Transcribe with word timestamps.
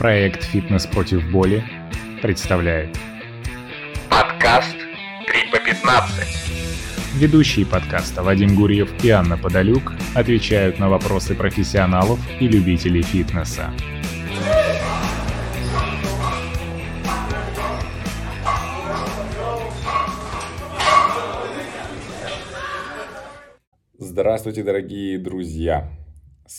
Проект 0.00 0.44
«Фитнес 0.44 0.86
против 0.86 1.30
боли» 1.30 1.62
представляет 2.22 2.96
Подкаст 4.08 4.74
3 5.26 5.50
по 5.52 5.58
15. 5.62 7.18
Ведущие 7.18 7.66
подкаста 7.66 8.22
Вадим 8.22 8.54
Гурьев 8.56 8.88
и 9.04 9.10
Анна 9.10 9.36
Подолюк 9.36 9.92
отвечают 10.14 10.78
на 10.78 10.88
вопросы 10.88 11.34
профессионалов 11.34 12.18
и 12.40 12.48
любителей 12.48 13.02
фитнеса. 13.02 13.74
Здравствуйте, 23.98 24.62
дорогие 24.62 25.18
друзья! 25.18 25.99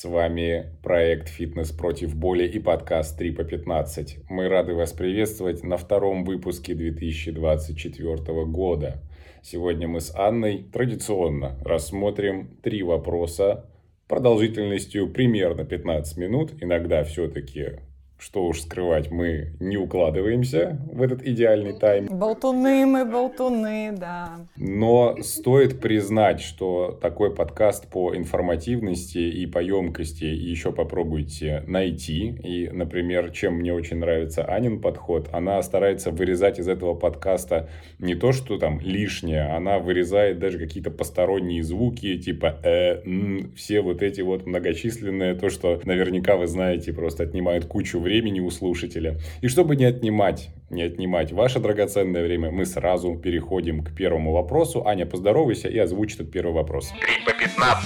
С 0.02 0.06
вами 0.06 0.66
проект 0.82 1.30
«Фитнес 1.30 1.72
против 1.72 2.16
боли» 2.16 2.48
и 2.48 2.58
подкаст 2.58 3.20
3 3.20 3.34
по 3.34 3.44
15. 3.44 4.18
Мы 4.30 4.50
рады 4.50 4.74
вас 4.74 4.94
приветствовать 4.94 5.64
на 5.64 5.78
втором 5.78 6.24
выпуске 6.24 6.74
2024 6.74 8.46
года. 8.46 9.00
Сегодня 9.44 9.88
мы 9.88 10.02
с 10.02 10.12
Анной 10.16 10.66
традиционно 10.74 11.56
рассмотрим 11.64 12.58
три 12.64 12.82
вопроса 12.82 13.70
продолжительностью 14.08 15.08
примерно 15.08 15.66
15 15.66 16.18
минут. 16.18 16.54
Иногда 16.60 17.04
все-таки 17.04 17.74
что 18.22 18.46
уж 18.46 18.62
скрывать, 18.62 19.10
мы 19.10 19.54
не 19.60 19.78
укладываемся 19.78 20.78
в 20.92 21.02
этот 21.02 21.24
идеальный 21.24 21.74
тайм. 21.74 22.06
Болтуны 22.06 22.86
мы, 22.86 23.04
болтуны, 23.04 23.94
да. 23.98 24.48
Но 24.58 25.18
стоит 25.22 25.80
признать, 25.80 26.40
что 26.40 27.00
такой 27.02 27.34
подкаст 27.34 27.90
по 27.90 28.16
информативности 28.16 29.18
и 29.18 29.48
по 29.48 29.58
емкости 29.58 30.26
еще 30.26 30.72
попробуйте 30.72 31.64
найти. 31.66 32.28
И, 32.44 32.70
например, 32.72 33.32
чем 33.32 33.56
мне 33.56 33.74
очень 33.74 33.98
нравится 33.98 34.46
Анин 34.46 34.82
подход, 34.82 35.30
она 35.32 35.60
старается 35.64 36.12
вырезать 36.12 36.60
из 36.60 36.68
этого 36.68 36.94
подкаста 36.94 37.70
не 37.98 38.14
то, 38.14 38.34
что 38.34 38.60
там 38.60 38.80
лишнее, 38.82 39.48
она 39.48 39.80
вырезает 39.80 40.38
даже 40.38 40.60
какие-то 40.60 40.92
посторонние 40.92 41.64
звуки, 41.64 42.20
типа 42.20 42.60
э, 42.64 43.02
м, 43.04 43.52
все 43.56 43.82
вот 43.82 44.04
эти 44.04 44.22
вот 44.22 44.46
многочисленные, 44.46 45.34
то, 45.34 45.50
что 45.50 45.82
наверняка 45.86 46.36
вы 46.36 46.46
знаете, 46.46 46.94
просто 46.94 47.24
отнимают 47.24 47.66
кучу 47.66 48.00
времени 48.00 48.11
времени 48.12 48.42
у 48.42 48.52
слушателя. 48.52 49.18
И 49.42 49.48
чтобы 49.48 49.76
не 49.78 49.86
отнимать, 49.86 50.50
не 50.70 50.84
отнимать 50.84 51.32
ваше 51.32 51.60
драгоценное 51.60 52.24
время, 52.24 52.52
мы 52.52 52.66
сразу 52.66 53.16
переходим 53.16 53.84
к 53.84 53.96
первому 53.96 54.34
вопросу. 54.34 54.86
Аня, 54.86 55.06
поздоровайся 55.06 55.70
и 55.70 55.78
озвучь 55.78 56.16
этот 56.16 56.30
первый 56.32 56.54
вопрос. 56.54 56.90
3 56.90 57.26
по 57.26 57.34
15. 57.40 57.82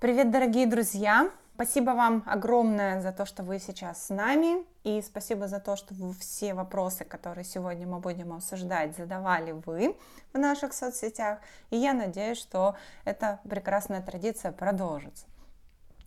Привет, 0.00 0.30
дорогие 0.30 0.66
друзья! 0.66 1.30
Спасибо 1.54 1.90
вам 1.90 2.22
огромное 2.24 3.02
за 3.02 3.12
то, 3.12 3.26
что 3.26 3.42
вы 3.42 3.58
сейчас 3.58 4.06
с 4.06 4.08
нами, 4.08 4.64
и 4.82 5.02
спасибо 5.02 5.46
за 5.46 5.60
то, 5.60 5.76
что 5.76 5.92
вы 5.92 6.14
все 6.14 6.54
вопросы, 6.54 7.04
которые 7.04 7.44
сегодня 7.44 7.86
мы 7.86 7.98
будем 7.98 8.32
обсуждать, 8.32 8.96
задавали 8.96 9.52
вы 9.66 9.94
в 10.32 10.38
наших 10.38 10.72
соцсетях, 10.72 11.40
и 11.68 11.76
я 11.76 11.92
надеюсь, 11.92 12.38
что 12.38 12.76
эта 13.04 13.40
прекрасная 13.46 14.00
традиция 14.00 14.52
продолжится. 14.52 15.26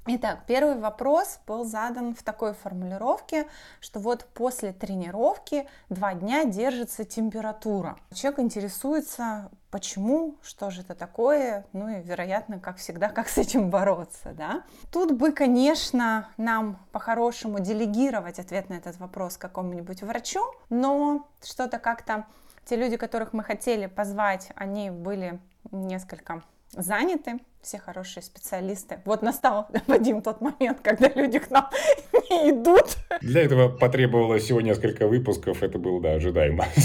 Итак, 0.06 0.40
первый 0.48 0.78
вопрос 0.78 1.40
был 1.48 1.64
задан 1.64 2.14
в 2.14 2.24
такой 2.24 2.54
формулировке, 2.54 3.48
что 3.80 4.02
вот 4.02 4.26
после 4.34 4.74
тренировки 4.74 5.66
два 5.88 6.14
дня 6.14 6.44
держится 6.44 7.06
температура. 7.06 7.98
Человек 8.14 8.42
интересуется, 8.42 9.50
почему, 9.72 10.36
что 10.42 10.72
же 10.72 10.82
это 10.82 10.94
такое, 10.94 11.66
ну 11.72 11.88
и, 11.88 12.02
вероятно, 12.02 12.60
как 12.60 12.80
всегда, 12.80 13.08
как 13.08 13.30
с 13.30 13.38
этим 13.38 13.70
бороться, 13.70 14.34
да. 14.34 14.64
Тут 14.92 15.14
бы, 15.14 15.32
конечно, 15.32 16.28
нам 16.36 16.86
по-хорошему 16.92 17.62
делегировать 17.62 18.40
ответ 18.40 18.70
на 18.70 18.74
этот 18.74 19.00
вопрос 19.00 19.38
какому-нибудь 19.38 20.04
врачу, 20.04 20.42
но 20.70 21.30
что-то 21.42 21.80
как-то 21.80 22.26
те 22.66 22.76
люди, 22.76 22.98
которых 22.98 23.32
мы 23.32 23.42
хотели 23.42 23.86
позвать, 23.86 24.50
они 24.56 24.90
были 24.90 25.40
несколько 25.72 26.44
заняты, 26.72 27.40
все 27.64 27.80
хорошие 27.80 28.24
специалисты. 28.24 29.00
Вот 29.06 29.22
настал, 29.22 29.68
Вадим, 29.88 30.22
тот 30.22 30.42
момент, 30.42 30.80
когда 30.82 31.10
люди 31.10 31.40
к 31.40 31.50
нам 31.50 31.70
не 32.30 32.52
идут. 32.52 32.98
Для 33.22 33.42
этого 33.44 33.70
потребовалось 33.70 34.44
всего 34.44 34.62
несколько 34.62 35.08
выпусков, 35.08 35.64
это 35.64 35.78
было, 35.80 36.02
да, 36.02 36.14
ожидаемо. 36.14 36.66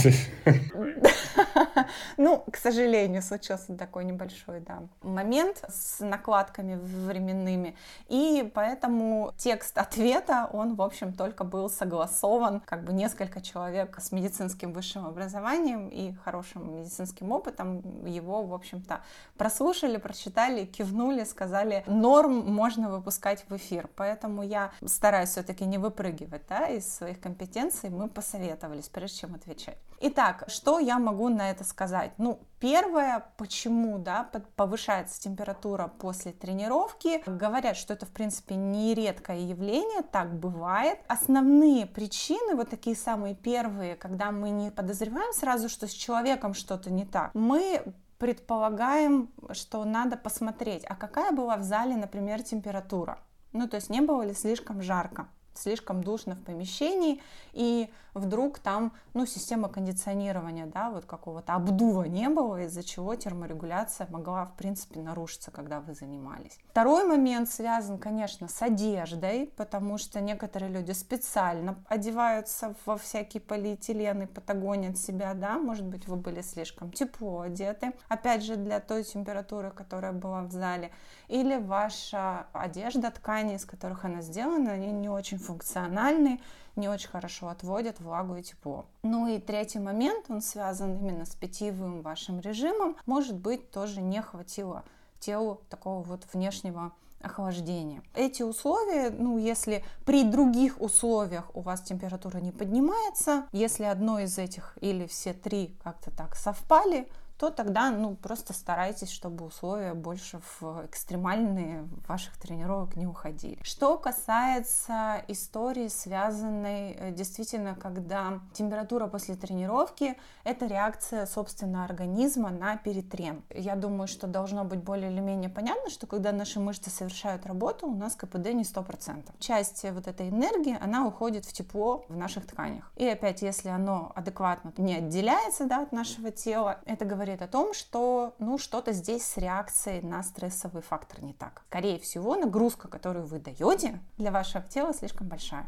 Ну, 2.17 2.45
к 2.51 2.57
сожалению, 2.57 3.23
случился 3.23 3.77
такой 3.77 4.05
небольшой, 4.05 4.61
да, 4.61 4.83
момент 5.03 5.65
с 5.69 6.01
накладками 6.01 6.77
временными, 6.77 7.77
и 8.09 8.51
поэтому 8.55 9.33
текст 9.37 9.79
ответа, 9.79 10.49
он, 10.53 10.75
в 10.75 10.83
общем, 10.83 11.13
только 11.13 11.45
был 11.45 11.71
согласован, 11.71 12.61
как 12.61 12.85
бы 12.85 12.93
несколько 12.93 13.41
человек 13.41 13.99
с 14.01 14.13
медицинским 14.13 14.73
высшим 14.73 15.07
образованием 15.07 15.89
и 15.89 16.13
хорошим 16.25 16.79
медицинским 16.79 17.33
опытом 17.33 18.05
его, 18.05 18.43
в 18.43 18.55
общем-то, 18.55 19.01
прослушали, 19.37 19.97
прочитали, 19.97 20.65
кивнули, 20.65 21.25
сказали, 21.25 21.85
норм 21.87 22.53
можно 22.53 22.91
выпускать 22.91 23.45
в 23.49 23.57
эфир, 23.57 23.89
поэтому 23.97 24.43
я 24.43 24.73
стараюсь 24.85 25.31
все-таки 25.31 25.65
не 25.65 25.79
выпрыгивать, 25.79 26.43
да, 26.49 26.69
из 26.69 26.93
своих 26.93 27.21
компетенций, 27.21 27.91
мы 27.91 28.09
посоветовались, 28.09 28.89
прежде 28.89 29.19
чем 29.19 29.35
отвечать. 29.35 29.79
Итак, 30.01 30.45
что 30.47 30.79
я 30.79 30.99
могу 30.99 31.29
на 31.29 31.48
это 31.51 31.65
сказать? 31.65 32.13
Ну, 32.19 32.41
первое, 32.61 33.27
почему, 33.37 33.99
да, 33.99 34.31
повышается 34.57 35.21
температура 35.21 35.89
после 35.89 36.33
тренировки. 36.33 37.23
Говорят, 37.29 37.77
что 37.77 37.95
это, 37.95 38.07
в 38.07 38.11
принципе, 38.11 38.55
не 38.55 38.95
редкое 38.95 39.41
явление, 39.41 40.03
так 40.03 40.35
бывает. 40.39 40.99
Основные 41.09 41.87
причины, 41.87 42.55
вот 42.55 42.71
такие 42.71 42.97
самые 42.97 43.35
первые, 43.35 43.97
когда 43.97 44.31
мы 44.31 44.51
не 44.51 44.71
подозреваем 44.71 45.33
сразу, 45.33 45.69
что 45.69 45.87
с 45.87 45.93
человеком 45.93 46.55
что-то 46.55 46.91
не 46.91 47.05
так, 47.05 47.31
мы 47.35 47.83
предполагаем, 48.19 49.31
что 49.53 49.85
надо 49.85 50.17
посмотреть, 50.17 50.85
а 50.87 50.97
какая 50.97 51.33
была 51.33 51.57
в 51.57 51.63
зале, 51.63 51.97
например, 51.97 52.43
температура. 52.43 53.21
Ну, 53.53 53.69
то 53.69 53.77
есть 53.77 53.91
не 53.91 54.01
было 54.01 54.23
ли 54.23 54.35
слишком 54.35 54.83
жарко 54.83 55.29
слишком 55.59 56.03
душно 56.03 56.35
в 56.35 56.43
помещении, 56.43 57.21
и 57.53 57.91
вдруг 58.15 58.59
там, 58.59 58.93
ну, 59.15 59.27
система 59.27 59.69
кондиционирования, 59.69 60.67
да, 60.67 60.91
вот 60.91 61.05
какого-то 61.05 61.55
обдува 61.55 62.05
не 62.05 62.29
было, 62.29 62.65
из-за 62.65 62.83
чего 62.83 63.15
терморегуляция 63.15 64.07
могла, 64.11 64.45
в 64.45 64.55
принципе, 64.55 65.01
нарушиться, 65.01 65.51
когда 65.51 65.81
вы 65.81 65.95
занимались. 65.95 66.59
Второй 66.79 67.03
момент 67.03 67.51
связан, 67.51 67.99
конечно, 67.99 68.47
с 68.47 68.63
одеждой, 68.63 69.53
потому 69.57 69.99
что 69.99 70.21
некоторые 70.21 70.71
люди 70.71 70.93
специально 70.93 71.75
одеваются 71.89 72.73
во 72.87 72.97
всякие 72.97 73.41
полиэтилены, 73.41 74.29
патагонят 74.29 74.97
себя, 74.97 75.35
да, 75.35 75.59
может 75.59 75.85
быть, 75.85 76.07
вы 76.07 76.15
были 76.15 76.41
слишком 76.41 76.93
тепло 76.93 77.41
одеты, 77.41 77.95
опять 78.07 78.45
же, 78.45 78.55
для 78.55 78.79
той 78.79 79.03
температуры, 79.03 79.73
которая 79.73 80.13
была 80.13 80.43
в 80.43 80.53
зале, 80.53 80.93
или 81.27 81.57
ваша 81.57 82.47
одежда, 82.53 83.11
ткани, 83.11 83.57
из 83.57 83.65
которых 83.65 84.05
она 84.05 84.23
сделана, 84.23 84.71
они 84.71 84.93
не 84.93 85.09
очень 85.09 85.39
функциональны, 85.39 86.41
не 86.77 86.89
очень 86.89 87.09
хорошо 87.09 87.49
отводят 87.49 87.99
влагу 87.99 88.37
и 88.37 88.43
тепло. 88.45 88.87
Ну 89.03 89.27
и 89.27 89.41
третий 89.41 89.81
момент, 89.81 90.27
он 90.29 90.41
связан 90.41 90.97
именно 90.99 91.25
с 91.25 91.35
питьевым 91.35 92.03
вашим 92.03 92.39
режимом. 92.39 92.97
Может 93.05 93.35
быть, 93.35 93.73
тоже 93.73 94.01
не 94.01 94.23
хватило 94.23 94.85
телу 95.21 95.63
такого 95.69 96.03
вот 96.03 96.27
внешнего 96.33 96.93
охлаждения. 97.21 98.03
Эти 98.15 98.43
условия, 98.43 99.11
ну, 99.11 99.39
если 99.39 99.85
при 100.05 100.25
других 100.25 100.81
условиях 100.81 101.51
у 101.55 101.61
вас 101.61 101.83
температура 101.83 102.39
не 102.39 102.53
поднимается, 102.53 103.47
если 103.53 103.85
одно 103.85 104.21
из 104.21 104.39
этих 104.39 104.79
или 104.81 105.07
все 105.07 105.33
три 105.33 105.77
как-то 105.83 106.11
так 106.11 106.37
совпали, 106.37 107.09
то 107.39 107.51
тогда 107.51 107.91
ну, 107.91 108.17
просто 108.17 108.53
старайтесь, 108.53 109.11
чтобы 109.11 109.47
условия 109.47 109.95
больше 109.95 110.41
в 110.61 110.85
экстремальные 110.87 111.89
ваших 112.09 112.37
тренировок 112.37 112.97
не 112.97 113.07
уходили. 113.07 113.63
Что 113.63 113.97
касается 113.97 115.23
истории, 115.29 115.87
связанной 115.87 116.93
э, 116.93 117.13
действительно, 117.13 117.77
когда 117.77 118.41
температура 118.53 119.07
после 119.07 119.37
тренировки, 119.37 120.17
это 120.43 120.67
реакция, 120.67 121.27
собственно, 121.27 121.85
организма 121.85 122.51
на 122.51 122.77
перетрен. 122.77 123.43
Я 123.51 123.77
думаю, 123.77 124.09
что 124.09 124.27
должно 124.27 124.65
быть 124.65 124.83
более 124.83 125.13
или 125.13 125.21
менее 125.21 125.49
понятно, 125.49 125.91
что 125.91 126.09
когда 126.09 126.33
наши 126.33 126.59
мышцы 126.59 126.91
совершают 126.91 127.47
работу, 127.47 127.87
у 127.87 127.95
нас 127.95 128.17
КПД 128.17 128.53
не 128.53 128.65
100%. 128.65 129.25
Часть 129.39 129.85
вот 129.89 130.09
этой 130.09 130.29
энергии, 130.29 130.77
она 130.81 131.07
уходит 131.07 131.45
в 131.45 131.53
тепло 131.53 132.05
в 132.09 132.17
наших 132.17 132.47
тканях. 132.49 132.91
И 132.97 133.07
опять, 133.07 133.43
если 133.43 133.69
оно 133.69 134.11
адекватно 134.17 134.73
не 134.77 134.97
отделяется 134.97 135.67
да, 135.67 135.83
от 135.83 135.93
нашего 135.93 136.33
тела, 136.33 136.81
это 136.85 137.05
говорит 137.05 137.28
говорит 137.29 137.43
о 137.43 137.49
том, 137.49 137.75
что 137.75 138.35
ну, 138.39 138.57
что-то 138.57 138.93
здесь 138.93 139.23
с 139.23 139.37
реакцией 139.37 140.01
на 140.01 140.23
стрессовый 140.23 140.83
фактор 140.83 141.23
не 141.23 141.35
так. 141.35 141.63
Скорее 141.69 141.99
всего, 141.99 142.37
нагрузка, 142.37 142.89
которую 142.89 143.27
вы 143.27 143.39
даете 143.39 144.01
для 144.17 144.31
вашего 144.31 144.65
тела, 144.65 144.95
слишком 144.95 145.29
большая. 145.29 145.67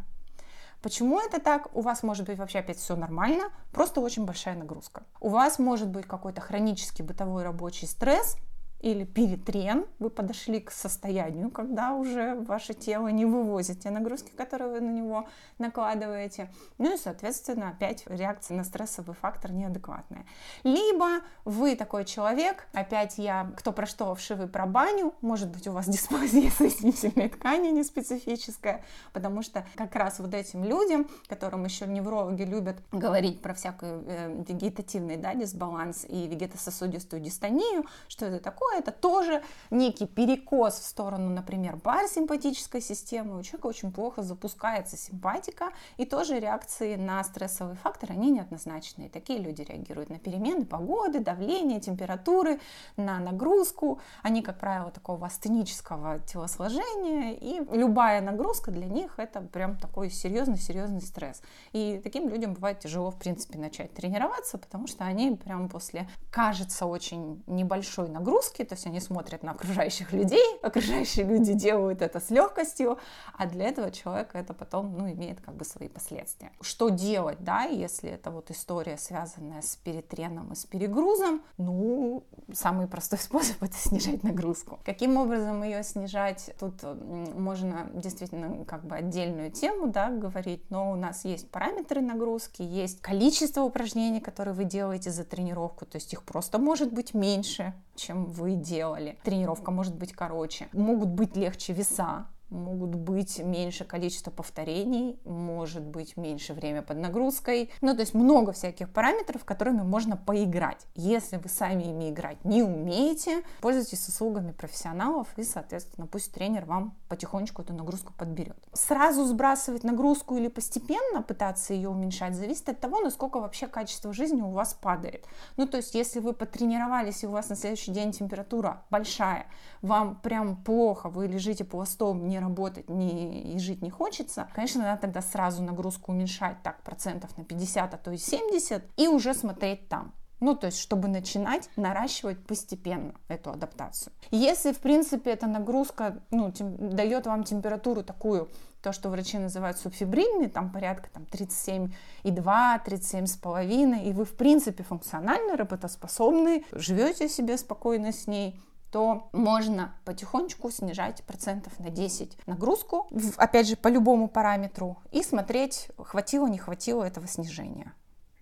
Почему 0.80 1.20
это 1.20 1.38
так? 1.38 1.68
У 1.76 1.82
вас 1.82 2.02
может 2.02 2.26
быть 2.26 2.38
вообще 2.38 2.60
опять 2.60 2.78
все 2.78 2.96
нормально, 2.96 3.50
просто 3.72 4.00
очень 4.00 4.24
большая 4.24 4.56
нагрузка. 4.56 5.02
У 5.20 5.28
вас 5.28 5.58
может 5.58 5.88
быть 5.88 6.06
какой-то 6.06 6.40
хронический 6.40 7.02
бытовой 7.02 7.42
рабочий 7.42 7.86
стресс, 7.86 8.38
или 8.80 9.04
перетрен, 9.04 9.86
вы 9.98 10.10
подошли 10.10 10.60
к 10.60 10.70
состоянию, 10.70 11.50
когда 11.50 11.92
уже 11.92 12.34
ваше 12.34 12.74
тело 12.74 13.08
не 13.08 13.26
вывозит 13.26 13.80
те 13.80 13.90
нагрузки, 13.90 14.30
которые 14.30 14.70
вы 14.70 14.80
на 14.80 14.90
него 14.90 15.28
накладываете. 15.58 16.50
Ну 16.78 16.94
и, 16.94 16.96
соответственно, 16.96 17.68
опять 17.68 18.04
реакция 18.06 18.56
на 18.56 18.64
стрессовый 18.64 19.14
фактор 19.14 19.52
неадекватная. 19.52 20.24
Либо 20.64 21.20
вы 21.44 21.76
такой 21.76 22.04
человек, 22.04 22.66
опять 22.72 23.18
я, 23.18 23.52
кто 23.56 23.72
про 23.72 23.86
что, 23.86 24.14
вшивый 24.14 24.48
про 24.48 24.66
баню, 24.66 25.14
может 25.20 25.50
быть, 25.50 25.66
у 25.66 25.72
вас 25.72 25.86
дисплазия 25.88 26.50
соединительной 26.50 27.28
ткани 27.28 27.68
не 27.68 27.84
специфическая, 27.84 28.82
потому 29.12 29.42
что 29.42 29.66
как 29.74 29.94
раз 29.94 30.20
вот 30.20 30.32
этим 30.34 30.64
людям, 30.64 31.06
которым 31.28 31.64
еще 31.64 31.86
неврологи 31.86 32.42
любят 32.42 32.76
говорить 32.92 33.42
про 33.42 33.52
всякую 33.52 34.04
э, 34.06 34.44
вегетативный 34.48 35.16
да, 35.16 35.34
дисбаланс 35.34 36.06
и 36.08 36.26
вегетососудистую 36.26 37.20
дистонию, 37.20 37.84
что 38.08 38.26
это 38.26 38.42
такое, 38.42 38.69
это 38.76 38.92
тоже 38.92 39.42
некий 39.70 40.06
перекос 40.06 40.74
в 40.74 40.84
сторону, 40.84 41.30
например, 41.30 41.76
парасимпатической 41.76 42.80
системы, 42.80 43.38
у 43.38 43.42
человека 43.42 43.66
очень 43.66 43.92
плохо 43.92 44.22
запускается 44.22 44.96
симпатика, 44.96 45.70
и 45.96 46.04
тоже 46.04 46.38
реакции 46.38 46.96
на 46.96 47.22
стрессовый 47.24 47.76
фактор, 47.76 48.12
они 48.12 48.30
неоднозначные. 48.30 49.08
Такие 49.08 49.38
люди 49.38 49.62
реагируют 49.62 50.10
на 50.10 50.18
перемены 50.18 50.64
погоды, 50.64 51.20
давления, 51.20 51.80
температуры, 51.80 52.60
на 52.96 53.18
нагрузку. 53.18 54.00
Они, 54.22 54.42
как 54.42 54.58
правило, 54.58 54.90
такого 54.90 55.26
астенического 55.26 56.18
телосложения, 56.20 57.34
и 57.34 57.60
любая 57.76 58.20
нагрузка 58.20 58.70
для 58.70 58.86
них 58.86 59.18
это 59.18 59.40
прям 59.40 59.76
такой 59.76 60.10
серьезный-серьезный 60.10 61.02
стресс. 61.02 61.42
И 61.72 62.00
таким 62.02 62.28
людям 62.28 62.54
бывает 62.54 62.80
тяжело, 62.80 63.10
в 63.10 63.18
принципе, 63.18 63.58
начать 63.58 63.92
тренироваться, 63.94 64.58
потому 64.58 64.86
что 64.86 65.04
они 65.04 65.36
прям 65.36 65.68
после, 65.68 66.08
кажется, 66.30 66.86
очень 66.86 67.42
небольшой 67.46 68.08
нагрузки, 68.08 68.59
то 68.64 68.74
есть 68.74 68.86
они 68.86 69.00
смотрят 69.00 69.42
на 69.42 69.52
окружающих 69.52 70.12
людей, 70.12 70.44
окружающие 70.62 71.24
люди 71.24 71.52
делают 71.52 72.02
это 72.02 72.20
с 72.20 72.30
легкостью, 72.30 72.98
а 73.36 73.46
для 73.46 73.66
этого 73.66 73.90
человека 73.90 74.38
это 74.38 74.54
потом, 74.54 74.96
ну, 74.96 75.10
имеет 75.10 75.40
как 75.40 75.54
бы 75.54 75.64
свои 75.64 75.88
последствия. 75.88 76.52
Что 76.60 76.88
делать, 76.88 77.38
да, 77.40 77.62
если 77.62 78.10
это 78.10 78.30
вот 78.30 78.50
история, 78.50 78.96
связанная 78.96 79.62
с 79.62 79.76
перетреном 79.76 80.52
и 80.52 80.56
с 80.56 80.64
перегрузом? 80.64 81.42
Ну, 81.58 82.24
самый 82.52 82.86
простой 82.86 83.18
способ 83.20 83.62
это 83.62 83.76
снижать 83.76 84.22
нагрузку. 84.22 84.80
Каким 84.84 85.16
образом 85.16 85.62
ее 85.62 85.82
снижать? 85.82 86.50
Тут 86.58 86.82
можно 86.82 87.90
действительно 87.94 88.64
как 88.64 88.84
бы 88.84 88.96
отдельную 88.96 89.50
тему, 89.50 89.88
да, 89.88 90.10
говорить, 90.10 90.70
но 90.70 90.92
у 90.92 90.96
нас 90.96 91.24
есть 91.24 91.50
параметры 91.50 92.00
нагрузки, 92.00 92.62
есть 92.62 93.00
количество 93.00 93.62
упражнений, 93.62 94.20
которые 94.20 94.54
вы 94.54 94.64
делаете 94.64 95.10
за 95.10 95.24
тренировку, 95.24 95.86
то 95.86 95.96
есть 95.96 96.12
их 96.12 96.22
просто 96.22 96.58
может 96.58 96.92
быть 96.92 97.14
меньше, 97.14 97.74
чем 98.00 98.26
вы 98.26 98.54
делали. 98.54 99.18
Тренировка 99.22 99.70
может 99.70 99.94
быть 99.94 100.12
короче. 100.12 100.68
Могут 100.72 101.10
быть 101.10 101.36
легче 101.36 101.72
веса, 101.72 102.26
могут 102.50 102.94
быть 102.94 103.38
меньше 103.38 103.84
количество 103.84 104.30
повторений, 104.30 105.18
может 105.24 105.82
быть 105.82 106.16
меньше 106.16 106.52
время 106.52 106.82
под 106.82 106.98
нагрузкой. 106.98 107.70
Ну, 107.80 107.94
то 107.94 108.00
есть 108.00 108.14
много 108.14 108.52
всяких 108.52 108.90
параметров, 108.90 109.44
которыми 109.44 109.82
можно 109.82 110.16
поиграть. 110.16 110.86
Если 110.94 111.36
вы 111.36 111.48
сами 111.48 111.84
ими 111.84 112.10
играть 112.10 112.44
не 112.44 112.62
умеете, 112.62 113.42
пользуйтесь 113.60 114.08
услугами 114.08 114.52
профессионалов 114.52 115.28
и, 115.36 115.44
соответственно, 115.44 116.06
пусть 116.06 116.32
тренер 116.32 116.64
вам 116.64 116.96
потихонечку 117.08 117.62
эту 117.62 117.72
нагрузку 117.72 118.12
подберет. 118.12 118.58
Сразу 118.72 119.24
сбрасывать 119.24 119.84
нагрузку 119.84 120.36
или 120.36 120.48
постепенно 120.48 121.22
пытаться 121.22 121.74
ее 121.74 121.88
уменьшать 121.88 122.34
зависит 122.34 122.68
от 122.68 122.80
того, 122.80 123.00
насколько 123.00 123.40
вообще 123.40 123.66
качество 123.66 124.12
жизни 124.12 124.42
у 124.42 124.50
вас 124.50 124.74
падает. 124.74 125.26
Ну, 125.56 125.66
то 125.66 125.76
есть, 125.76 125.94
если 125.94 126.20
вы 126.20 126.32
потренировались 126.32 127.22
и 127.22 127.26
у 127.26 127.30
вас 127.30 127.48
на 127.48 127.56
следующий 127.56 127.92
день 127.92 128.12
температура 128.12 128.82
большая, 128.90 129.46
вам 129.82 130.16
прям 130.16 130.56
плохо, 130.56 131.08
вы 131.08 131.26
лежите 131.26 131.64
пластом, 131.64 132.28
не 132.28 132.39
работать 132.40 132.88
не, 132.88 133.54
и 133.54 133.58
жить 133.58 133.82
не 133.82 133.90
хочется, 133.90 134.48
конечно, 134.54 134.82
надо 134.82 135.02
тогда 135.02 135.22
сразу 135.22 135.62
нагрузку 135.62 136.12
уменьшать 136.12 136.62
так 136.62 136.82
процентов 136.82 137.36
на 137.36 137.44
50, 137.44 137.94
а 137.94 137.96
то 137.96 138.10
и 138.10 138.16
70, 138.16 138.82
и 138.96 139.08
уже 139.08 139.34
смотреть 139.34 139.88
там. 139.88 140.12
Ну, 140.40 140.54
то 140.54 140.66
есть, 140.66 140.78
чтобы 140.78 141.08
начинать 141.08 141.68
наращивать 141.76 142.44
постепенно 142.46 143.14
эту 143.28 143.50
адаптацию. 143.50 144.12
Если, 144.30 144.72
в 144.72 144.78
принципе, 144.78 145.32
эта 145.32 145.46
нагрузка 145.46 146.22
ну, 146.30 146.50
тем, 146.50 146.96
дает 146.96 147.26
вам 147.26 147.44
температуру 147.44 148.02
такую, 148.02 148.48
то, 148.82 148.92
что 148.92 149.10
врачи 149.10 149.36
называют 149.38 149.76
субфибрильной, 149.76 150.48
там 150.48 150.72
порядка 150.72 151.10
там, 151.12 151.24
37,2, 151.24 151.92
37,5, 152.24 154.02
и 154.02 154.12
вы, 154.14 154.24
в 154.24 154.34
принципе, 154.34 154.82
функционально 154.82 155.58
работоспособны, 155.58 156.64
живете 156.72 157.28
себе 157.28 157.58
спокойно 157.58 158.10
с 158.10 158.26
ней, 158.26 158.58
то 158.90 159.28
можно 159.32 159.94
потихонечку 160.04 160.70
снижать 160.70 161.22
процентов 161.24 161.78
на 161.78 161.90
10 161.90 162.36
нагрузку, 162.46 163.08
опять 163.36 163.68
же, 163.68 163.76
по 163.76 163.88
любому 163.88 164.28
параметру, 164.28 164.98
и 165.12 165.22
смотреть, 165.22 165.88
хватило, 165.98 166.46
не 166.46 166.58
хватило 166.58 167.04
этого 167.04 167.26
снижения 167.26 167.92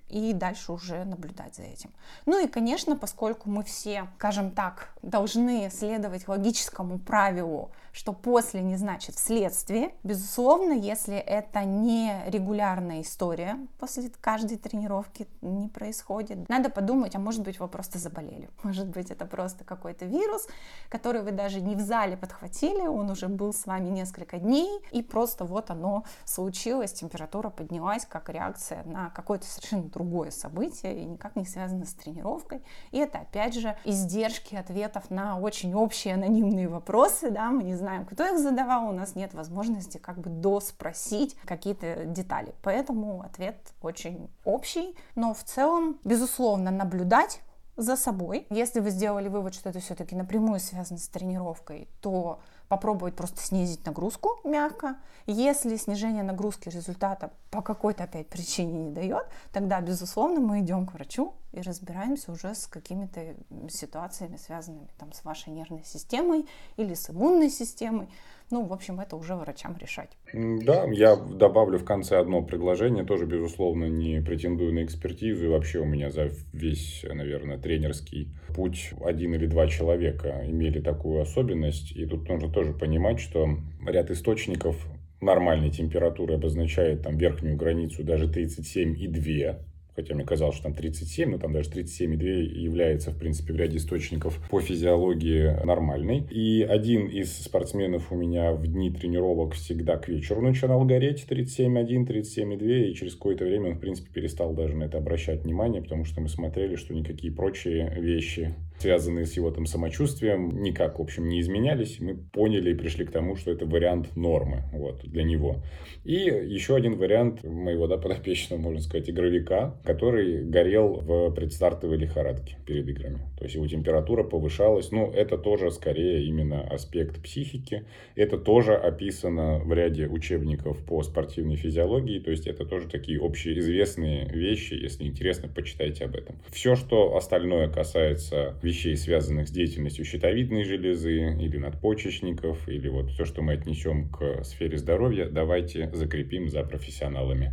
и 0.09 0.33
дальше 0.33 0.73
уже 0.73 1.05
наблюдать 1.05 1.55
за 1.55 1.63
этим. 1.63 1.91
Ну 2.27 2.43
и, 2.43 2.49
конечно, 2.49 2.97
поскольку 2.97 3.51
мы 3.51 3.63
все, 3.63 4.09
скажем 4.17 4.51
так, 4.51 4.91
должны 5.03 5.71
следовать 5.71 6.29
логическому 6.29 6.99
правилу, 6.99 7.71
что 7.99 8.13
после 8.13 8.63
не 8.63 8.77
значит 8.77 9.17
вследствие, 9.17 9.93
безусловно, 10.05 10.73
если 10.73 11.17
это 11.17 11.65
не 11.65 12.15
регулярная 12.29 13.01
история, 13.01 13.57
после 13.81 14.09
каждой 14.21 14.57
тренировки 14.57 15.27
не 15.43 15.67
происходит, 15.67 16.49
надо 16.49 16.71
подумать, 16.71 17.17
а 17.17 17.19
может 17.19 17.43
быть 17.43 17.59
вы 17.59 17.67
просто 17.67 17.99
заболели, 17.99 18.51
может 18.63 18.87
быть 18.87 19.11
это 19.11 19.27
просто 19.27 19.65
какой-то 19.65 20.05
вирус, 20.05 20.47
который 20.89 21.23
вы 21.23 21.33
даже 21.33 21.61
не 21.61 21.75
в 21.75 21.81
зале 21.81 22.17
подхватили, 22.17 22.87
он 22.87 23.11
уже 23.11 23.27
был 23.27 23.53
с 23.53 23.67
вами 23.67 23.89
несколько 23.89 24.39
дней, 24.39 24.81
и 24.93 25.03
просто 25.03 25.45
вот 25.45 25.71
оно 25.71 26.05
случилось, 26.25 26.93
температура 26.93 27.51
поднялась 27.51 28.07
как 28.07 28.29
реакция 28.29 28.85
на 28.85 29.11
какое-то 29.11 29.47
совершенно 29.47 29.83
другое 29.83 30.31
событие 30.31 31.03
и 31.03 31.05
никак 31.05 31.35
не 31.35 31.47
связано 31.47 31.85
с 31.85 31.95
тренировкой. 31.95 32.63
И 32.93 32.99
это, 32.99 33.19
опять 33.19 33.55
же, 33.55 33.77
издержки 33.85 34.55
ответов 34.55 35.11
на 35.11 35.41
очень 35.41 35.75
общие 35.75 36.15
анонимные 36.15 36.69
вопросы, 36.69 37.33
да, 37.33 37.51
мы 37.51 37.65
не 37.65 37.75
знаем, 37.75 37.88
кто 38.11 38.27
их 38.27 38.39
задавал, 38.39 38.89
у 38.89 38.93
нас 38.93 39.15
нет 39.15 39.35
возможности 39.35 39.99
как 39.99 40.19
бы 40.19 40.31
доспросить 40.31 41.37
какие-то 41.45 42.05
детали. 42.05 42.55
Поэтому 42.63 43.23
ответ 43.23 43.57
очень 43.83 44.31
общий, 44.45 44.97
но 45.15 45.35
в 45.35 45.43
целом, 45.45 45.99
безусловно, 46.05 46.71
наблюдать 46.71 47.41
за 47.79 47.97
собой. 47.97 48.47
Если 48.51 48.81
вы 48.81 48.91
сделали 48.91 49.29
вывод, 49.29 49.55
что 49.55 49.71
это 49.71 49.79
все-таки 49.79 50.17
напрямую 50.17 50.59
связано 50.59 50.99
с 50.99 51.09
тренировкой, 51.09 51.89
то 52.01 52.41
попробовать 52.69 53.15
просто 53.15 53.41
снизить 53.41 53.87
нагрузку 53.87 54.41
мягко. 54.45 54.97
Если 55.27 55.77
снижение 55.77 56.25
нагрузки 56.25 56.69
результата 56.69 57.31
по 57.51 57.63
какой-то 57.63 58.05
опять 58.05 58.29
причине 58.29 58.73
не 58.73 58.91
дает, 58.91 59.27
тогда, 59.53 59.81
безусловно, 59.81 60.41
мы 60.41 60.61
идем 60.61 60.87
к 60.87 60.93
врачу 60.93 61.35
и 61.53 61.61
разбираемся 61.61 62.33
уже 62.33 62.55
с 62.55 62.67
какими-то 62.67 63.35
ситуациями, 63.69 64.37
связанными 64.37 64.89
там, 64.99 65.13
с 65.13 65.25
вашей 65.25 65.53
нервной 65.53 65.85
системой 65.85 66.47
или 66.77 66.95
с 66.95 67.11
иммунной 67.11 67.51
системой. 67.51 68.09
Ну, 68.51 68.65
в 68.65 68.73
общем, 68.73 68.99
это 69.01 69.17
уже 69.17 69.35
врачам 69.35 69.77
решать. 69.79 70.11
Да, 70.33 70.85
я 70.87 71.17
добавлю 71.17 71.79
в 71.79 71.85
конце 71.85 72.19
одно 72.19 72.43
предложение. 72.43 73.05
Тоже, 73.05 73.27
безусловно, 73.27 73.87
не 73.87 74.23
претендую 74.23 74.73
на 74.73 74.85
экспертизу. 74.85 75.45
И 75.45 75.49
вообще 75.49 75.81
у 75.81 75.85
меня 75.85 76.11
за 76.11 76.31
весь, 76.53 77.05
наверное, 77.07 77.59
тренерский 77.59 78.35
путь 78.55 78.93
один 79.05 79.35
или 79.35 79.47
два 79.47 79.69
человека 79.69 80.45
имели 80.47 80.81
такую 80.81 81.21
особенность. 81.21 81.93
И 81.93 82.07
тут 82.07 82.27
нужно 82.29 82.51
тоже 82.51 82.73
понимать, 82.73 83.21
что 83.21 83.59
ряд 83.87 84.11
источников 84.11 84.77
нормальной 85.21 85.71
температуры 85.71 86.35
обозначает 86.35 87.03
там 87.03 87.19
верхнюю 87.19 87.57
границу 87.57 88.03
даже 88.05 88.29
37,2 88.29 89.59
хотя 89.99 90.15
мне 90.15 90.25
казалось, 90.25 90.55
что 90.55 90.65
там 90.65 90.75
37, 90.75 91.29
но 91.29 91.39
там 91.39 91.53
даже 91.53 91.71
37,2 91.71 92.23
является, 92.55 93.11
в 93.11 93.19
принципе, 93.19 93.53
в 93.53 93.57
ряде 93.57 93.79
источников 93.79 94.41
по 94.49 94.61
физиологии 94.61 95.65
нормальной. 95.65 96.25
И 96.31 96.63
один 96.63 97.09
из 97.09 97.37
спортсменов 97.37 98.13
у 98.13 98.15
меня 98.15 98.53
в 98.53 98.65
дни 98.69 98.93
тренировок 98.93 99.55
всегда 99.55 99.97
к 99.97 100.07
вечеру 100.07 100.41
начинал 100.41 100.85
гореть 100.85 101.27
37,1, 101.29 102.07
37,2, 102.07 102.83
и 102.85 102.95
через 102.95 103.15
какое-то 103.15 103.45
время 103.45 103.71
он, 103.71 103.75
в 103.75 103.81
принципе, 103.81 104.09
перестал 104.13 104.55
даже 104.55 104.77
на 104.77 104.85
это 104.85 104.99
обращать 104.99 105.43
внимание, 105.43 105.83
потому 105.83 106.05
что 106.05 106.21
мы 106.21 106.29
смотрели, 106.29 106.77
что 106.77 106.95
никакие 106.95 107.33
прочие 107.33 107.93
вещи 107.99 108.55
связанные 108.79 109.27
с 109.27 109.35
его 109.35 109.51
там 109.51 109.67
самочувствием, 109.67 110.63
никак, 110.63 110.99
в 110.99 111.03
общем, 111.03 111.29
не 111.29 111.41
изменялись. 111.41 112.01
Мы 112.01 112.17
поняли 112.17 112.71
и 112.71 112.75
пришли 112.75 113.05
к 113.05 113.11
тому, 113.11 113.37
что 113.37 113.51
это 113.51 113.67
вариант 113.67 114.17
нормы 114.17 114.65
вот, 114.73 115.03
для 115.05 115.25
него. 115.25 115.63
И 116.05 116.15
еще 116.15 116.77
один 116.77 116.97
вариант 116.97 117.45
моего 117.45 117.87
да, 117.87 117.99
подопечного, 117.99 118.61
можно 118.61 118.81
сказать, 118.81 119.11
игровика, 119.11 119.79
который 119.85 120.45
горел 120.45 121.01
в 121.01 121.31
предстартовой 121.35 121.99
лихорадке 121.99 122.57
перед 122.67 122.89
играми. 122.89 123.21
То 123.37 123.45
есть 123.45 123.55
его 123.55 123.67
температура 123.67 124.25
повышалась. 124.25 124.91
Ну, 124.91 125.11
это 125.11 125.39
тоже 125.39 125.71
скорее 125.71 126.25
именно 126.25 126.63
аспект 126.63 127.23
психики. 127.23 127.85
Это 128.15 128.39
тоже 128.39 128.75
описано 128.75 129.59
в 129.59 129.73
ряде 129.73 130.07
учебников 130.07 130.85
по 130.85 131.03
спортивной 131.03 131.57
физиологии. 131.57 132.21
То 132.21 132.31
есть 132.31 132.47
это 132.47 132.65
тоже 132.65 132.89
такие 132.89 133.21
общеизвестные 133.21 134.29
вещи. 134.29 134.75
Если 134.75 135.05
интересно, 135.05 135.49
почитайте 135.49 136.05
об 136.05 136.15
этом. 136.17 136.37
Все, 136.51 136.75
что 136.75 137.17
остальное 137.17 137.69
касается 137.69 138.59
вещей, 138.69 138.97
связанных 138.97 139.49
с 139.49 139.51
деятельностью 139.51 140.05
щитовидной 140.05 140.65
железы 140.65 141.35
или 141.41 141.57
надпочечников, 141.57 142.69
или 142.69 142.89
вот 142.89 143.11
все, 143.11 143.25
что 143.25 143.43
мы 143.43 143.55
отнесем 143.55 144.11
к 144.11 144.45
сфере 144.45 144.77
здоровья, 144.77 145.29
давайте 145.29 145.91
закрепим 145.95 146.49
за 146.49 146.63
профессионалами. 146.63 147.53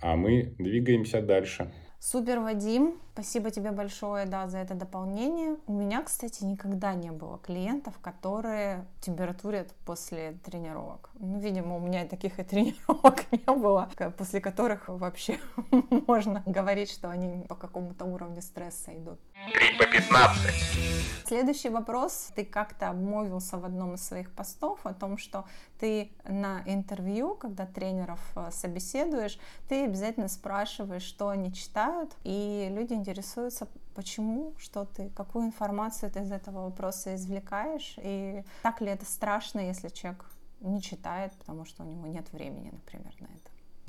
А 0.00 0.16
мы 0.16 0.54
двигаемся 0.58 1.20
дальше. 1.20 1.72
Супер, 1.98 2.40
Вадим. 2.40 2.94
Спасибо 3.14 3.50
тебе 3.50 3.72
большое, 3.72 4.24
да, 4.24 4.48
за 4.48 4.56
это 4.56 4.74
дополнение. 4.74 5.56
У 5.66 5.74
меня, 5.74 6.02
кстати, 6.02 6.44
никогда 6.44 6.94
не 6.94 7.10
было 7.10 7.36
клиентов, 7.38 7.98
которые 8.00 8.86
температурят 9.02 9.74
после 9.84 10.38
тренировок. 10.42 11.10
Ну, 11.18 11.38
видимо, 11.38 11.76
у 11.76 11.80
меня 11.80 12.04
и 12.04 12.08
таких 12.08 12.38
и 12.38 12.42
тренировок 12.42 13.24
не 13.30 13.54
было, 13.54 13.90
после 14.16 14.40
которых 14.40 14.88
вообще 14.88 15.38
можно 16.06 16.42
говорить, 16.46 16.90
что 16.90 17.10
они 17.10 17.44
по 17.48 17.54
какому-то 17.54 18.06
уровню 18.06 18.40
стресса 18.40 18.96
идут. 18.96 19.20
3 19.52 19.78
по 19.78 19.86
15. 19.92 21.26
Следующий 21.26 21.68
вопрос. 21.68 22.30
Ты 22.34 22.46
как-то 22.46 22.88
обмолвился 22.88 23.58
в 23.58 23.64
одном 23.66 23.94
из 23.94 24.06
своих 24.06 24.30
постов 24.32 24.80
о 24.84 24.94
том, 24.94 25.18
что 25.18 25.44
ты 25.78 26.12
на 26.24 26.62
интервью, 26.64 27.34
когда 27.34 27.66
тренеров 27.66 28.20
э, 28.36 28.50
собеседуешь, 28.52 29.38
ты 29.68 29.84
обязательно 29.84 30.28
спрашиваешь, 30.28 31.02
что 31.02 31.28
они 31.28 31.52
читают, 31.52 32.14
и 32.22 32.68
люди 32.70 32.94
интересуются, 33.02 33.66
почему, 33.94 34.54
что 34.58 34.84
ты, 34.84 35.10
какую 35.10 35.46
информацию 35.46 36.10
ты 36.10 36.20
из 36.20 36.32
этого 36.32 36.64
вопроса 36.64 37.14
извлекаешь, 37.14 37.96
и 37.98 38.44
так 38.62 38.80
ли 38.80 38.88
это 38.88 39.04
страшно, 39.04 39.60
если 39.60 39.88
человек 39.88 40.24
не 40.60 40.80
читает, 40.80 41.32
потому 41.32 41.64
что 41.64 41.82
у 41.82 41.86
него 41.86 42.06
нет 42.06 42.32
времени, 42.32 42.70
например, 42.70 43.12
на 43.20 43.26
это. 43.26 43.41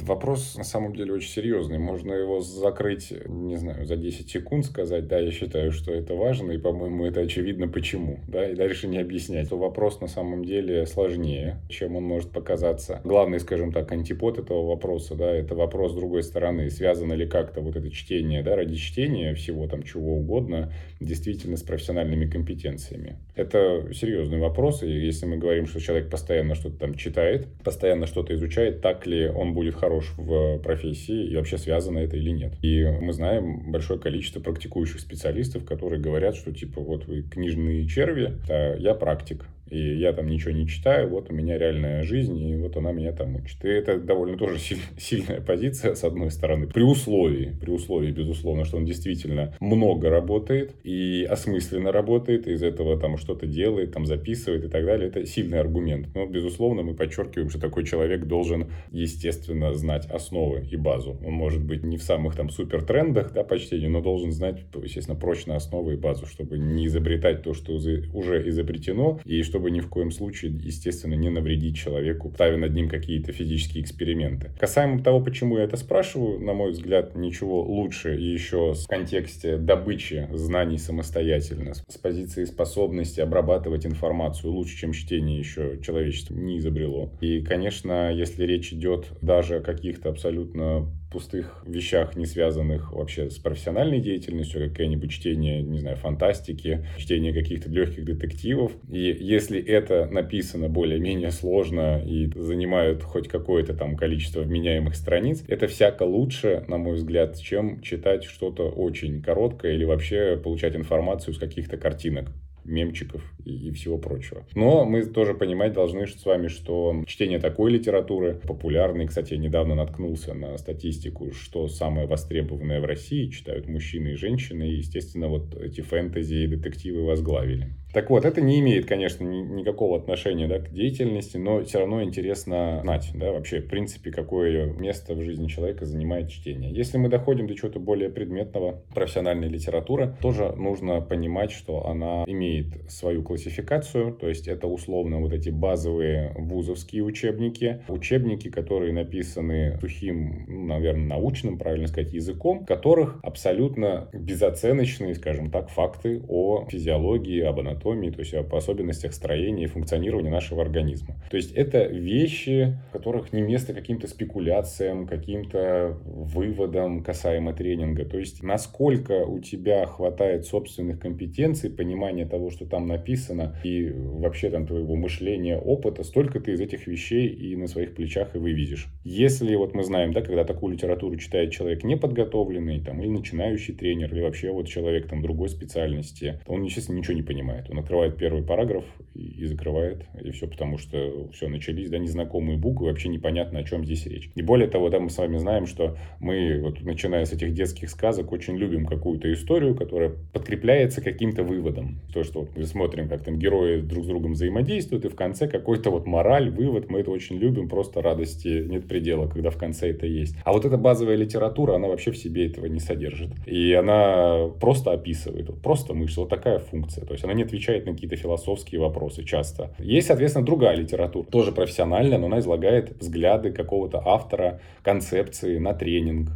Вопрос 0.04 0.58
на 0.58 0.66
самом 0.66 0.96
деле 0.96 1.14
очень 1.14 1.30
серьезный. 1.30 1.78
Можно 1.78 2.12
его 2.12 2.42
закрыть, 2.42 3.14
не 3.26 3.56
знаю, 3.56 3.86
за 3.86 3.96
10 3.96 4.30
секунд 4.30 4.66
сказать, 4.66 5.08
да, 5.08 5.20
я 5.20 5.32
считаю, 5.32 5.72
что 5.72 5.94
это 5.94 6.14
важно, 6.14 6.52
и, 6.52 6.58
по-моему, 6.58 7.06
это 7.06 7.22
очевидно 7.22 7.70
почему, 7.70 8.20
да, 8.28 8.50
и 8.50 8.56
дальше 8.56 8.88
не 8.88 8.98
объяснять. 8.98 9.50
То 9.50 9.58
вопрос 9.58 10.02
на 10.02 10.08
самом 10.08 10.44
деле 10.44 10.86
сложнее, 10.86 11.62
чем 11.70 11.96
он 11.96 12.04
может 12.04 12.32
показаться. 12.32 13.00
Главный, 13.06 13.40
скажем 13.40 13.72
так, 13.72 13.92
антипод 13.94 14.40
этого 14.40 14.68
вопроса, 14.68 15.16
да, 15.16 15.32
это 15.32 15.56
вопрос 15.56 15.94
с 15.94 15.96
другой 15.96 16.24
стороны. 16.24 16.70
Связано 16.70 17.14
ли 17.14 17.26
как-то 17.26 17.62
вот 17.62 17.78
это 17.78 17.90
чтение, 17.90 18.44
да, 18.44 18.58
ради 18.58 18.76
чтения 18.76 19.34
всего 19.36 19.68
там 19.68 19.84
чего 19.84 20.18
угодно, 20.18 20.74
действительно 21.00 21.56
с 21.56 21.64
профессиональными 21.64 22.30
компетенциями? 22.30 23.20
Это 23.36 23.94
серьезный 23.94 24.40
вопрос, 24.40 24.84
и 24.84 24.90
если 24.90 25.26
мы 25.28 25.38
говорим, 25.38 25.66
что 25.66 25.80
человек 25.80 26.10
постоянно 26.10 26.56
что-то 26.56 26.78
там 26.78 26.96
читает, 26.96 27.48
постоянно 27.64 28.06
что-то 28.06 28.34
изучает, 28.34 28.82
так 28.82 29.08
ли 29.08 29.30
он 29.30 29.54
будет 29.54 29.76
хорош 29.94 30.14
в 30.18 30.58
профессии 30.60 31.26
и 31.28 31.36
вообще 31.36 31.58
связано 31.58 32.00
это 32.00 32.18
или 32.18 32.32
нет. 32.32 32.54
И 32.62 32.84
мы 32.84 33.14
знаем 33.14 33.72
большое 33.72 34.00
количество 34.00 34.40
практикующих 34.40 35.00
специалистов, 35.00 35.66
которые 35.66 36.02
говорят, 36.02 36.36
что 36.36 36.52
типа 36.52 36.82
вот 36.82 37.06
вы 37.06 37.24
книжные 37.24 37.88
черви, 37.88 38.40
а 38.50 38.76
я 38.78 38.94
практик 38.94 39.46
и 39.70 39.98
я 39.98 40.14
там 40.14 40.28
ничего 40.28 40.52
не 40.52 40.68
читаю, 40.68 41.10
вот 41.10 41.30
у 41.30 41.34
меня 41.34 41.58
реальная 41.58 42.04
жизнь, 42.04 42.38
и 42.38 42.56
вот 42.58 42.78
она 42.78 42.92
меня 42.92 43.12
там 43.12 43.36
учит. 43.36 43.64
И 43.64 43.68
это 43.68 43.98
довольно 43.98 44.38
тоже 44.38 44.58
сильная 44.98 45.42
позиция, 45.42 45.96
с 45.96 46.04
одной 46.04 46.32
стороны, 46.32 46.68
при 46.68 46.84
условии, 46.84 47.56
при 47.60 47.72
условии, 47.72 48.12
безусловно, 48.12 48.66
что 48.66 48.78
он 48.78 48.86
действительно 48.86 49.56
много 49.60 50.10
работает 50.10 50.76
и 50.84 51.26
осмысленно 51.30 51.92
работает, 51.92 52.48
из 52.48 52.64
этого 52.64 53.00
там 53.00 53.18
что-то 53.18 53.48
делает, 53.48 53.94
там 53.94 54.06
записывает 54.06 54.66
и 54.66 54.68
так 54.68 54.86
далее. 54.86 55.08
Это 55.08 55.26
сильный 55.26 55.60
аргумент. 55.60 56.10
Но, 56.14 56.26
безусловно, 56.26 56.84
мы 56.84 56.94
подчеркиваем, 56.94 57.50
что 57.50 57.60
такой 57.60 57.86
человек 57.86 58.26
должен, 58.26 58.68
естественно, 58.92 59.74
знать 59.74 60.06
основы 60.06 60.68
и 60.70 60.76
базу. 60.76 61.18
Он 61.26 61.34
может 61.34 61.64
быть 61.64 61.84
не 61.84 61.98
в 61.98 62.04
самых 62.04 62.36
там 62.36 62.50
супер 62.50 62.84
трендах, 62.84 63.34
да, 63.34 63.44
по 63.44 63.58
чтению, 63.58 63.92
но 63.92 64.02
должен 64.02 64.32
знать, 64.32 64.66
естественно, 64.82 65.18
прочно 65.18 65.56
основы 65.56 65.94
и 65.94 65.98
базу, 65.98 66.26
чтобы 66.26 66.58
не 66.58 66.88
изобретать 66.88 67.44
то, 67.44 67.54
что 67.54 67.74
уже 67.74 68.48
изобретено, 68.50 69.20
и 69.26 69.42
чтобы 69.44 69.53
чтобы 69.54 69.70
ни 69.70 69.82
в 69.82 69.88
коем 69.88 70.10
случае, 70.10 70.52
естественно, 70.52 71.14
не 71.14 71.30
навредить 71.30 71.78
человеку, 71.78 72.32
ставя 72.34 72.58
над 72.58 72.74
ним 72.74 72.90
какие-то 72.90 73.34
физические 73.34 73.84
эксперименты. 73.84 74.50
Касаемо 74.60 75.04
того, 75.04 75.22
почему 75.22 75.60
я 75.60 75.66
это 75.66 75.78
спрашиваю, 75.78 76.40
на 76.40 76.54
мой 76.54 76.72
взгляд, 76.72 77.16
ничего 77.16 77.62
лучше 77.62 78.16
еще 78.16 78.74
в 78.74 78.88
контексте 78.88 79.58
добычи 79.58 80.28
знаний 80.34 80.80
самостоятельно, 80.80 81.76
с 81.76 81.98
позиции 82.00 82.46
способности 82.46 83.20
обрабатывать 83.20 83.86
информацию 83.86 84.52
лучше, 84.52 84.76
чем 84.76 84.92
чтение 84.92 85.38
еще 85.38 85.80
человечество 85.84 86.34
не 86.34 86.58
изобрело. 86.58 87.12
И, 87.22 87.42
конечно, 87.42 88.12
если 88.12 88.46
речь 88.46 88.74
идет 88.74 89.12
даже 89.22 89.58
о 89.58 89.62
каких-то 89.62 90.10
абсолютно 90.10 90.88
пустых 91.14 91.64
вещах, 91.66 92.16
не 92.16 92.26
связанных 92.26 92.92
вообще 92.92 93.30
с 93.30 93.38
профессиональной 93.38 94.00
деятельностью, 94.00 94.70
какое-нибудь 94.70 95.12
чтение, 95.12 95.62
не 95.62 95.80
знаю, 95.80 95.96
фантастики, 95.96 96.86
чтение 96.98 97.34
каких-то 97.34 97.70
легких 97.70 98.04
детективов. 98.04 98.72
И 98.92 99.16
если 99.20 99.64
это 99.64 100.08
написано 100.08 100.68
более-менее 100.70 101.32
сложно 101.32 102.02
и 102.04 102.32
занимает 102.36 103.04
хоть 103.04 103.28
какое-то 103.28 103.74
там 103.74 103.96
количество 103.96 104.42
вменяемых 104.42 104.96
страниц, 104.96 105.44
это 105.48 105.68
всяко 105.68 106.04
лучше, 106.04 106.66
на 106.68 106.78
мой 106.78 106.96
взгляд, 106.96 107.40
чем 107.40 107.82
читать 107.82 108.24
что-то 108.24 108.70
очень 108.70 109.22
короткое 109.22 109.74
или 109.74 109.86
вообще 109.86 110.36
получать 110.44 110.76
информацию 110.76 111.34
с 111.34 111.38
каких-то 111.38 111.78
картинок 111.78 112.32
мемчиков 112.66 113.22
и, 113.46 113.72
всего 113.72 113.98
прочего. 113.98 114.46
Но 114.56 114.86
мы 114.86 115.06
тоже 115.06 115.34
понимать 115.34 115.74
должны 115.74 116.08
с 116.08 116.26
вами, 116.26 116.48
что 116.48 117.04
чтение 117.08 117.40
такой 117.40 117.72
литературы 117.72 118.36
популярной, 118.36 119.08
кстати, 119.08 119.34
я 119.34 119.40
недавно 119.40 119.76
наткнулся 119.76 120.34
на 120.34 120.58
статистику, 120.58 121.32
что 121.34 121.68
самое 121.68 122.08
востребованное 122.08 122.82
в 122.82 122.86
России 122.86 123.30
читают 123.30 123.68
мужчины 123.68 124.10
и 124.10 124.16
женщины, 124.16 124.70
и, 124.70 124.78
естественно, 124.78 125.28
вот 125.28 125.56
эти 125.56 125.82
фэнтези 125.82 126.36
и 126.36 126.48
детективы 126.48 127.06
возглавили. 127.06 127.76
Так 127.94 128.10
вот, 128.10 128.26
это 128.26 128.42
не 128.42 128.60
имеет, 128.60 128.88
конечно, 128.88 129.24
ни, 129.24 129.42
никакого 129.42 129.98
отношения 129.98 130.48
да, 130.48 130.60
к 130.60 130.72
деятельности, 130.72 131.38
но 131.38 131.64
все 131.64 131.80
равно 131.80 132.04
интересно 132.04 132.80
знать, 132.82 133.12
да, 133.14 133.32
вообще, 133.32 133.60
в 133.60 133.68
принципе, 133.68 134.12
какое 134.12 134.66
место 134.66 135.14
в 135.14 135.22
жизни 135.22 135.48
человека 135.48 135.86
занимает 135.86 136.30
чтение. 136.30 136.72
Если 136.72 136.98
мы 136.98 137.10
доходим 137.10 137.46
до 137.46 137.54
чего-то 137.54 137.80
более 137.80 138.10
предметного, 138.10 138.82
профессиональной 138.96 139.48
литературы, 139.48 140.16
тоже 140.22 140.54
нужно 140.54 141.02
понимать, 141.02 141.52
что 141.52 141.88
она 141.88 142.24
имеет 142.26 142.90
свою 142.90 143.22
классификацию, 143.22 144.14
то 144.14 144.28
есть 144.28 144.48
это 144.48 144.66
условно 144.66 145.20
вот 145.20 145.32
эти 145.32 145.50
базовые 145.50 146.34
вузовские 146.36 147.04
учебники, 147.04 147.84
учебники, 147.88 148.50
которые 148.50 148.92
написаны 148.92 149.78
сухим, 149.80 150.46
ну, 150.48 150.66
наверное, 150.66 151.06
научным, 151.06 151.60
правильно 151.60 151.88
сказать, 151.88 152.12
языком, 152.12 152.62
в 152.62 152.66
которых 152.66 153.20
абсолютно 153.22 154.10
безоценочные, 154.14 155.14
скажем 155.14 155.52
так, 155.52 155.70
факты 155.70 156.24
о 156.28 156.66
физиологии, 156.68 157.42
об 157.42 157.60
анатомии, 157.60 157.83
анатомии, 157.84 158.10
то 158.10 158.20
есть 158.20 158.34
об 158.34 158.54
особенностях 158.56 159.14
строения 159.14 159.66
и 159.66 159.68
функционирования 159.68 160.32
нашего 160.32 160.62
организма. 160.62 161.16
То 161.30 161.38
есть 161.38 161.52
это 161.54 161.84
вещи, 161.84 162.78
которых 162.92 163.34
не 163.34 163.42
место 163.42 163.74
каким-то 163.74 164.08
спекуляциям, 164.08 165.08
каким-то 165.08 165.98
выводам 166.06 167.04
касаемо 167.04 167.54
тренинга. 167.54 168.06
То 168.06 168.18
есть 168.18 168.44
насколько 168.44 169.26
у 169.26 169.40
тебя 169.40 169.86
хватает 169.86 170.46
собственных 170.46 171.00
компетенций, 171.00 171.70
понимания 171.70 172.26
того, 172.26 172.50
что 172.50 172.66
там 172.66 172.88
написано, 172.88 173.56
и 173.64 173.92
вообще 173.92 174.50
там 174.50 174.66
твоего 174.66 174.96
мышления, 174.96 175.58
опыта, 175.58 176.04
столько 176.04 176.40
ты 176.40 176.54
из 176.54 176.62
этих 176.62 176.88
вещей 176.88 177.28
и 177.28 177.56
на 177.56 177.68
своих 177.68 177.96
плечах 177.96 178.36
и 178.36 178.40
вывезешь. 178.40 178.88
Если 179.04 179.56
вот 179.56 179.74
мы 179.74 179.84
знаем, 179.84 180.14
да, 180.14 180.22
когда 180.22 180.44
такую 180.44 180.74
литературу 180.74 181.16
читает 181.18 181.52
человек 181.52 181.84
неподготовленный, 181.84 182.80
там, 182.82 183.02
или 183.02 183.10
начинающий 183.10 183.74
тренер, 183.74 184.14
или 184.14 184.22
вообще 184.22 184.52
вот 184.52 184.68
человек 184.68 185.08
там 185.08 185.22
другой 185.22 185.50
специальности, 185.50 186.40
он, 186.48 186.64
естественно, 186.64 186.98
ничего 186.98 187.16
не 187.16 187.22
понимает. 187.22 187.70
Он 187.74 187.80
открывает 187.80 188.18
первый 188.18 188.44
параграф 188.44 188.86
и, 189.16 189.42
и 189.42 189.46
закрывает, 189.46 190.06
и 190.24 190.30
все, 190.30 190.48
потому 190.48 190.78
что 190.78 191.28
все, 191.34 191.48
начались, 191.48 191.90
да, 191.90 191.98
незнакомые 191.98 192.56
буквы, 192.56 192.86
вообще 192.86 193.10
непонятно, 193.10 193.60
о 193.60 193.64
чем 193.64 193.84
здесь 193.84 194.06
речь. 194.06 194.30
И 194.36 194.44
более 194.44 194.68
того, 194.68 194.90
да, 194.90 195.00
мы 195.00 195.10
с 195.10 195.18
вами 195.18 195.38
знаем, 195.38 195.66
что 195.66 195.98
мы, 196.20 196.60
вот, 196.62 196.82
начиная 196.82 197.26
с 197.26 197.34
этих 197.34 197.54
детских 197.54 197.90
сказок, 197.90 198.32
очень 198.32 198.58
любим 198.58 198.86
какую-то 198.86 199.32
историю, 199.34 199.74
которая 199.76 200.12
подкрепляется 200.34 201.02
каким-то 201.02 201.44
выводом. 201.44 202.00
То, 202.14 202.24
что 202.24 202.42
вот 202.42 202.56
мы 202.56 202.64
смотрим, 202.64 203.10
как 203.10 203.24
там 203.24 203.40
герои 203.40 203.82
друг 203.82 204.06
с 204.06 204.08
другом 204.08 204.34
взаимодействуют, 204.34 205.06
и 205.06 205.10
в 205.10 205.16
конце 205.16 205.48
какой-то 205.48 205.90
вот 205.90 206.06
мораль, 206.06 206.52
вывод, 206.52 206.92
мы 206.92 207.00
это 207.00 207.10
очень 207.10 207.38
любим, 207.38 207.70
просто 207.70 208.04
радости 208.04 208.68
нет 208.70 208.88
предела, 208.88 209.28
когда 209.28 209.50
в 209.50 209.58
конце 209.58 209.90
это 209.90 210.06
есть. 210.06 210.36
А 210.46 210.54
вот 210.54 210.66
эта 210.66 210.78
базовая 210.78 211.16
литература, 211.16 211.74
она 211.74 211.88
вообще 211.88 212.12
в 212.12 212.18
себе 212.18 212.46
этого 212.46 212.68
не 212.68 212.80
содержит. 212.80 213.32
И 213.48 213.74
она 213.74 214.48
просто 214.62 214.92
описывает, 214.92 215.50
вот, 215.50 215.60
просто 215.60 215.96
мышца, 215.96 216.22
вот 216.22 216.30
такая 216.30 216.60
функция. 216.60 217.04
То 217.06 217.14
есть 217.14 217.24
она 217.24 217.34
не 217.34 217.42
отвечает 217.42 217.63
на 217.86 217.94
какие-то 217.94 218.16
философские 218.16 218.82
вопросы 218.82 219.24
часто. 219.24 219.74
Есть, 219.80 220.08
соответственно, 220.08 220.46
другая 220.46 220.76
литература, 220.76 221.26
тоже 221.26 221.52
профессиональная, 221.52 222.18
но 222.18 222.28
она 222.28 222.40
излагает 222.40 223.00
взгляды 223.00 223.52
какого-то 223.52 224.02
автора, 224.06 224.60
концепции 224.84 225.58
на 225.58 225.74
тренинг, 225.74 226.30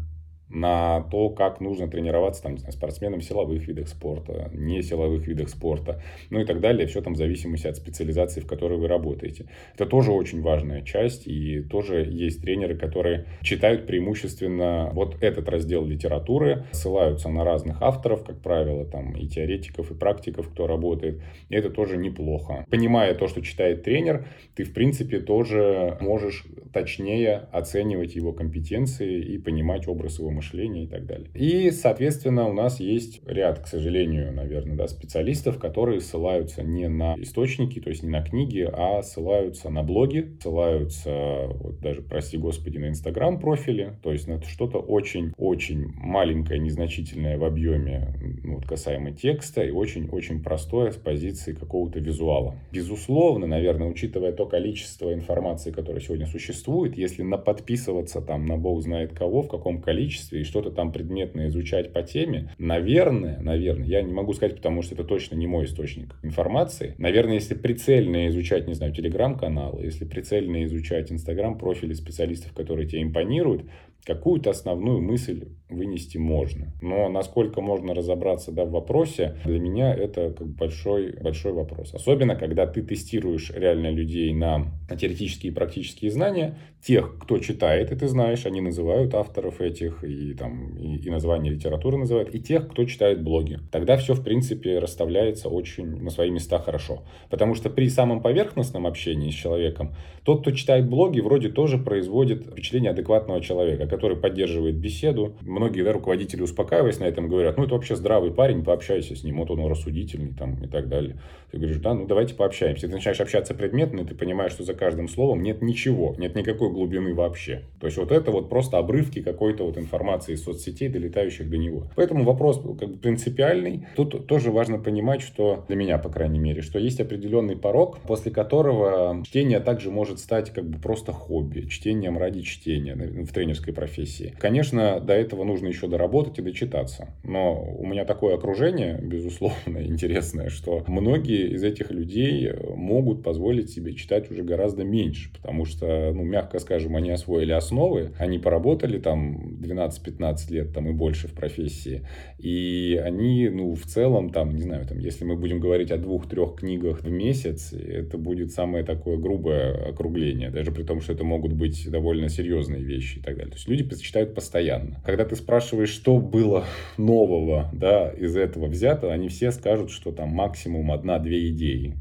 на 0.49 1.01
то, 1.11 1.29
как 1.29 1.59
нужно 1.59 1.87
тренироваться 1.89 2.41
там, 2.43 2.57
спортсменам 2.57 3.19
в 3.19 3.23
силовых 3.23 3.67
видах 3.67 3.87
спорта, 3.87 4.49
не 4.53 4.81
силовых 4.81 5.27
видах 5.27 5.49
спорта, 5.49 6.01
ну 6.29 6.39
и 6.39 6.45
так 6.45 6.61
далее. 6.61 6.87
Все 6.87 7.01
там 7.01 7.13
в 7.13 7.17
зависимости 7.17 7.67
от 7.67 7.75
специализации, 7.75 8.39
в 8.39 8.47
которой 8.47 8.77
вы 8.77 8.87
работаете. 8.87 9.47
Это 9.75 9.85
тоже 9.85 10.11
очень 10.11 10.41
важная 10.41 10.81
часть, 10.81 11.27
и 11.27 11.61
тоже 11.61 12.05
есть 12.09 12.41
тренеры, 12.41 12.77
которые 12.77 13.25
читают 13.41 13.87
преимущественно 13.87 14.91
вот 14.93 15.17
этот 15.21 15.49
раздел 15.49 15.85
литературы, 15.85 16.65
ссылаются 16.71 17.29
на 17.29 17.43
разных 17.43 17.81
авторов, 17.81 18.23
как 18.23 18.41
правило, 18.41 18.85
там 18.85 19.15
и 19.15 19.27
теоретиков, 19.27 19.91
и 19.91 19.95
практиков, 19.95 20.49
кто 20.49 20.67
работает. 20.67 21.21
И 21.49 21.55
это 21.55 21.69
тоже 21.69 21.97
неплохо. 21.97 22.65
Понимая 22.69 23.13
то, 23.15 23.27
что 23.27 23.41
читает 23.41 23.83
тренер, 23.83 24.27
ты, 24.55 24.63
в 24.63 24.73
принципе, 24.73 25.19
тоже 25.19 25.97
можешь 25.99 26.45
точнее 26.73 27.47
оценивать 27.51 28.15
его 28.15 28.31
компетенции 28.31 29.19
и 29.19 29.37
понимать 29.37 29.87
образ 29.87 30.19
его 30.19 30.31
мышления 30.37 30.85
и 30.85 30.87
так 30.87 31.05
далее. 31.05 31.29
И, 31.33 31.71
соответственно, 31.71 32.47
у 32.47 32.53
нас 32.53 32.79
есть 32.79 33.21
ряд, 33.27 33.59
к 33.59 33.67
сожалению, 33.67 34.33
наверное, 34.33 34.75
да, 34.75 34.87
специалистов, 34.87 35.59
которые 35.59 35.99
ссылаются 35.99 36.63
не 36.63 36.87
на 36.87 37.15
источники, 37.17 37.79
то 37.79 37.89
есть 37.89 38.03
не 38.03 38.09
на 38.09 38.21
книги, 38.21 38.67
а 38.71 39.01
ссылаются 39.01 39.69
на 39.69 39.83
блоги, 39.83 40.37
ссылаются, 40.39 41.47
вот 41.47 41.79
даже, 41.79 42.01
прости 42.01 42.37
господи, 42.37 42.77
на 42.77 42.87
инстаграм 42.87 43.39
профили, 43.39 43.93
то 44.01 44.11
есть 44.11 44.27
на 44.27 44.41
что-то 44.41 44.79
очень-очень 44.79 45.87
маленькое, 45.95 46.59
незначительное 46.59 47.37
в 47.37 47.43
объеме 47.43 48.13
ну, 48.43 48.55
вот, 48.55 48.65
касаемо 48.65 49.11
текста 49.11 49.63
и 49.63 49.71
очень-очень 49.71 50.43
простое 50.43 50.91
с 50.91 50.95
позиции 50.95 51.53
какого-то 51.53 51.99
визуала. 51.99 52.55
Безусловно, 52.71 53.47
наверное, 53.47 53.87
учитывая 53.87 54.31
то 54.31 54.45
количество 54.45 55.13
информации, 55.13 55.71
которое 55.71 55.99
сегодня 55.99 56.27
существует, 56.27 56.97
если 56.97 57.23
на 57.23 57.37
подписываться 57.37 58.21
там 58.21 58.45
на 58.45 58.57
бог 58.57 58.81
знает 58.81 59.13
кого, 59.13 59.41
в 59.41 59.47
каком 59.47 59.81
количестве, 59.81 60.26
количестве 60.27 60.41
и 60.41 60.43
что-то 60.43 60.71
там 60.71 60.91
предметно 60.91 61.47
изучать 61.47 61.93
по 61.93 62.01
теме, 62.03 62.53
наверное, 62.57 63.39
наверное, 63.39 63.87
я 63.87 64.01
не 64.01 64.13
могу 64.13 64.33
сказать, 64.33 64.55
потому 64.55 64.81
что 64.81 64.95
это 64.95 65.03
точно 65.03 65.35
не 65.35 65.47
мой 65.47 65.65
источник 65.65 66.15
информации. 66.23 66.95
Наверное, 66.97 67.35
если 67.35 67.55
прицельно 67.55 68.27
изучать, 68.27 68.67
не 68.67 68.73
знаю, 68.73 68.93
телеграм-каналы, 68.93 69.83
если 69.83 70.05
прицельно 70.05 70.63
изучать 70.65 71.11
инстаграм-профили 71.11 71.93
специалистов, 71.93 72.53
которые 72.53 72.87
тебе 72.87 73.03
импонируют, 73.03 73.63
какую-то 74.07 74.49
основную 74.49 75.01
мысль 75.01 75.49
вынести 75.69 76.17
можно. 76.17 76.73
Но 76.81 77.09
насколько 77.09 77.59
можно 77.59 77.93
разобраться 77.93 78.53
да, 78.53 78.63
в 78.63 78.71
вопросе, 78.71 79.35
для 79.43 79.59
меня 79.59 79.93
это 79.93 80.31
как 80.31 80.47
большой, 80.47 81.11
большой 81.21 81.51
вопрос. 81.51 81.93
Особенно, 81.93 82.35
когда 82.35 82.65
ты 82.67 82.81
тестируешь 82.83 83.51
реально 83.53 83.91
людей 83.91 84.33
на 84.33 84.71
теоретические 84.97 85.51
и 85.51 85.55
практические 85.55 86.11
знания, 86.11 86.57
тех, 86.81 87.17
кто 87.19 87.37
читает, 87.39 87.91
и 87.91 87.95
ты 87.97 88.07
знаешь, 88.07 88.45
они 88.45 88.61
называют 88.61 89.13
авторов 89.13 89.59
этих, 89.59 90.05
и, 90.05 90.33
там, 90.33 90.77
и, 90.77 90.97
и 90.97 91.09
название 91.09 91.51
литературы 91.51 91.97
называют, 91.97 92.33
и 92.33 92.39
тех, 92.39 92.69
кто 92.69 92.85
читает 92.85 93.21
блоги. 93.21 93.59
Тогда 93.71 93.97
все, 93.97 94.13
в 94.13 94.23
принципе, 94.23 94.79
расставляется 94.79 95.49
очень 95.49 95.85
на 96.01 96.09
свои 96.11 96.29
места 96.29 96.59
хорошо. 96.59 97.03
Потому 97.29 97.55
что 97.55 97.69
при 97.69 97.89
самом 97.89 98.21
поверхностном 98.21 98.87
общении 98.87 99.31
с 99.31 99.33
человеком, 99.33 99.95
тот, 100.23 100.41
кто 100.41 100.51
читает 100.51 100.89
блоги, 100.89 101.19
вроде 101.19 101.49
тоже 101.49 101.77
производит 101.77 102.45
впечатление 102.45 102.91
адекватного 102.91 103.41
человека, 103.41 103.85
который 103.97 104.15
поддерживает 104.15 104.75
беседу. 104.75 105.35
Многие 105.41 105.81
да, 105.81 105.91
руководители, 105.91 106.43
успокаиваясь 106.43 106.99
на 106.99 107.05
этом, 107.05 107.27
говорят, 107.27 107.57
ну, 107.57 107.63
это 107.63 107.73
вообще 107.73 107.95
здравый 107.95 108.31
парень, 108.31 108.63
пообщайся 108.63 109.15
с 109.15 109.23
ним, 109.23 109.39
вот 109.39 109.49
он 109.49 109.65
рассудительный 109.67 110.33
там 110.33 110.63
и 110.63 110.67
так 110.67 110.87
далее. 110.87 111.17
Ты 111.51 111.57
говоришь, 111.57 111.77
да, 111.77 111.93
ну, 111.93 112.05
давайте 112.05 112.35
пообщаемся. 112.35 112.87
Ты 112.87 112.93
начинаешь 112.93 113.19
общаться 113.19 113.55
предметно, 113.55 114.01
и 114.01 114.05
ты 114.05 114.13
понимаешь, 114.13 114.51
что 114.51 114.63
за 114.63 114.75
каждым 114.75 115.07
словом 115.07 115.41
нет 115.41 115.61
ничего, 115.61 116.13
нет 116.17 116.35
никакой 116.35 116.69
глубины 116.69 117.13
вообще. 117.13 117.63
То 117.79 117.87
есть, 117.87 117.97
вот 117.97 118.11
это 118.11 118.31
вот 118.31 118.49
просто 118.49 118.77
обрывки 118.77 119.21
какой-то 119.21 119.65
вот 119.65 119.77
информации 119.77 120.33
из 120.33 120.43
соцсетей, 120.43 120.89
долетающих 120.89 121.49
до 121.49 121.57
него. 121.57 121.87
Поэтому 121.95 122.23
вопрос 122.23 122.61
как 122.79 122.89
бы 122.89 122.97
принципиальный. 122.97 123.87
Тут 123.95 124.27
тоже 124.27 124.51
важно 124.51 124.77
понимать, 124.77 125.21
что 125.21 125.65
для 125.67 125.75
меня, 125.75 125.97
по 125.97 126.09
крайней 126.09 126.39
мере, 126.39 126.61
что 126.61 126.77
есть 126.77 126.99
определенный 126.99 127.55
порог, 127.55 127.99
после 128.01 128.31
которого 128.31 129.23
чтение 129.25 129.59
также 129.59 129.89
может 129.89 130.19
стать 130.19 130.51
как 130.51 130.69
бы 130.69 130.79
просто 130.79 131.13
хобби, 131.13 131.61
чтением 131.61 132.17
ради 132.17 132.41
чтения 132.41 132.95
в 132.95 133.31
тренерской 133.31 133.73
профессии 133.73 133.86
профессии. 133.87 134.33
Конечно, 134.37 134.99
до 134.99 135.13
этого 135.13 135.45
нужно 135.45 135.67
еще 135.67 135.87
доработать 135.87 136.39
и 136.39 136.41
дочитаться. 136.41 137.09
Но 137.23 137.63
у 137.79 137.85
меня 137.85 138.03
такое 138.03 138.35
окружение, 138.35 138.99
безусловно, 139.01 139.77
интересное, 139.85 140.49
что 140.49 140.83
многие 140.87 141.53
из 141.53 141.63
этих 141.63 141.89
людей 141.91 142.51
могут 142.75 143.23
позволить 143.23 143.69
себе 143.69 143.93
читать 143.93 144.29
уже 144.29 144.43
гораздо 144.43 144.83
меньше, 144.83 145.31
потому 145.33 145.65
что, 145.65 146.11
ну, 146.13 146.23
мягко 146.23 146.59
скажем, 146.59 146.95
они 146.95 147.11
освоили 147.11 147.53
основы, 147.53 148.11
они 148.17 148.39
поработали 148.39 148.99
там 148.99 149.57
12-15 149.61 150.51
лет 150.51 150.73
там 150.73 150.89
и 150.89 150.91
больше 150.91 151.27
в 151.27 151.33
профессии, 151.33 152.05
и 152.37 152.99
они, 153.01 153.49
ну, 153.49 153.73
в 153.73 153.85
целом 153.85 154.31
там, 154.31 154.53
не 154.53 154.61
знаю, 154.61 154.85
там, 154.85 154.99
если 154.99 155.23
мы 155.23 155.37
будем 155.37 155.59
говорить 155.59 155.91
о 155.91 155.97
двух-трех 155.97 156.55
книгах 156.55 157.03
в 157.03 157.09
месяц, 157.09 157.71
это 157.71 158.17
будет 158.17 158.51
самое 158.51 158.83
такое 158.83 159.17
грубое 159.17 159.89
округление, 159.89 160.49
даже 160.49 160.71
при 160.71 160.83
том, 160.83 160.99
что 160.99 161.13
это 161.13 161.23
могут 161.23 161.53
быть 161.53 161.89
довольно 161.89 162.27
серьезные 162.27 162.83
вещи 162.83 163.19
и 163.19 163.21
так 163.21 163.37
далее. 163.37 163.51
То 163.51 163.57
есть 163.57 163.67
люди 163.77 164.01
читают 164.01 164.35
постоянно. 164.35 165.01
Когда 165.05 165.25
ты 165.25 165.35
спрашиваешь, 165.35 165.89
что 165.89 166.17
было 166.17 166.65
нового 166.97 167.69
да, 167.73 168.09
из 168.09 168.35
этого 168.35 168.67
взято, 168.67 169.11
они 169.11 169.29
все 169.29 169.51
скажут, 169.51 169.91
что 169.91 170.11
там 170.11 170.29
максимум 170.29 170.91
одна-две 170.91 171.49
идеи 171.49 171.95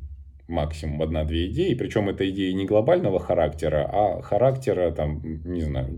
максимум 0.48 1.02
одна-две 1.02 1.48
идеи, 1.48 1.74
причем 1.74 2.08
это 2.08 2.28
идеи 2.30 2.52
не 2.52 2.66
глобального 2.66 3.18
характера, 3.18 3.88
а 3.92 4.22
характера, 4.22 4.90
там, 4.92 5.20
не 5.44 5.62
знаю, 5.62 5.88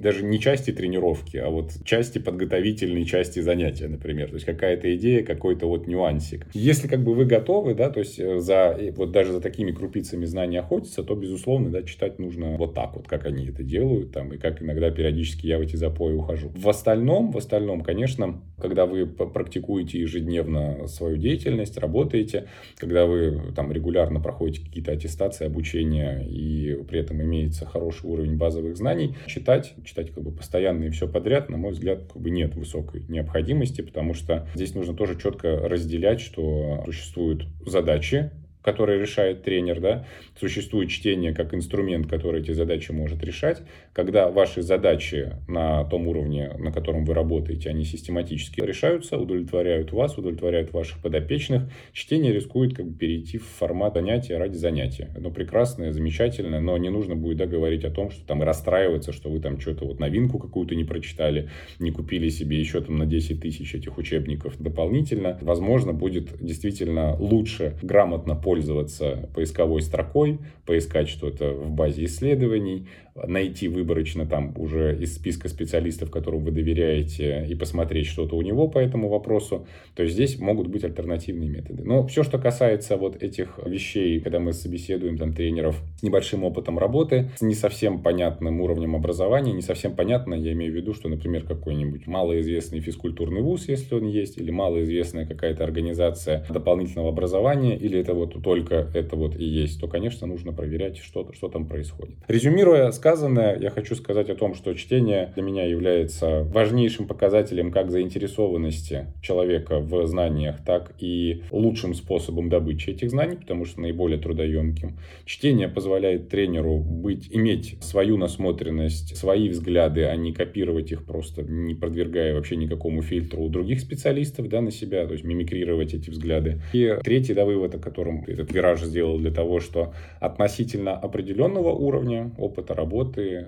даже 0.00 0.24
не 0.24 0.40
части 0.40 0.72
тренировки, 0.72 1.36
а 1.36 1.50
вот 1.50 1.72
части 1.84 2.18
подготовительной 2.18 3.04
части 3.04 3.40
занятия, 3.40 3.88
например. 3.88 4.28
То 4.28 4.34
есть 4.34 4.46
какая-то 4.46 4.94
идея, 4.96 5.24
какой-то 5.24 5.66
вот 5.66 5.86
нюансик. 5.86 6.46
Если 6.52 6.88
как 6.88 7.04
бы 7.04 7.14
вы 7.14 7.26
готовы, 7.26 7.74
да, 7.74 7.90
то 7.90 8.00
есть 8.00 8.18
э, 8.18 8.38
за, 8.38 8.78
вот 8.96 9.12
даже 9.12 9.32
за 9.32 9.40
такими 9.40 9.70
крупицами 9.70 10.24
знаний 10.24 10.58
охотиться, 10.58 11.04
то, 11.04 11.14
безусловно, 11.14 11.70
да, 11.70 11.82
читать 11.82 12.18
нужно 12.18 12.56
вот 12.56 12.74
так 12.74 12.96
вот, 12.96 13.06
как 13.06 13.26
они 13.26 13.46
это 13.46 13.62
делают, 13.62 14.12
там, 14.12 14.32
и 14.32 14.38
как 14.38 14.62
иногда 14.62 14.90
периодически 14.90 15.46
я 15.46 15.58
в 15.58 15.60
эти 15.60 15.76
запои 15.76 16.14
ухожу. 16.14 16.50
В 16.56 16.68
остальном, 16.68 17.30
в 17.30 17.38
остальном, 17.38 17.82
конечно, 17.82 18.42
когда 18.60 18.86
вы 18.86 19.06
практикуете 19.06 20.00
ежедневно 20.00 20.86
свою 20.88 21.16
деятельность, 21.16 21.78
работаете, 21.78 22.48
когда 22.78 23.06
вы 23.06 23.52
там 23.54 23.70
регулярно 23.70 23.91
регулярно 23.92 24.20
проходите 24.20 24.64
какие-то 24.64 24.92
аттестации, 24.92 25.46
обучения, 25.46 26.26
и 26.26 26.74
при 26.88 27.00
этом 27.00 27.20
имеется 27.22 27.66
хороший 27.66 28.06
уровень 28.06 28.36
базовых 28.36 28.76
знаний, 28.76 29.16
читать, 29.26 29.74
читать 29.84 30.12
как 30.12 30.24
бы 30.24 30.32
постоянно 30.32 30.84
и 30.84 30.90
все 30.90 31.06
подряд, 31.06 31.50
на 31.50 31.58
мой 31.58 31.72
взгляд, 31.72 32.04
как 32.10 32.20
бы 32.20 32.30
нет 32.30 32.54
высокой 32.54 33.04
необходимости, 33.08 33.82
потому 33.82 34.14
что 34.14 34.48
здесь 34.54 34.74
нужно 34.74 34.94
тоже 34.94 35.18
четко 35.20 35.56
разделять, 35.68 36.20
что 36.20 36.82
существуют 36.86 37.46
задачи, 37.66 38.30
которые 38.62 39.00
решает 39.00 39.42
тренер, 39.42 39.80
да, 39.80 40.06
существует 40.38 40.90
чтение 40.90 41.34
как 41.34 41.54
инструмент, 41.54 42.06
который 42.06 42.42
эти 42.42 42.52
задачи 42.52 42.92
может 42.92 43.22
решать. 43.24 43.62
Когда 43.92 44.30
ваши 44.30 44.62
задачи 44.62 45.32
на 45.48 45.84
том 45.84 46.08
уровне, 46.08 46.52
на 46.58 46.72
котором 46.72 47.04
вы 47.04 47.14
работаете, 47.14 47.70
они 47.70 47.84
систематически 47.84 48.60
решаются, 48.60 49.18
удовлетворяют 49.18 49.92
вас, 49.92 50.16
удовлетворяют 50.18 50.72
ваших 50.72 51.00
подопечных, 51.00 51.64
чтение 51.92 52.32
рискует 52.32 52.74
как 52.74 52.86
бы 52.86 52.98
перейти 52.98 53.38
в 53.38 53.46
формат 53.46 53.96
занятия 54.02 54.36
ради 54.36 54.56
занятия. 54.56 55.10
Оно 55.16 55.30
прекрасное, 55.30 55.92
замечательное, 55.92 56.60
но 56.60 56.76
не 56.76 56.90
нужно 56.90 57.14
будет 57.14 57.38
да, 57.38 57.46
говорить 57.46 57.84
о 57.84 57.90
том, 57.90 58.10
что 58.10 58.26
там 58.26 58.42
расстраиваться, 58.42 59.12
что 59.12 59.30
вы 59.30 59.40
там 59.40 59.60
что-то 59.60 59.84
вот 59.84 60.00
новинку 60.00 60.38
какую-то 60.38 60.74
не 60.74 60.84
прочитали, 60.84 61.50
не 61.78 61.92
купили 61.92 62.28
себе 62.30 62.58
еще 62.58 62.80
там 62.80 62.96
на 62.96 63.06
10 63.06 63.40
тысяч 63.40 63.74
этих 63.74 63.98
учебников 63.98 64.54
дополнительно. 64.58 65.38
Возможно, 65.40 65.92
будет 65.92 66.30
действительно 66.40 67.16
лучше 67.16 67.76
грамотно 67.82 68.34
пользоваться 68.34 68.51
пользоваться 68.52 69.30
поисковой 69.34 69.80
строкой, 69.80 70.38
поискать 70.66 71.08
что-то 71.08 71.52
в 71.52 71.70
базе 71.70 72.04
исследований, 72.04 72.86
найти 73.14 73.68
выборочно 73.68 74.26
там 74.26 74.54
уже 74.56 74.96
из 74.98 75.14
списка 75.14 75.48
специалистов, 75.48 76.10
которым 76.10 76.44
вы 76.44 76.50
доверяете, 76.50 77.46
и 77.48 77.54
посмотреть 77.54 78.06
что-то 78.06 78.36
у 78.36 78.42
него 78.42 78.68
по 78.68 78.78
этому 78.78 79.08
вопросу. 79.08 79.66
То 79.94 80.02
есть 80.02 80.14
здесь 80.14 80.38
могут 80.38 80.68
быть 80.68 80.84
альтернативные 80.84 81.48
методы. 81.48 81.82
Но 81.84 82.06
все, 82.06 82.22
что 82.22 82.38
касается 82.38 82.96
вот 82.96 83.22
этих 83.22 83.58
вещей, 83.64 84.20
когда 84.20 84.38
мы 84.38 84.52
собеседуем 84.52 85.18
там 85.18 85.32
тренеров 85.34 85.80
с 85.98 86.02
небольшим 86.02 86.44
опытом 86.44 86.78
работы, 86.78 87.30
с 87.36 87.42
не 87.42 87.54
совсем 87.54 88.02
понятным 88.02 88.60
уровнем 88.60 88.96
образования, 88.96 89.52
не 89.52 89.62
совсем 89.62 89.94
понятно, 89.94 90.34
я 90.34 90.52
имею 90.52 90.72
в 90.72 90.76
виду, 90.76 90.94
что, 90.94 91.08
например, 91.08 91.44
какой-нибудь 91.44 92.06
малоизвестный 92.06 92.80
физкультурный 92.80 93.42
вуз, 93.42 93.68
если 93.68 93.94
он 93.94 94.06
есть, 94.06 94.38
или 94.38 94.50
малоизвестная 94.50 95.26
какая-то 95.26 95.64
организация 95.64 96.46
дополнительного 96.48 97.10
образования, 97.10 97.76
или 97.76 97.98
это 97.98 98.14
вот 98.14 98.42
только 98.42 98.90
это 98.94 99.16
вот 99.16 99.36
и 99.36 99.44
есть, 99.44 99.80
то, 99.80 99.88
конечно, 99.88 100.26
нужно 100.26 100.52
проверять, 100.52 100.98
что, 100.98 101.30
что 101.32 101.48
там 101.48 101.66
происходит. 101.66 102.16
Резюмируя 102.28 102.90
сказанное, 103.02 103.58
я 103.58 103.70
хочу 103.70 103.96
сказать 103.96 104.30
о 104.30 104.36
том, 104.36 104.54
что 104.54 104.74
чтение 104.74 105.32
для 105.34 105.42
меня 105.42 105.64
является 105.66 106.44
важнейшим 106.44 107.08
показателем 107.08 107.72
как 107.72 107.90
заинтересованности 107.90 109.06
человека 109.20 109.80
в 109.80 110.06
знаниях, 110.06 110.64
так 110.64 110.92
и 111.00 111.42
лучшим 111.50 111.94
способом 111.94 112.48
добычи 112.48 112.90
этих 112.90 113.10
знаний, 113.10 113.36
потому 113.36 113.64
что 113.64 113.80
наиболее 113.80 114.20
трудоемким. 114.20 115.00
Чтение 115.24 115.66
позволяет 115.66 116.28
тренеру 116.28 116.78
быть, 116.78 117.26
иметь 117.32 117.76
свою 117.82 118.16
насмотренность, 118.18 119.16
свои 119.16 119.48
взгляды, 119.48 120.04
а 120.04 120.14
не 120.14 120.32
копировать 120.32 120.92
их 120.92 121.04
просто, 121.04 121.42
не 121.42 121.74
продвигая 121.74 122.34
вообще 122.34 122.54
никакому 122.54 123.02
фильтру 123.02 123.42
у 123.42 123.48
других 123.48 123.80
специалистов 123.80 124.48
да, 124.48 124.60
на 124.60 124.70
себя, 124.70 125.04
то 125.06 125.14
есть 125.14 125.24
мимикрировать 125.24 125.92
эти 125.92 126.08
взгляды. 126.08 126.60
И 126.72 126.96
третий 127.02 127.34
да, 127.34 127.44
вывод, 127.46 127.74
о 127.74 127.80
котором 127.80 128.22
этот 128.28 128.52
вираж 128.52 128.80
сделал 128.80 129.18
для 129.18 129.32
того, 129.32 129.58
что 129.58 129.92
относительно 130.20 130.92
определенного 130.92 131.70
уровня 131.70 132.30
опыта 132.38 132.76
работы, 132.76 132.91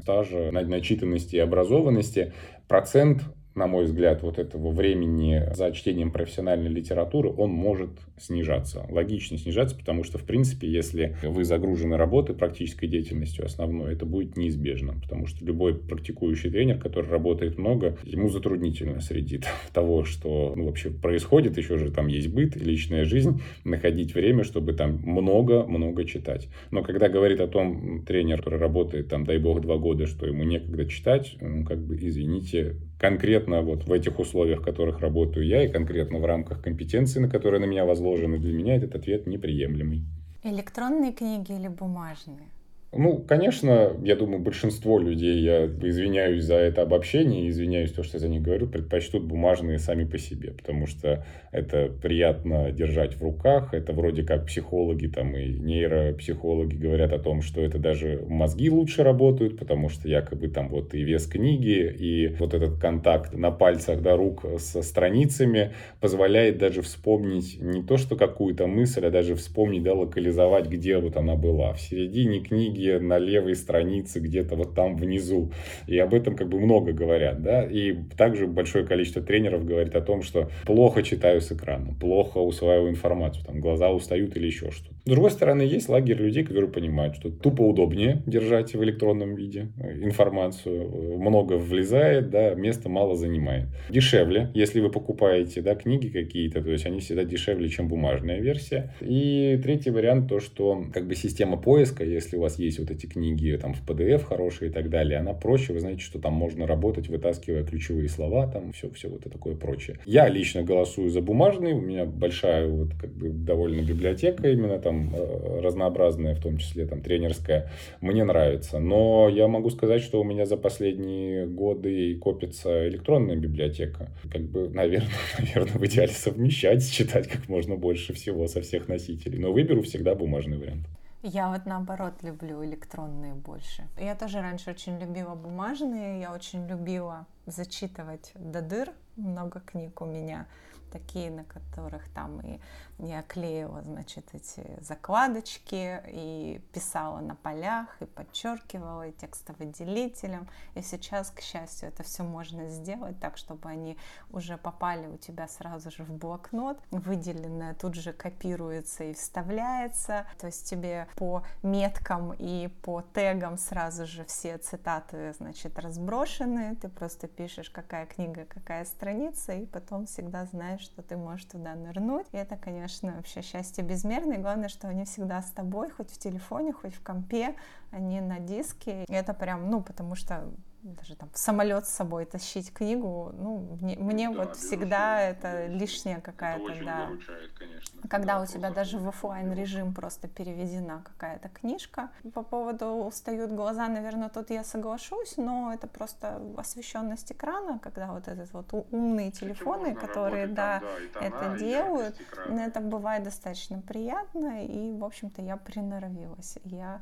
стажа, 0.00 0.50
начитанности 0.52 1.36
и 1.36 1.40
образованности. 1.40 2.32
Процент 2.68 3.22
на 3.54 3.66
мой 3.66 3.84
взгляд, 3.84 4.22
вот 4.22 4.38
этого 4.38 4.70
времени 4.70 5.42
за 5.54 5.70
чтением 5.72 6.10
профессиональной 6.10 6.70
литературы, 6.70 7.30
он 7.30 7.50
может 7.50 7.90
снижаться. 8.18 8.86
Логично 8.88 9.38
снижаться, 9.38 9.76
потому 9.76 10.04
что, 10.04 10.18
в 10.18 10.24
принципе, 10.24 10.68
если 10.68 11.16
вы 11.22 11.44
загружены 11.44 11.96
работой, 11.96 12.34
практической 12.34 12.86
деятельностью 12.86 13.44
основной, 13.44 13.94
это 13.94 14.06
будет 14.06 14.36
неизбежно. 14.36 14.94
Потому 15.00 15.26
что 15.26 15.44
любой 15.44 15.74
практикующий 15.74 16.50
тренер, 16.50 16.78
который 16.78 17.10
работает 17.10 17.58
много, 17.58 17.96
ему 18.04 18.28
затруднительно 18.28 19.00
среди 19.00 19.40
того, 19.72 20.04
что 20.04 20.54
ну, 20.56 20.66
вообще 20.66 20.90
происходит, 20.90 21.58
еще 21.58 21.78
же 21.78 21.90
там 21.90 22.06
есть 22.06 22.28
быт, 22.28 22.56
личная 22.56 23.04
жизнь, 23.04 23.42
находить 23.64 24.14
время, 24.14 24.44
чтобы 24.44 24.72
там 24.72 25.00
много-много 25.04 26.04
читать. 26.04 26.48
Но 26.70 26.82
когда 26.82 27.08
говорит 27.08 27.40
о 27.40 27.48
том 27.48 28.04
тренер, 28.04 28.38
который 28.38 28.58
работает 28.58 29.08
там, 29.08 29.24
дай 29.24 29.38
бог, 29.38 29.60
два 29.60 29.76
года, 29.76 30.06
что 30.06 30.26
ему 30.26 30.44
некогда 30.44 30.86
читать, 30.86 31.36
ну, 31.40 31.64
как 31.64 31.78
бы, 31.84 31.96
извините, 31.96 32.76
конкретно 32.98 33.60
вот 33.62 33.86
в 33.86 33.92
этих 33.92 34.18
условиях, 34.18 34.60
в 34.60 34.64
которых 34.64 35.00
работаю 35.00 35.46
я, 35.46 35.64
и 35.64 35.68
конкретно 35.68 36.18
в 36.18 36.24
рамках 36.24 36.62
компетенции, 36.62 37.20
на 37.20 37.28
которые 37.28 37.60
на 37.60 37.66
меня 37.66 37.84
возложены, 37.84 38.03
для 38.38 38.52
меня 38.52 38.76
этот 38.76 38.94
ответ 38.94 39.26
неприемлемый. 39.26 40.02
Электронные 40.42 41.12
книги 41.12 41.52
или 41.52 41.68
бумажные? 41.68 42.48
Ну, 42.96 43.18
конечно, 43.18 43.92
я 44.02 44.14
думаю, 44.14 44.40
большинство 44.40 44.98
людей, 44.98 45.40
я 45.40 45.66
извиняюсь 45.66 46.44
за 46.44 46.54
это 46.54 46.82
обобщение, 46.82 47.48
извиняюсь 47.48 47.92
то, 47.92 48.02
что 48.02 48.16
я 48.16 48.20
за 48.20 48.28
них 48.28 48.42
говорю, 48.42 48.68
предпочтут 48.68 49.24
бумажные 49.24 49.78
сами 49.78 50.04
по 50.04 50.18
себе, 50.18 50.52
потому 50.52 50.86
что 50.86 51.24
это 51.50 51.88
приятно 51.88 52.70
держать 52.70 53.14
в 53.14 53.22
руках, 53.22 53.74
это 53.74 53.92
вроде 53.92 54.22
как 54.22 54.46
психологи 54.46 55.08
там 55.08 55.36
и 55.36 55.54
нейропсихологи 55.54 56.76
говорят 56.76 57.12
о 57.12 57.18
том, 57.18 57.42
что 57.42 57.60
это 57.60 57.78
даже 57.78 58.24
мозги 58.28 58.70
лучше 58.70 59.02
работают, 59.02 59.58
потому 59.58 59.88
что 59.88 60.08
якобы 60.08 60.48
там 60.48 60.68
вот 60.68 60.94
и 60.94 61.02
вес 61.02 61.26
книги, 61.26 61.92
и 61.98 62.28
вот 62.38 62.54
этот 62.54 62.78
контакт 62.80 63.34
на 63.34 63.50
пальцах 63.50 64.02
до 64.02 64.16
рук 64.16 64.44
со 64.58 64.82
страницами 64.82 65.72
позволяет 66.00 66.58
даже 66.58 66.82
вспомнить 66.82 67.60
не 67.60 67.82
то, 67.82 67.96
что 67.96 68.16
какую-то 68.16 68.66
мысль, 68.66 69.04
а 69.06 69.10
даже 69.10 69.34
вспомнить, 69.34 69.82
да, 69.82 69.94
локализовать, 69.94 70.68
где 70.68 70.98
вот 70.98 71.16
она 71.16 71.34
была. 71.34 71.72
В 71.72 71.80
середине 71.80 72.40
книги 72.40 72.83
книги 72.84 73.04
на 73.04 73.18
левой 73.18 73.54
странице, 73.54 74.20
где-то 74.20 74.56
вот 74.56 74.74
там 74.74 74.96
внизу. 74.96 75.52
И 75.86 75.98
об 75.98 76.14
этом 76.14 76.36
как 76.36 76.48
бы 76.48 76.60
много 76.60 76.92
говорят, 76.92 77.42
да. 77.42 77.64
И 77.64 77.94
также 78.16 78.46
большое 78.46 78.84
количество 78.84 79.22
тренеров 79.22 79.64
говорит 79.64 79.94
о 79.94 80.00
том, 80.00 80.22
что 80.22 80.50
плохо 80.66 81.02
читаю 81.02 81.40
с 81.40 81.52
экрана, 81.52 81.94
плохо 82.00 82.38
усваиваю 82.38 82.90
информацию, 82.90 83.44
там 83.44 83.60
глаза 83.60 83.90
устают 83.90 84.36
или 84.36 84.46
еще 84.46 84.70
что-то. 84.70 84.94
С 85.04 85.10
другой 85.10 85.30
стороны, 85.30 85.62
есть 85.62 85.88
лагерь 85.88 86.16
людей, 86.16 86.44
которые 86.44 86.70
понимают, 86.70 87.16
что 87.16 87.30
тупо 87.30 87.62
удобнее 87.62 88.22
держать 88.26 88.74
в 88.74 88.82
электронном 88.82 89.34
виде 89.34 89.68
информацию, 90.02 91.18
много 91.18 91.54
влезает, 91.54 92.30
да, 92.30 92.54
места 92.54 92.88
мало 92.88 93.14
занимает. 93.14 93.66
Дешевле, 93.90 94.50
если 94.54 94.80
вы 94.80 94.90
покупаете, 94.90 95.60
да, 95.60 95.74
книги 95.74 96.08
какие-то, 96.08 96.62
то 96.62 96.70
есть 96.70 96.86
они 96.86 97.00
всегда 97.00 97.24
дешевле, 97.24 97.68
чем 97.68 97.88
бумажная 97.88 98.40
версия. 98.40 98.94
И 99.00 99.58
третий 99.62 99.90
вариант 99.90 100.28
то, 100.28 100.40
что 100.40 100.84
как 100.92 101.06
бы 101.06 101.14
система 101.14 101.56
поиска, 101.56 102.04
если 102.04 102.36
у 102.36 102.40
вас 102.40 102.58
есть 102.58 102.73
вот 102.78 102.90
эти 102.90 103.06
книги 103.06 103.56
там 103.60 103.74
в 103.74 103.84
PDF 103.86 104.24
хорошие 104.24 104.70
и 104.70 104.72
так 104.72 104.88
далее, 104.88 105.18
она 105.18 105.34
проще, 105.34 105.72
вы 105.72 105.80
знаете, 105.80 106.02
что 106.02 106.18
там 106.18 106.32
можно 106.32 106.66
работать, 106.66 107.08
вытаскивая 107.08 107.64
ключевые 107.64 108.08
слова, 108.08 108.46
там 108.46 108.72
все, 108.72 108.90
все 108.90 109.08
вот 109.08 109.20
это 109.20 109.30
такое 109.30 109.54
прочее. 109.54 109.98
Я 110.06 110.28
лично 110.28 110.62
голосую 110.62 111.10
за 111.10 111.20
бумажный, 111.20 111.72
у 111.72 111.80
меня 111.80 112.04
большая 112.04 112.66
вот 112.66 112.94
как 113.00 113.10
бы 113.12 113.28
довольно 113.28 113.82
библиотека 113.82 114.48
именно 114.48 114.78
там 114.78 114.94
там 114.94 115.14
э, 115.14 115.60
разнообразная, 115.60 116.34
в 116.34 116.40
том 116.40 116.58
числе 116.58 116.86
там 116.86 117.00
тренерская, 117.00 117.70
мне 118.00 118.24
нравится. 118.24 118.78
Но 118.78 119.28
я 119.28 119.48
могу 119.48 119.70
сказать, 119.70 120.02
что 120.02 120.20
у 120.20 120.24
меня 120.24 120.46
за 120.46 120.56
последние 120.56 121.46
годы 121.46 122.16
копится 122.16 122.88
электронная 122.88 123.36
библиотека. 123.36 124.10
Как 124.30 124.42
бы, 124.42 124.68
наверное, 124.68 125.10
наверное, 125.38 125.78
в 125.78 125.86
идеале 125.86 126.12
совмещать, 126.12 126.88
читать 126.90 127.28
как 127.28 127.48
можно 127.48 127.76
больше 127.76 128.12
всего 128.12 128.46
со 128.46 128.60
всех 128.60 128.88
носителей. 128.88 129.38
Но 129.38 129.52
выберу 129.52 129.82
всегда 129.82 130.14
бумажный 130.14 130.58
вариант. 130.58 130.86
Я 131.26 131.48
вот 131.48 131.64
наоборот 131.64 132.22
люблю 132.22 132.62
электронные 132.66 133.32
больше. 133.32 133.88
Я 133.96 134.14
тоже 134.14 134.42
раньше 134.42 134.70
очень 134.70 134.98
любила 134.98 135.34
бумажные, 135.34 136.20
я 136.20 136.34
очень 136.34 136.66
любила 136.66 137.24
зачитывать 137.46 138.32
до 138.34 138.60
дыр, 138.60 138.90
много 139.16 139.60
книг 139.60 140.02
у 140.02 140.04
меня 140.04 140.46
такие, 140.94 141.30
на 141.30 141.44
которых 141.44 142.08
там 142.14 142.40
и 142.40 142.60
я 142.98 143.22
клеила, 143.22 143.82
значит, 143.82 144.28
эти 144.32 144.78
закладочки 144.80 146.00
и 146.06 146.62
писала 146.72 147.18
на 147.18 147.34
полях, 147.34 147.88
и 148.00 148.04
подчеркивала, 148.04 149.08
и 149.08 149.12
текстовыделителем. 149.12 150.48
И 150.76 150.82
сейчас, 150.82 151.30
к 151.30 151.40
счастью, 151.40 151.88
это 151.88 152.04
все 152.04 152.22
можно 152.22 152.68
сделать 152.68 153.18
так, 153.18 153.36
чтобы 153.36 153.68
они 153.68 153.98
уже 154.30 154.56
попали 154.56 155.08
у 155.08 155.16
тебя 155.16 155.48
сразу 155.48 155.90
же 155.90 156.04
в 156.04 156.12
блокнот. 156.12 156.78
Выделенное 156.92 157.74
тут 157.74 157.96
же 157.96 158.12
копируется 158.12 159.04
и 159.04 159.14
вставляется. 159.14 160.26
То 160.38 160.46
есть 160.46 160.70
тебе 160.70 161.08
по 161.16 161.42
меткам 161.62 162.32
и 162.32 162.68
по 162.82 163.02
тегам 163.02 163.58
сразу 163.58 164.06
же 164.06 164.24
все 164.24 164.58
цитаты, 164.58 165.32
значит, 165.32 165.78
разброшены. 165.80 166.76
Ты 166.76 166.88
просто 166.88 167.26
пишешь, 167.26 167.70
какая 167.70 168.06
книга, 168.06 168.44
какая 168.44 168.84
страница, 168.84 169.52
и 169.52 169.66
потом 169.66 170.06
всегда 170.06 170.44
знаешь, 170.46 170.83
что 170.84 171.02
ты 171.02 171.16
можешь 171.16 171.46
туда 171.46 171.74
нырнуть. 171.74 172.26
И 172.32 172.36
это, 172.36 172.56
конечно, 172.56 173.12
вообще 173.16 173.42
счастье 173.42 173.82
безмерное. 173.84 174.38
И 174.38 174.40
главное, 174.40 174.68
что 174.68 174.88
они 174.88 175.04
всегда 175.04 175.42
с 175.42 175.50
тобой, 175.50 175.90
хоть 175.90 176.10
в 176.10 176.18
телефоне, 176.18 176.72
хоть 176.72 176.94
в 176.94 177.02
компе, 177.02 177.56
они 177.90 178.20
на 178.20 178.38
диске. 178.38 179.04
И 179.04 179.12
это 179.12 179.34
прям, 179.34 179.70
ну, 179.70 179.82
потому 179.82 180.14
что 180.14 180.44
даже 180.84 181.16
там 181.16 181.30
в 181.32 181.38
самолет 181.38 181.86
с 181.86 181.90
собой 181.90 182.26
тащить 182.26 182.72
книгу, 182.72 183.32
ну, 183.34 183.78
мне, 183.80 183.96
мне 183.96 184.28
да, 184.28 184.36
вот 184.36 184.56
всегда 184.56 185.20
это 185.20 185.66
лишняя 185.66 186.20
какая-то, 186.20 186.84
да. 186.84 187.06
Выручает, 187.06 187.52
конечно. 187.58 188.08
Когда 188.08 188.38
да, 188.38 188.42
у 188.42 188.46
тебя 188.46 188.70
даже 188.70 188.98
в 188.98 189.08
офлайн 189.08 189.52
режим 189.54 189.94
просто 189.94 190.28
переведена 190.28 191.02
какая-то 191.04 191.48
книжка. 191.48 192.10
По 192.34 192.42
поводу 192.42 192.86
устают 192.86 193.50
глаза, 193.52 193.88
наверное, 193.88 194.28
тут 194.28 194.50
я 194.50 194.62
соглашусь, 194.62 195.38
но 195.38 195.72
это 195.72 195.86
просто 195.86 196.42
освещенность 196.58 197.32
экрана, 197.32 197.78
когда 197.78 198.12
вот 198.12 198.28
этот 198.28 198.52
вот 198.52 198.74
умные 198.92 199.30
телефоны, 199.30 199.94
которые, 199.94 200.48
да, 200.48 200.80
там, 200.80 200.88
да 201.14 201.20
тона, 201.20 201.24
это 201.24 201.58
делают, 201.58 202.20
это 202.46 202.80
бывает 202.80 203.24
достаточно 203.24 203.80
приятно, 203.80 204.64
и, 204.64 204.92
в 204.92 205.04
общем-то, 205.04 205.40
я 205.40 205.56
приноровилась. 205.56 206.58
Я 206.64 207.00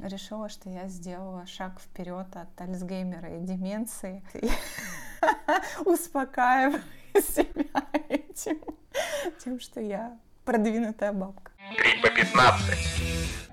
решила, 0.00 0.48
что 0.48 0.70
я 0.70 0.86
сделала 0.88 1.44
шаг 1.46 1.80
вперед 1.80 2.28
от 2.34 2.60
Альцгеймера 2.60 3.15
и 3.24 3.40
деменции. 3.40 4.22
Успокаиваю 5.84 6.80
себя 7.14 7.84
этим, 8.08 8.58
тем, 9.42 9.60
что 9.60 9.80
я 9.80 10.18
продвинутая 10.44 11.12
бабка. 11.12 11.52
Три 11.76 12.02
по 12.02 12.08
15. 12.08 12.74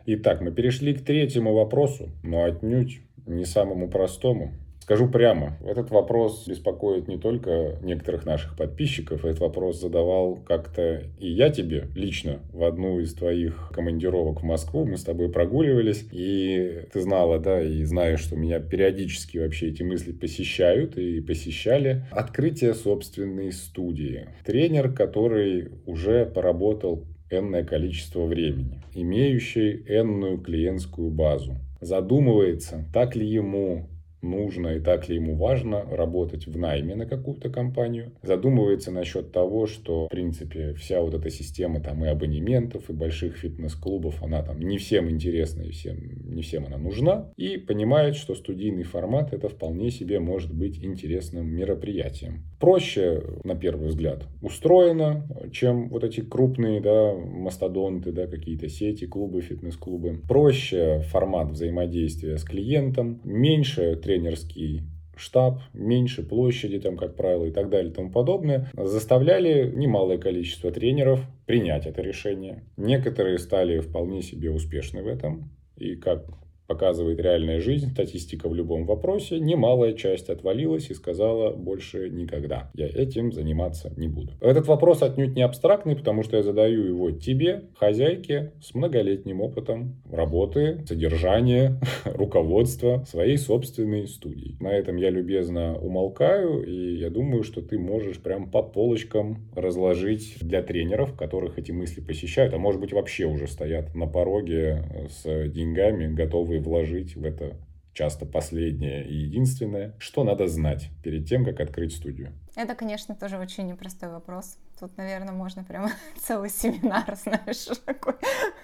Итак, 0.05 0.41
мы 0.41 0.51
перешли 0.51 0.93
к 0.93 1.03
третьему 1.03 1.53
вопросу, 1.53 2.09
но 2.23 2.43
отнюдь 2.43 3.01
не 3.25 3.45
самому 3.45 3.89
простому. 3.89 4.53
Скажу 4.83 5.07
прямо, 5.07 5.57
этот 5.65 5.91
вопрос 5.91 6.45
беспокоит 6.45 7.07
не 7.07 7.17
только 7.17 7.77
некоторых 7.81 8.25
наших 8.25 8.57
подписчиков, 8.57 9.23
этот 9.23 9.39
вопрос 9.39 9.79
задавал 9.79 10.35
как-то 10.35 11.03
и 11.17 11.29
я 11.31 11.49
тебе 11.51 11.85
лично 11.95 12.41
в 12.51 12.65
одну 12.65 12.99
из 12.99 13.13
твоих 13.13 13.71
командировок 13.73 14.41
в 14.41 14.43
Москву. 14.43 14.83
Мы 14.83 14.97
с 14.97 15.05
тобой 15.05 15.31
прогуливались, 15.31 16.05
и 16.11 16.81
ты 16.91 16.99
знала, 16.99 17.39
да, 17.39 17.61
и 17.61 17.85
знаешь, 17.85 18.19
что 18.19 18.35
меня 18.35 18.59
периодически 18.59 19.37
вообще 19.37 19.69
эти 19.69 19.83
мысли 19.83 20.11
посещают 20.11 20.97
и 20.97 21.21
посещали. 21.21 22.03
Открытие 22.11 22.73
собственной 22.73 23.53
студии. 23.53 24.27
Тренер, 24.43 24.91
который 24.91 25.71
уже 25.85 26.25
поработал 26.25 27.05
энное 27.31 27.63
количество 27.63 28.25
времени, 28.25 28.81
имеющий 28.93 29.85
энную 29.87 30.39
клиентскую 30.39 31.09
базу, 31.09 31.55
задумывается, 31.79 32.83
так 32.93 33.15
ли 33.15 33.25
ему 33.25 33.87
нужно 34.23 34.75
и 34.75 34.79
так 34.79 35.09
ли 35.09 35.15
ему 35.15 35.35
важно 35.35 35.83
работать 35.83 36.47
в 36.47 36.57
найме 36.57 36.95
на 36.95 37.05
какую-то 37.05 37.49
компанию. 37.49 38.11
Задумывается 38.21 38.91
насчет 38.91 39.31
того, 39.31 39.67
что, 39.67 40.07
в 40.07 40.09
принципе, 40.09 40.73
вся 40.73 41.01
вот 41.01 41.13
эта 41.13 41.29
система 41.29 41.79
там 41.81 42.03
и 42.05 42.07
абонементов, 42.07 42.89
и 42.89 42.93
больших 42.93 43.37
фитнес-клубов, 43.37 44.23
она 44.23 44.41
там 44.41 44.59
не 44.59 44.77
всем 44.77 45.09
интересна 45.09 45.63
и 45.63 45.71
всем, 45.71 45.97
не 46.33 46.41
всем 46.41 46.65
она 46.65 46.77
нужна. 46.77 47.31
И 47.37 47.57
понимает, 47.57 48.15
что 48.15 48.35
студийный 48.35 48.83
формат 48.83 49.33
это 49.33 49.49
вполне 49.49 49.91
себе 49.91 50.19
может 50.19 50.53
быть 50.53 50.83
интересным 50.83 51.47
мероприятием. 51.47 52.43
Проще, 52.59 53.21
на 53.43 53.55
первый 53.55 53.89
взгляд, 53.89 54.23
устроено, 54.41 55.27
чем 55.51 55.89
вот 55.89 56.03
эти 56.03 56.21
крупные, 56.21 56.79
да, 56.79 57.13
мастодонты, 57.13 58.11
да, 58.11 58.27
какие-то 58.27 58.69
сети, 58.69 59.05
клубы, 59.05 59.41
фитнес-клубы. 59.41 60.21
Проще 60.27 61.01
формат 61.11 61.51
взаимодействия 61.51 62.37
с 62.37 62.43
клиентом, 62.43 63.19
меньше 63.23 63.95
тренерский 64.13 64.83
штаб, 65.15 65.61
меньше 65.73 66.23
площади, 66.23 66.79
там, 66.79 66.97
как 66.97 67.15
правило, 67.15 67.45
и 67.45 67.51
так 67.51 67.69
далее 67.69 67.91
и 67.91 67.93
тому 67.95 68.11
подобное, 68.11 68.69
заставляли 68.75 69.71
немалое 69.73 70.17
количество 70.17 70.71
тренеров 70.71 71.21
принять 71.45 71.85
это 71.85 72.01
решение. 72.01 72.63
Некоторые 72.77 73.37
стали 73.37 73.79
вполне 73.79 74.21
себе 74.21 74.51
успешны 74.51 75.03
в 75.03 75.07
этом. 75.07 75.51
И 75.77 75.95
как 75.95 76.25
показывает 76.73 77.19
реальная 77.19 77.59
жизнь, 77.59 77.91
статистика 77.91 78.49
в 78.49 78.55
любом 78.55 78.85
вопросе, 78.85 79.39
немалая 79.39 79.93
часть 79.93 80.29
отвалилась 80.29 80.89
и 80.89 80.95
сказала 80.95 81.51
больше 81.51 82.09
никогда. 82.09 82.71
Я 82.73 82.87
этим 82.87 83.31
заниматься 83.31 83.93
не 83.95 84.07
буду. 84.07 84.31
Этот 84.41 84.67
вопрос 84.67 85.03
отнюдь 85.03 85.35
не 85.35 85.43
абстрактный, 85.43 85.95
потому 85.95 86.23
что 86.23 86.37
я 86.37 86.41
задаю 86.41 86.83
его 86.83 87.11
тебе, 87.11 87.65
хозяйке 87.75 88.53
с 88.59 88.73
многолетним 88.73 89.41
опытом 89.41 90.01
работы, 90.11 90.83
содержания, 90.87 91.79
руководства 92.05 93.05
своей 93.07 93.37
собственной 93.37 94.07
студии. 94.07 94.57
На 94.59 94.73
этом 94.73 94.95
я 94.97 95.11
любезно 95.11 95.77
умолкаю, 95.77 96.63
и 96.63 96.97
я 96.97 97.11
думаю, 97.11 97.43
что 97.43 97.61
ты 97.61 97.77
можешь 97.77 98.17
прям 98.17 98.49
по 98.49 98.63
полочкам 98.63 99.47
разложить 99.55 100.37
для 100.41 100.63
тренеров, 100.63 101.15
которых 101.15 101.59
эти 101.59 101.71
мысли 101.71 102.01
посещают, 102.01 102.51
а 102.55 102.57
может 102.57 102.81
быть 102.81 102.93
вообще 102.93 103.25
уже 103.25 103.45
стоят 103.47 103.93
на 103.93 104.07
пороге 104.07 105.07
с 105.07 105.47
деньгами, 105.49 106.11
готовы 106.11 106.33
готовы 106.33 106.59
вложить 106.63 107.15
в 107.15 107.23
это 107.23 107.57
часто 107.93 108.25
последнее 108.25 109.07
и 109.07 109.13
единственное, 109.13 109.93
что 109.99 110.23
надо 110.23 110.47
знать 110.47 110.89
перед 111.03 111.27
тем, 111.27 111.45
как 111.45 111.59
открыть 111.59 111.95
студию. 111.95 112.33
Это, 112.55 112.73
конечно, 112.75 113.15
тоже 113.15 113.37
очень 113.37 113.67
непростой 113.67 114.09
вопрос. 114.09 114.57
Тут, 114.79 114.97
наверное, 114.97 115.33
можно 115.33 115.63
прямо 115.63 115.89
целый 116.19 116.49
семинар, 116.49 117.15
знаешь, 117.23 117.65
такой 117.85 118.15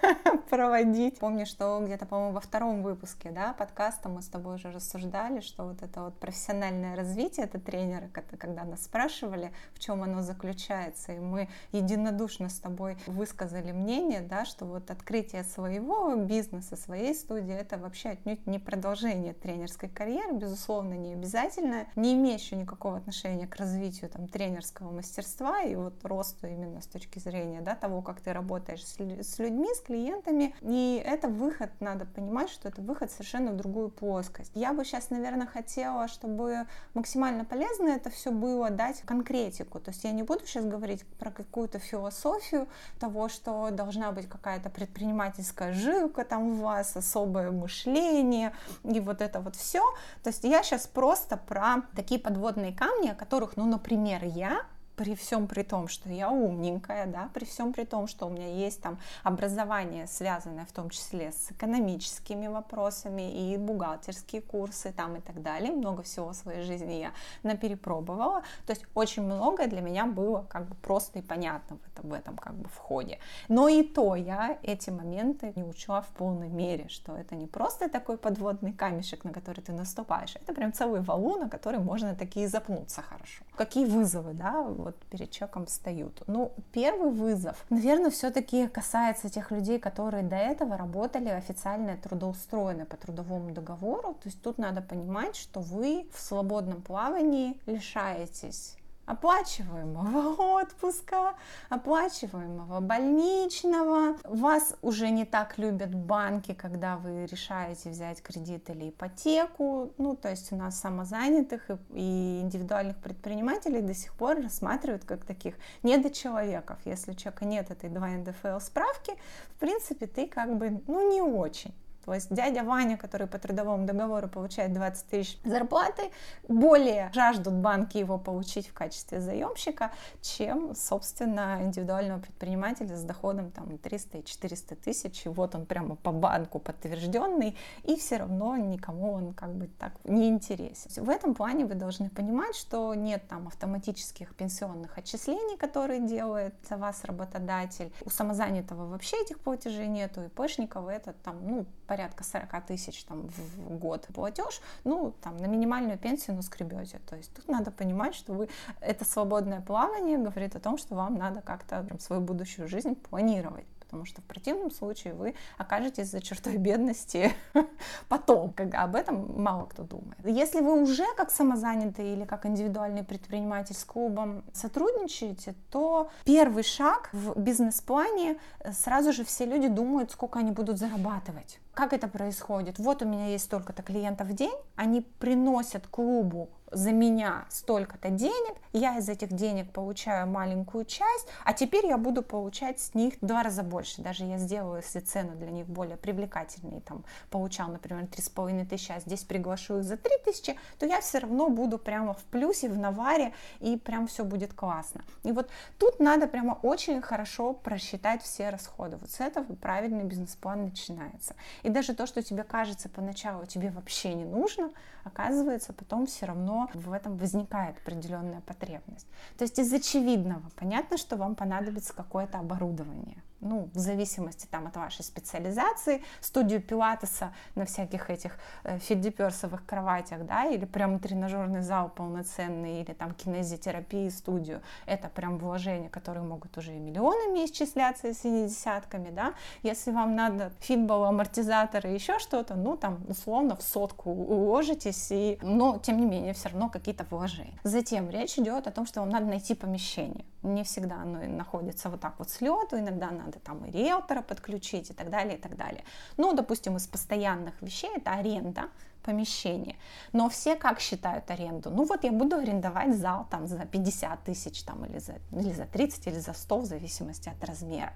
проводить. 0.50 1.19
Помню, 1.19 1.45
что 1.45 1.80
где-то, 1.84 2.06
по-моему, 2.06 2.34
во 2.34 2.41
втором 2.41 2.82
выпуске, 2.82 3.32
да, 3.32 3.54
подкаста 3.54 4.10
мы 4.10 4.22
с 4.22 4.28
тобой 4.28 4.56
уже 4.56 4.72
рассуждали, 4.72 5.39
что 5.39 5.65
вот 5.65 5.84
это 5.84 6.04
вот 6.04 6.19
профессиональное 6.19 6.95
развитие, 6.95 7.45
это 7.45 7.60
тренеры, 7.60 8.10
когда 8.10 8.63
нас 8.63 8.84
спрашивали, 8.84 9.52
в 9.74 9.80
чем 9.80 10.04
оно 10.04 10.22
заключается, 10.22 11.13
и 11.13 11.19
мы 11.19 11.48
единодушно 11.72 12.50
с 12.50 12.60
тобой 12.60 12.98
высказали 13.06 13.72
мнение, 13.72 14.22
да, 14.22 14.45
что 14.45 14.65
вот 14.65 14.89
открытие 14.89 15.43
своего 15.43 16.15
бизнеса, 16.15 16.76
своей 16.76 17.13
студии, 17.13 17.54
это 17.54 17.78
вообще 17.78 18.10
отнюдь 18.10 18.45
не 18.48 18.60
продолжение 18.60 19.34
тренерской 19.34 19.89
карьеры, 19.89 20.34
безусловно, 20.34 20.95
не 20.95 21.13
обязательно, 21.13 21.86
не 21.95 22.13
имеющее 22.15 22.60
никакого 22.60 22.98
отношения 22.98 23.48
к 23.48 23.56
развитию 23.58 24.10
там, 24.10 24.28
тренерского 24.28 24.91
мастерства 24.91 25.62
и 25.62 25.76
вот 25.76 25.98
росту 26.05 26.47
именно 26.47 26.81
с 26.81 26.88
точки 26.88 27.19
зрения 27.19 27.62
да, 27.62 27.75
того, 27.75 28.01
как 28.01 28.21
ты 28.21 28.33
работаешь 28.33 28.85
с, 28.85 28.99
людьми, 28.99 29.67
с 29.73 29.81
клиентами. 29.81 30.55
И 30.62 31.01
это 31.05 31.27
выход, 31.27 31.69
надо 31.79 32.05
понимать, 32.05 32.49
что 32.49 32.67
это 32.69 32.81
выход 32.81 33.12
совершенно 33.12 33.51
в 33.51 33.57
другую 33.57 33.89
плоскость. 33.89 34.51
Я 34.55 34.73
бы 34.73 34.83
сейчас, 34.85 35.09
наверное, 35.09 35.47
хотела, 35.47 36.07
чтобы 36.07 36.67
максимально 36.93 37.45
полезно 37.45 37.89
это 37.89 38.09
все 38.09 38.31
было 38.31 38.69
дать 38.69 39.01
конкретику. 39.01 39.79
То 39.79 39.91
есть 39.91 40.03
я 40.03 40.12
не 40.12 40.23
буду 40.23 40.45
сейчас 40.45 40.65
говорить 40.65 41.05
про 41.19 41.31
какую-то 41.31 41.79
философию 41.79 42.67
того, 42.99 43.29
что 43.29 43.69
должна 43.71 44.12
быть 44.12 44.27
какая-то 44.27 44.69
предпринимательская 44.69 45.73
жилка 45.73 46.23
там 46.25 46.49
у 46.49 46.53
вас, 46.55 46.95
особое 46.95 47.51
мышление 47.51 48.53
и 48.83 48.99
вот 48.99 49.21
это 49.21 49.39
вот 49.39 49.55
все. 49.55 49.81
То 50.23 50.29
есть 50.29 50.43
я 50.43 50.63
сейчас 50.63 50.88
просто 50.88 51.38
про 51.38 51.83
такие 51.95 52.19
подводные 52.19 52.73
камни, 52.73 53.09
о 53.09 53.15
которых, 53.15 53.57
ну, 53.57 53.65
например, 53.65 54.23
я 54.23 54.62
при 54.99 55.15
всем 55.15 55.47
при 55.47 55.63
том, 55.63 55.88
что 55.88 56.09
я 56.09 56.29
умненькая, 56.29 57.05
да, 57.05 57.29
при 57.33 57.45
всем 57.45 57.71
при 57.71 57.85
том, 57.85 58.05
что 58.05 58.25
у 58.25 58.29
меня 58.29 58.49
есть 58.49 58.81
там 58.81 58.99
образование, 59.23 60.07
связанное 60.07 60.65
в 60.65 60.73
том 60.73 60.89
числе 60.89 61.31
с 61.31 61.51
экономическими 61.51 62.47
вопросами 62.47 63.53
и 63.53 63.55
бухгалтерские 63.55 64.41
курсы 64.41 64.91
там 64.91 65.15
и 65.15 65.21
так 65.21 65.41
далее, 65.41 65.71
много 65.71 66.03
всего 66.03 66.31
в 66.31 66.35
своей 66.35 66.63
жизни 66.63 66.95
я 66.95 67.13
наперепробовала, 67.43 68.41
то 68.67 68.73
есть 68.73 68.85
очень 68.93 69.23
многое 69.23 69.67
для 69.67 69.79
меня 69.79 70.05
было 70.05 70.45
как 70.49 70.67
бы 70.67 70.75
просто 70.75 71.19
и 71.19 71.21
понятно 71.21 71.77
в 71.77 71.88
этом, 71.88 72.09
в 72.09 72.13
этом 72.13 72.35
как 72.35 72.55
бы 72.55 72.67
входе. 72.67 73.19
Но 73.47 73.69
и 73.69 73.83
то 73.83 74.15
я 74.15 74.57
эти 74.63 74.89
моменты 74.89 75.53
не 75.55 75.63
учла 75.63 76.01
в 76.01 76.07
полной 76.07 76.49
мере, 76.49 76.89
что 76.89 77.15
это 77.15 77.35
не 77.35 77.47
просто 77.47 77.88
такой 77.88 78.17
подводный 78.17 78.73
камешек, 78.73 79.23
на 79.23 79.31
который 79.31 79.62
ты 79.62 79.71
наступаешь, 79.71 80.35
это 80.35 80.53
прям 80.53 80.73
целый 80.73 80.99
валун, 80.99 81.39
на 81.39 81.49
который 81.49 81.79
можно 81.79 82.15
такие 82.15 82.49
запнуться 82.49 83.01
хорошо. 83.01 83.45
Какие 83.55 83.85
вызовы, 83.85 84.33
да, 84.33 84.62
вот 84.89 85.06
перед 85.10 85.32
человеком 85.32 85.65
встают? 85.65 86.23
Ну, 86.28 86.52
первый 86.71 87.12
вызов, 87.12 87.65
наверное, 87.69 88.10
все-таки 88.10 88.67
касается 88.67 89.30
тех 89.30 89.52
людей, 89.52 89.80
которые 89.80 90.23
до 90.23 90.36
этого 90.36 90.78
работали 90.78 91.30
официально 91.30 91.97
трудоустроены 91.97 92.86
по 92.86 92.97
трудовому 92.97 93.52
договору. 93.52 94.13
То 94.15 94.30
есть 94.30 94.41
тут 94.41 94.58
надо 94.58 94.82
понимать, 94.82 95.36
что 95.36 95.60
вы 95.60 96.08
в 96.13 96.19
свободном 96.19 96.82
плавании 96.82 97.60
лишаетесь 97.65 98.79
оплачиваемого 99.10 100.36
отпуска, 100.62 101.34
оплачиваемого 101.69 102.80
больничного. 102.80 104.17
Вас 104.24 104.76
уже 104.84 105.10
не 105.10 105.26
так 105.26 105.58
любят 105.58 105.95
банки, 105.95 106.54
когда 106.54 106.98
вы 106.98 107.26
решаете 107.26 107.89
взять 107.89 108.22
кредит 108.22 108.69
или 108.69 108.89
ипотеку. 108.89 109.91
Ну, 109.98 110.15
то 110.15 110.30
есть 110.30 110.52
у 110.52 110.56
нас 110.56 110.80
самозанятых 110.80 111.72
и 111.89 112.41
индивидуальных 112.41 112.98
предпринимателей 112.98 113.82
до 113.82 113.95
сих 113.95 114.13
пор 114.13 114.38
рассматривают 114.38 115.06
как 115.06 115.26
таких 115.26 115.56
недочеловеков. 115.82 116.78
Если 116.86 117.12
у 117.12 117.15
человека 117.15 117.45
нет 117.45 117.72
этой 117.72 117.89
2 117.89 118.08
НДФЛ 118.08 118.60
справки, 118.60 119.13
в 119.56 119.60
принципе, 119.60 120.06
ты 120.06 120.28
как 120.28 120.56
бы, 120.56 120.84
ну, 120.86 121.12
не 121.12 121.22
очень. 121.22 121.74
Есть 122.13 122.34
дядя 122.34 122.63
Ваня, 122.63 122.98
который 122.98 123.28
по 123.28 123.38
трудовому 123.38 123.86
договору 123.86 124.28
получает 124.28 124.74
20 124.74 125.06
тысяч 125.08 125.39
зарплаты, 125.43 126.12
более 126.48 127.12
жаждут 127.13 127.54
банки 127.54 127.98
его 127.98 128.17
получить 128.17 128.67
в 128.67 128.74
качестве 128.74 129.22
заемщика, 129.22 129.91
чем, 130.22 130.76
собственно, 130.76 131.60
индивидуального 131.62 132.19
предпринимателя 132.19 132.95
с 132.95 133.04
доходом 133.04 133.52
там 133.52 133.78
300 133.78 134.17
и 134.19 134.26
400 134.26 134.76
тысяч, 134.76 135.26
и 135.26 135.30
вот 135.30 135.56
он 135.56 135.65
прямо 135.65 135.95
по 135.95 136.12
банку 136.12 136.60
подтвержденный, 136.60 137.58
и 137.84 137.95
все 137.95 138.17
равно 138.17 138.58
никому 138.58 139.13
он 139.13 139.34
как 139.34 139.54
бы 139.54 139.67
так 139.67 139.93
не 140.04 140.28
интересен. 140.28 141.04
В 141.04 141.10
этом 141.10 141.36
плане 141.36 141.65
вы 141.65 141.76
должны 141.76 142.10
понимать, 142.10 142.56
что 142.56 142.93
нет 142.95 143.28
там 143.28 143.48
автоматических 143.48 144.36
пенсионных 144.36 144.98
отчислений, 144.98 145.58
которые 145.58 146.02
делает 146.02 146.56
за 146.67 146.78
вас 146.78 147.04
работодатель. 147.04 147.91
У 148.06 148.10
самозанятого 148.10 148.88
вообще 148.88 149.17
этих 149.22 149.39
платежей 149.39 149.88
нету, 149.88 150.24
и 150.24 150.30
пэшников 150.30 150.88
это 150.88 151.13
там, 151.13 151.45
ну, 151.45 151.65
порядка 151.88 151.98
40 152.07 152.65
тысяч 152.65 153.03
там, 153.03 153.27
в 153.27 153.77
год 153.77 154.07
платеж, 154.13 154.62
ну, 154.83 155.13
там, 155.21 155.38
на 155.38 155.45
минимальную 155.45 155.97
пенсию 155.97 156.35
наскребете. 156.35 156.99
То 157.09 157.15
есть 157.15 157.33
тут 157.33 157.47
надо 157.47 157.71
понимать, 157.71 158.15
что 158.15 158.33
вы 158.33 158.49
это 158.81 159.05
свободное 159.05 159.62
плавание 159.62 160.17
говорит 160.17 160.55
о 160.55 160.59
том, 160.59 160.77
что 160.77 160.95
вам 160.95 161.15
надо 161.15 161.41
как-то 161.41 161.85
свою 161.99 162.21
будущую 162.21 162.67
жизнь 162.67 162.95
планировать 162.95 163.65
потому 163.89 164.05
что 164.05 164.21
в 164.21 164.25
противном 164.25 164.69
случае 164.69 165.15
вы 165.15 165.33
окажетесь 165.57 166.12
за 166.12 166.21
чертой 166.21 166.57
бедности 166.57 167.33
потом, 168.07 168.53
когда 168.53 168.83
об 168.83 168.95
этом 168.95 169.41
мало 169.41 169.65
кто 169.65 169.81
думает. 169.81 170.19
Если 170.23 170.62
вы 170.62 170.79
уже 170.79 171.05
как 171.17 171.31
самозанятый 171.31 172.13
или 172.13 172.23
как 172.23 172.45
индивидуальный 172.45 173.03
предприниматель 173.03 173.75
с 173.75 173.83
клубом 173.83 174.43
сотрудничаете, 174.53 175.55
то 175.71 176.12
первый 176.23 176.62
шаг 176.62 177.09
в 177.13 177.39
бизнес-плане 177.39 178.38
э, 178.59 178.71
сразу 178.73 179.12
же 179.12 179.23
все 179.25 179.45
люди 179.45 179.67
думают, 179.67 180.12
сколько 180.12 180.38
они 180.38 180.51
будут 180.51 180.77
зарабатывать. 180.77 181.59
Как 181.80 181.94
это 181.94 182.10
происходит? 182.10 182.78
Вот 182.78 183.02
у 183.04 183.06
меня 183.06 183.28
есть 183.28 183.46
столько-то 183.46 183.84
клиентов 183.84 184.28
в 184.28 184.34
день, 184.34 184.58
они 184.76 185.00
приносят 185.00 185.88
клубу 185.88 186.50
за 186.72 186.92
меня 186.92 187.46
столько-то 187.50 188.10
денег, 188.10 188.56
я 188.74 188.98
из 188.98 189.10
этих 189.10 189.34
денег 189.34 189.72
получаю 189.72 190.28
маленькую 190.28 190.86
часть, 190.86 191.28
а 191.44 191.54
теперь 191.54 191.88
я 191.88 191.98
буду 191.98 192.22
получать 192.22 192.80
с 192.80 192.94
них 192.94 193.15
в 193.22 193.26
два 193.26 193.44
раза 193.44 193.63
больше. 193.63 194.02
Даже 194.02 194.26
я 194.26 194.38
сделаю, 194.38 194.78
если 194.78 195.00
цены 195.00 195.36
для 195.36 195.50
них 195.50 195.68
более 195.68 195.98
привлекательные, 195.98 196.82
там, 196.82 197.06
получал, 197.32 197.70
например, 197.70 198.06
три 198.08 198.22
с 198.22 198.30
половиной 198.30 198.65
тысячи, 198.65 198.92
а 198.92 199.00
здесь 199.00 199.24
приглашу 199.24 199.80
их 199.80 199.84
за 199.84 199.98
три 199.98 200.15
тысячи, 200.24 200.56
то 200.78 200.86
я 200.86 201.02
все 201.02 201.20
равно 201.20 201.50
буду 201.50 201.80
прямо 201.80 202.13
в 202.13 202.24
плюсе, 202.26 202.70
в 202.70 202.78
наваре, 202.78 203.34
и 203.60 203.78
прям 203.78 204.08
все 204.08 204.24
будет 204.24 204.54
классно. 204.54 205.04
И 205.24 205.32
вот 205.32 205.50
тут 205.80 206.00
надо 206.00 206.28
прямо 206.28 206.60
очень 206.62 207.02
хорошо 207.02 207.54
просчитать 207.54 208.22
все 208.22 208.50
расходы. 208.50 208.98
Вот 208.98 209.10
с 209.10 209.20
этого 209.20 209.56
правильный 209.56 210.04
бизнес-план 210.04 210.65
начинается. 210.65 211.36
И 211.63 211.68
И 211.69 211.71
даже 211.71 211.93
то, 211.93 212.08
что 212.08 212.23
тебе 212.23 212.43
кажется 212.43 212.89
поначалу 212.89 213.45
тебе 213.45 213.69
вообще 213.69 214.15
не 214.15 214.25
нужно, 214.25 214.71
оказывается, 215.03 215.71
потом 215.71 216.08
все 216.08 216.25
равно 216.25 216.67
в 216.73 216.91
этом 216.91 217.15
возникает 217.15 217.77
определенная 217.77 218.41
потребность. 218.41 219.05
То 219.38 219.43
есть 219.43 219.60
из 219.60 219.71
очевидного 219.71 220.41
понятно, 220.55 220.97
что 220.97 221.15
вам 221.15 221.36
понадобится 221.36 221.93
какое-то 221.93 222.39
оборудование 222.39 223.21
ну, 223.41 223.69
в 223.73 223.80
зависимости 223.80 224.47
там 224.49 224.67
от 224.67 224.75
вашей 224.75 225.04
специализации, 225.04 226.04
студию 226.21 226.62
пилатеса 226.62 227.34
на 227.56 227.65
всяких 227.65 228.10
этих 228.10 228.38
э, 228.63 228.80
фиддиперсовых 228.80 229.65
кроватях, 229.65 230.25
да, 230.25 230.45
или 230.45 230.65
прям 230.65 230.99
тренажерный 230.99 231.62
зал 231.62 231.89
полноценный, 231.89 232.82
или 232.82 232.93
там 232.93 233.13
кинезитерапии 233.13 234.10
студию, 234.10 234.62
это 234.86 235.10
прям 235.10 235.38
вложения, 235.38 235.89
которые 235.89 236.23
могут 236.23 236.58
уже 236.58 236.75
и 236.75 236.80
миллионами 236.80 237.45
исчисляться, 237.45 238.08
если 238.08 238.30
не 238.30 238.47
десятками, 238.47 239.10
да, 239.10 239.34
если 239.63 239.91
вам 239.91 240.15
надо 240.15 240.52
фитбол, 240.60 241.06
амортизатор 241.06 241.88
и 241.88 241.93
еще 241.93 242.19
что-то, 242.19 242.56
ну, 242.56 242.78
там, 242.78 242.99
условно, 243.08 243.56
в 243.56 243.62
сотку 243.62 244.12
уложитесь, 244.12 245.12
и, 245.12 245.39
но, 245.41 245.78
тем 245.80 245.97
не 245.97 246.06
менее, 246.06 246.34
все 246.34 246.49
равно 246.49 246.69
какие-то 246.69 247.06
вложения. 247.10 247.60
Затем 247.63 248.10
речь 248.10 248.38
идет 248.38 248.67
о 248.67 248.71
том, 248.71 248.86
что 248.86 249.02
вам 249.02 249.10
надо 249.10 249.25
найти 249.25 249.56
помещение. 249.56 250.25
Не 250.43 250.63
всегда 250.63 251.02
оно 251.02 251.19
находится 251.28 251.89
вот 251.89 251.99
так 251.99 252.15
вот 252.17 252.30
с 252.30 252.41
лету, 252.41 252.78
иногда 252.80 253.12
надо 253.12 253.29
надо 253.30 253.39
там 253.39 253.65
и 253.65 253.72
риэлтора 253.72 254.22
подключить 254.22 254.89
и 254.89 254.94
так 254.94 255.10
далее, 255.10 255.38
и 255.38 255.42
так 255.42 255.56
далее. 255.56 255.84
Ну, 256.18 256.34
допустим, 256.34 256.78
из 256.78 256.88
постоянных 256.88 257.62
вещей 257.62 257.92
это 257.96 258.12
аренда 258.12 258.70
помещения. 259.04 259.76
Но 260.12 260.28
все 260.28 260.56
как 260.56 260.80
считают 260.80 261.32
аренду? 261.32 261.70
Ну 261.70 261.86
вот 261.86 262.04
я 262.04 262.12
буду 262.12 262.36
арендовать 262.36 262.98
зал 262.98 263.26
там 263.30 263.48
за 263.48 263.65
50 263.65 264.24
тысяч 264.24 264.63
там 264.63 264.86
или 264.86 265.00
за, 265.00 265.13
или 265.32 265.54
за 265.54 265.65
30 265.65 266.08
или 266.08 266.20
за 266.20 266.34
100 266.34 266.58
в 266.60 266.65
зависимости 266.65 267.30
от 267.30 267.44
размера. 267.48 267.94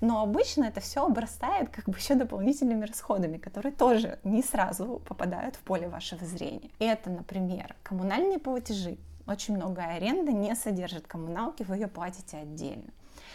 Но 0.00 0.22
обычно 0.22 0.64
это 0.64 0.80
все 0.80 1.06
обрастает 1.06 1.70
как 1.70 1.86
бы 1.86 1.96
еще 1.96 2.14
дополнительными 2.14 2.84
расходами, 2.84 3.38
которые 3.38 3.72
тоже 3.72 4.18
не 4.24 4.42
сразу 4.42 5.00
попадают 5.08 5.56
в 5.56 5.60
поле 5.60 5.88
вашего 5.88 6.26
зрения. 6.26 6.70
Это, 6.78 7.08
например, 7.10 7.74
коммунальные 7.82 8.38
платежи. 8.38 8.98
Очень 9.26 9.56
многое 9.56 9.96
аренда 9.96 10.32
не 10.32 10.54
содержит 10.54 11.06
коммуналки, 11.06 11.62
вы 11.62 11.76
ее 11.76 11.88
платите 11.88 12.36
отдельно. 12.36 12.90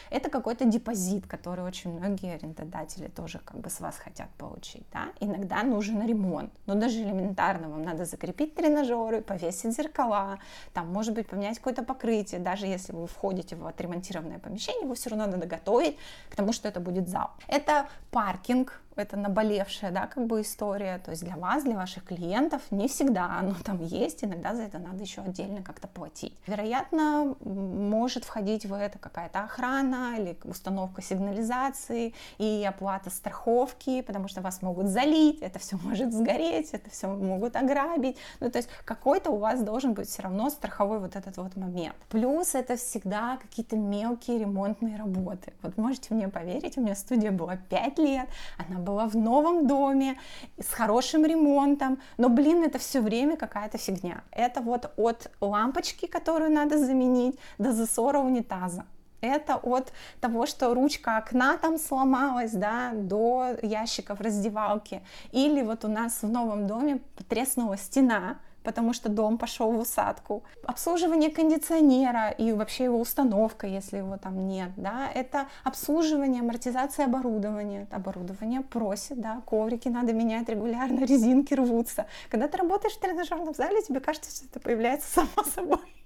Это 0.10 0.30
какой-то 0.30 0.66
депозит, 0.66 1.28
который 1.28 1.66
очень 1.66 1.92
многие 1.92 2.36
арендодатели 2.36 3.08
тоже 3.08 3.40
как 3.40 3.60
бы 3.60 3.70
с 3.70 3.80
вас 3.80 3.98
хотят 3.98 4.30
получить. 4.38 4.86
Да? 4.94 5.10
Иногда 5.20 5.64
нужен 5.64 6.06
ремонт, 6.06 6.52
но 6.66 6.76
даже 6.76 7.02
элементарно 7.02 7.70
вам 7.70 7.84
надо 7.84 8.06
закрепить 8.06 8.56
тренажеры, 8.56 9.22
повесить 9.22 9.76
зеркала, 9.76 10.40
там, 10.74 10.92
может 10.92 11.14
быть, 11.14 11.28
поменять 11.28 11.58
какое-то 11.58 11.84
покрытие, 11.84 12.40
даже 12.40 12.66
если 12.66 12.94
вы 12.94 13.08
входите 13.08 13.56
в 13.56 13.66
отремонтированное 13.66 14.40
помещение, 14.40 14.84
его 14.84 14.96
все 14.96 15.10
равно 15.10 15.28
надо 15.28 15.48
готовить 15.48 15.98
к 16.30 16.36
тому, 16.36 16.54
что 16.54 16.68
это 16.68 16.80
будет 16.80 17.08
зал. 17.08 17.32
Это 17.48 17.88
паркинг, 18.12 18.82
это 18.98 19.18
наболевшая, 19.18 19.92
да, 19.92 20.08
как 20.08 20.26
бы 20.28 20.42
история, 20.42 21.00
то 21.00 21.12
есть 21.12 21.24
для 21.24 21.36
вас, 21.36 21.64
для 21.64 21.76
ваших 21.76 22.06
клиентов 22.06 22.62
не 22.72 22.88
всегда 22.88 23.40
оно 23.40 23.56
там 23.64 23.84
есть, 23.84 24.24
иногда 24.24 24.56
за 24.56 24.64
это 24.64 24.80
надо 24.80 25.04
еще 25.04 25.22
отдельно 25.22 25.62
как-то 25.64 25.88
платить. 25.88 26.34
Вероятно, 26.48 27.36
может 27.42 28.24
входить 28.24 28.66
в 28.66 28.74
это 28.74 29.00
какая-то 29.00 29.42
охрана 29.42 30.16
или 30.18 30.38
установка 30.44 31.02
сигнализации 31.02 32.14
и 32.38 32.66
оплата 32.68 33.10
страховки, 33.10 34.02
потому 34.02 34.28
что 34.28 34.42
вас 34.42 34.62
могут 34.62 34.88
залить, 34.88 35.42
это 35.42 35.60
все 35.60 35.78
может 35.78 36.14
сгореть, 36.14 36.70
это 36.72 36.90
все 36.90 37.08
могут 37.08 37.56
ограбить, 37.56 38.18
ну, 38.40 38.50
то 38.50 38.58
есть 38.58 38.70
какой-то 38.86 39.32
у 39.32 39.38
вас 39.38 39.62
должен 39.62 39.94
быть 39.94 40.08
все 40.08 40.24
равно 40.24 40.50
страховой 40.50 41.00
вот 41.00 41.16
этот 41.16 41.38
вот 41.38 41.56
момент. 41.56 41.96
Плюс 42.10 42.56
это 42.56 42.76
всегда 42.76 43.38
какие-то 43.38 43.76
мелкие 43.76 44.40
ремонтные 44.40 44.98
работы. 44.98 45.54
Вот 45.62 45.78
можете 45.78 46.14
мне 46.14 46.28
поверить, 46.28 46.78
у 46.78 46.82
меня 46.82 46.96
студия 46.96 47.32
была 47.32 47.58
5 47.58 48.00
лет, 48.00 48.28
она 48.58 48.80
была 48.88 49.06
в 49.06 49.16
новом 49.16 49.68
доме, 49.68 50.16
с 50.58 50.74
хорошим 50.74 51.26
ремонтом, 51.26 51.98
но, 52.18 52.30
блин, 52.30 52.64
это 52.64 52.78
все 52.80 53.02
время 53.02 53.36
какая-то 53.36 53.78
фигня. 53.78 54.24
Это 54.32 54.62
вот 54.62 54.92
от 54.98 55.30
лампочки, 55.42 56.08
которую 56.08 56.52
надо 56.52 56.78
заменить, 56.78 57.38
до 57.58 57.74
засора 57.74 58.20
унитаза. 58.20 58.86
Это 59.20 59.56
от 59.56 59.92
того, 60.22 60.46
что 60.46 60.74
ручка 60.74 61.18
окна 61.18 61.58
там 61.58 61.78
сломалась, 61.78 62.52
да, 62.52 62.92
до 62.94 63.58
ящиков 63.62 64.22
раздевалки. 64.22 65.02
Или 65.32 65.64
вот 65.64 65.86
у 65.86 65.88
нас 65.88 66.22
в 66.24 66.30
новом 66.30 66.68
доме 66.68 67.00
треснула 67.28 67.78
стена, 67.78 68.38
потому 68.68 68.92
что 68.92 69.08
дом 69.08 69.38
пошел 69.38 69.72
в 69.72 69.80
усадку. 69.80 70.44
Обслуживание 70.64 71.32
кондиционера 71.32 72.32
и 72.32 72.52
вообще 72.52 72.84
его 72.84 73.00
установка, 73.00 73.66
если 73.66 74.00
его 74.00 74.18
там 74.18 74.46
нет, 74.46 74.72
да, 74.76 75.10
это 75.16 75.48
обслуживание, 75.64 76.42
амортизация 76.42 77.06
оборудования. 77.06 77.88
Оборудование 77.92 78.60
просит, 78.60 79.22
да, 79.22 79.42
коврики 79.46 79.88
надо 79.88 80.12
менять 80.12 80.50
регулярно, 80.50 81.06
резинки 81.06 81.54
рвутся. 81.54 82.08
Когда 82.30 82.50
ты 82.50 82.58
работаешь 82.58 82.96
в 82.96 83.00
тренажерном 83.00 83.54
зале, 83.54 83.82
тебе 83.82 84.02
кажется, 84.02 84.36
что 84.36 84.46
это 84.48 84.60
появляется 84.60 85.08
само 85.14 85.48
собой 85.56 85.97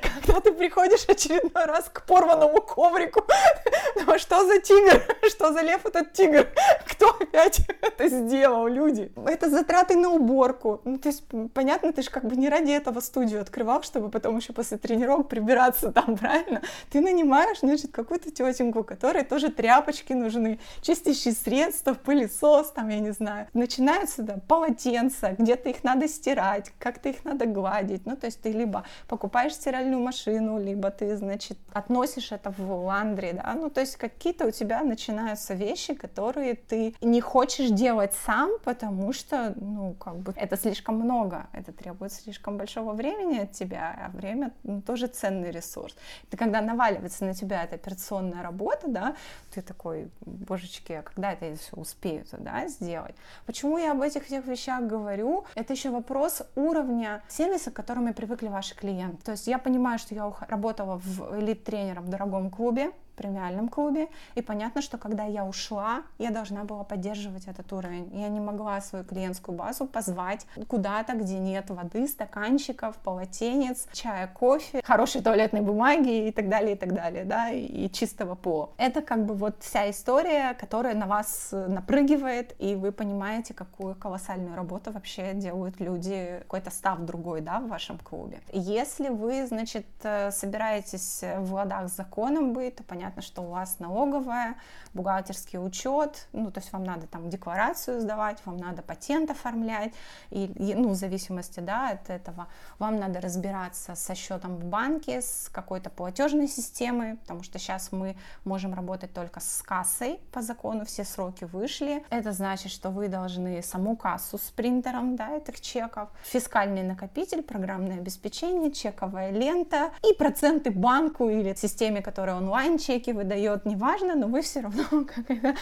когда 0.00 0.40
ты 0.40 0.52
приходишь 0.52 1.04
очередной 1.08 1.64
раз 1.64 1.90
к 1.92 2.04
порванному 2.06 2.60
коврику, 2.60 3.24
ну 3.96 4.18
что 4.18 4.46
за 4.46 4.60
тигр, 4.60 5.02
что 5.28 5.52
за 5.52 5.62
лев 5.62 5.84
этот 5.86 6.12
тигр, 6.12 6.48
кто 6.86 7.10
опять 7.10 7.60
это 7.80 8.08
сделал, 8.08 8.66
люди? 8.66 9.12
Это 9.26 9.50
затраты 9.50 9.96
на 9.96 10.10
уборку, 10.10 10.80
ну 10.84 10.98
то 10.98 11.08
есть 11.08 11.24
понятно, 11.52 11.92
ты 11.92 12.02
же 12.02 12.10
как 12.10 12.24
бы 12.24 12.36
не 12.36 12.48
ради 12.48 12.72
этого 12.72 13.00
студию 13.00 13.40
открывал, 13.40 13.82
чтобы 13.82 14.10
потом 14.10 14.36
еще 14.36 14.52
после 14.52 14.78
тренировок 14.78 15.28
прибираться 15.28 15.92
там, 15.92 16.16
правильно? 16.16 16.62
Ты 16.90 17.00
нанимаешь, 17.00 17.58
значит, 17.60 17.92
какую-то 17.92 18.30
тетеньку, 18.30 18.84
которой 18.84 19.24
тоже 19.24 19.50
тряпочки 19.50 20.12
нужны, 20.12 20.58
чистящие 20.82 21.34
средства, 21.34 21.94
пылесос, 21.94 22.70
там, 22.70 22.88
я 22.88 23.00
не 23.00 23.12
знаю. 23.12 23.48
Начинаются, 23.54 24.22
да, 24.22 24.38
полотенца, 24.48 25.34
где-то 25.38 25.70
их 25.70 25.84
надо 25.84 26.08
стирать, 26.08 26.72
как-то 26.78 27.08
их 27.08 27.24
надо 27.24 27.46
гладить, 27.46 28.06
ну 28.06 28.16
то 28.16 28.26
есть 28.26 28.40
ты 28.40 28.50
либо 28.50 28.84
покупаешь 29.08 29.54
стиральную 29.64 30.02
машину, 30.02 30.62
либо 30.62 30.90
ты, 30.90 31.16
значит, 31.16 31.56
относишь 31.72 32.32
это 32.32 32.50
в 32.50 32.84
ландри, 32.84 33.32
да, 33.32 33.54
ну, 33.54 33.70
то 33.70 33.80
есть 33.80 33.96
какие-то 33.96 34.46
у 34.46 34.50
тебя 34.50 34.82
начинаются 34.84 35.54
вещи, 35.54 35.94
которые 35.94 36.54
ты 36.54 36.94
не 37.00 37.22
хочешь 37.22 37.70
делать 37.70 38.12
сам, 38.26 38.50
потому 38.62 39.14
что, 39.14 39.54
ну, 39.56 39.94
как 39.94 40.16
бы 40.16 40.34
это 40.36 40.58
слишком 40.58 40.96
много, 40.96 41.46
это 41.54 41.72
требует 41.72 42.12
слишком 42.12 42.58
большого 42.58 42.92
времени 42.92 43.38
от 43.38 43.52
тебя, 43.52 43.96
а 44.06 44.10
время 44.14 44.52
ну, 44.64 44.82
тоже 44.82 45.06
ценный 45.06 45.50
ресурс. 45.50 45.96
Ты 46.28 46.36
когда 46.36 46.60
наваливается 46.60 47.24
на 47.24 47.34
тебя 47.34 47.64
эта 47.64 47.76
операционная 47.76 48.42
работа, 48.42 48.88
да, 48.88 49.16
ты 49.54 49.62
такой, 49.62 50.10
божечки, 50.20 50.92
а 50.92 51.02
когда 51.02 51.32
это 51.32 51.46
я 51.46 51.56
все 51.56 51.76
успею 51.76 52.24
да, 52.32 52.68
сделать? 52.68 53.14
Почему 53.46 53.78
я 53.78 53.92
об 53.92 54.02
этих 54.02 54.26
всех 54.26 54.44
вещах 54.46 54.82
говорю? 54.82 55.44
Это 55.54 55.72
еще 55.72 55.88
вопрос 55.88 56.42
уровня 56.54 57.22
сервиса, 57.28 57.70
к 57.70 57.74
которому 57.74 58.12
привыкли 58.12 58.48
ваши 58.48 58.74
клиенты. 58.74 59.22
То 59.24 59.32
есть 59.32 59.46
я 59.54 59.58
понимаю, 59.58 59.98
что 59.98 60.14
я 60.14 60.32
работала 60.48 60.96
в 60.96 61.40
элит-тренером 61.40 62.04
в 62.04 62.08
дорогом 62.08 62.50
клубе, 62.50 62.90
премиальном 63.14 63.68
клубе. 63.68 64.08
И 64.34 64.42
понятно, 64.42 64.82
что 64.82 64.98
когда 64.98 65.24
я 65.24 65.44
ушла, 65.44 66.02
я 66.18 66.30
должна 66.30 66.64
была 66.64 66.84
поддерживать 66.84 67.46
этот 67.46 67.72
уровень. 67.72 68.10
Я 68.12 68.28
не 68.28 68.40
могла 68.40 68.80
свою 68.80 69.04
клиентскую 69.04 69.56
базу 69.56 69.86
позвать 69.86 70.46
куда-то, 70.68 71.14
где 71.14 71.38
нет 71.38 71.70
воды, 71.70 72.06
стаканчиков, 72.08 72.96
полотенец, 72.96 73.86
чая, 73.92 74.26
кофе, 74.26 74.80
хорошей 74.84 75.22
туалетной 75.22 75.60
бумаги 75.60 76.28
и 76.28 76.32
так 76.32 76.48
далее, 76.48 76.74
и 76.74 76.78
так 76.78 76.94
далее, 76.94 77.24
да, 77.24 77.50
и 77.50 77.88
чистого 77.90 78.34
пола. 78.34 78.70
Это 78.78 79.02
как 79.02 79.24
бы 79.24 79.34
вот 79.34 79.56
вся 79.60 79.90
история, 79.90 80.54
которая 80.54 80.94
на 80.94 81.06
вас 81.06 81.50
напрыгивает, 81.52 82.54
и 82.58 82.74
вы 82.74 82.92
понимаете, 82.92 83.54
какую 83.54 83.94
колоссальную 83.94 84.56
работу 84.56 84.92
вообще 84.92 85.34
делают 85.34 85.80
люди, 85.80 86.38
какой-то 86.40 86.70
став 86.70 87.00
другой, 87.00 87.40
да, 87.40 87.60
в 87.60 87.68
вашем 87.68 87.98
клубе. 87.98 88.40
Если 88.52 89.08
вы, 89.08 89.46
значит, 89.46 89.86
э, 90.02 90.30
собираетесь 90.30 91.22
в 91.38 91.54
ладах 91.54 91.88
с 91.88 91.96
законом 91.96 92.52
быть, 92.52 92.76
то 92.76 92.82
понятно, 92.82 93.03
понятно, 93.04 93.22
что 93.22 93.42
у 93.42 93.50
вас 93.50 93.80
налоговая, 93.80 94.56
бухгалтерский 94.94 95.58
учет, 95.58 96.26
ну, 96.32 96.50
то 96.50 96.60
есть 96.60 96.72
вам 96.72 96.84
надо 96.84 97.06
там 97.06 97.28
декларацию 97.28 98.00
сдавать, 98.00 98.38
вам 98.46 98.56
надо 98.56 98.80
патент 98.80 99.30
оформлять, 99.30 99.92
и, 100.30 100.46
и, 100.46 100.74
ну, 100.74 100.88
в 100.88 100.94
зависимости, 100.94 101.60
да, 101.60 101.90
от 101.90 102.08
этого, 102.08 102.46
вам 102.78 102.98
надо 102.98 103.20
разбираться 103.20 103.94
со 103.94 104.14
счетом 104.14 104.56
в 104.56 104.64
банке, 104.64 105.20
с 105.20 105.50
какой-то 105.52 105.90
платежной 105.90 106.48
системой, 106.48 107.16
потому 107.16 107.42
что 107.42 107.58
сейчас 107.58 107.92
мы 107.92 108.16
можем 108.44 108.72
работать 108.72 109.12
только 109.12 109.40
с 109.40 109.62
кассой 109.62 110.18
по 110.32 110.40
закону, 110.40 110.86
все 110.86 111.04
сроки 111.04 111.44
вышли. 111.44 112.02
Это 112.08 112.32
значит, 112.32 112.72
что 112.72 112.88
вы 112.88 113.08
должны 113.08 113.62
саму 113.62 113.96
кассу 113.96 114.38
с 114.38 114.50
принтером, 114.50 115.16
да, 115.16 115.36
этих 115.36 115.60
чеков, 115.60 116.08
фискальный 116.22 116.82
накопитель, 116.82 117.42
программное 117.42 117.98
обеспечение, 117.98 118.72
чековая 118.72 119.30
лента 119.30 119.90
и 120.02 120.14
проценты 120.14 120.70
банку 120.70 121.28
или 121.28 121.54
системе, 121.54 122.00
которая 122.00 122.36
онлайн 122.36 122.78
чеки 122.94 123.12
выдает, 123.12 123.66
неважно, 123.66 124.14
но 124.14 124.26
вы 124.26 124.40
все 124.40 124.60
равно 124.60 124.84
как 125.14 125.30
это 125.30 125.54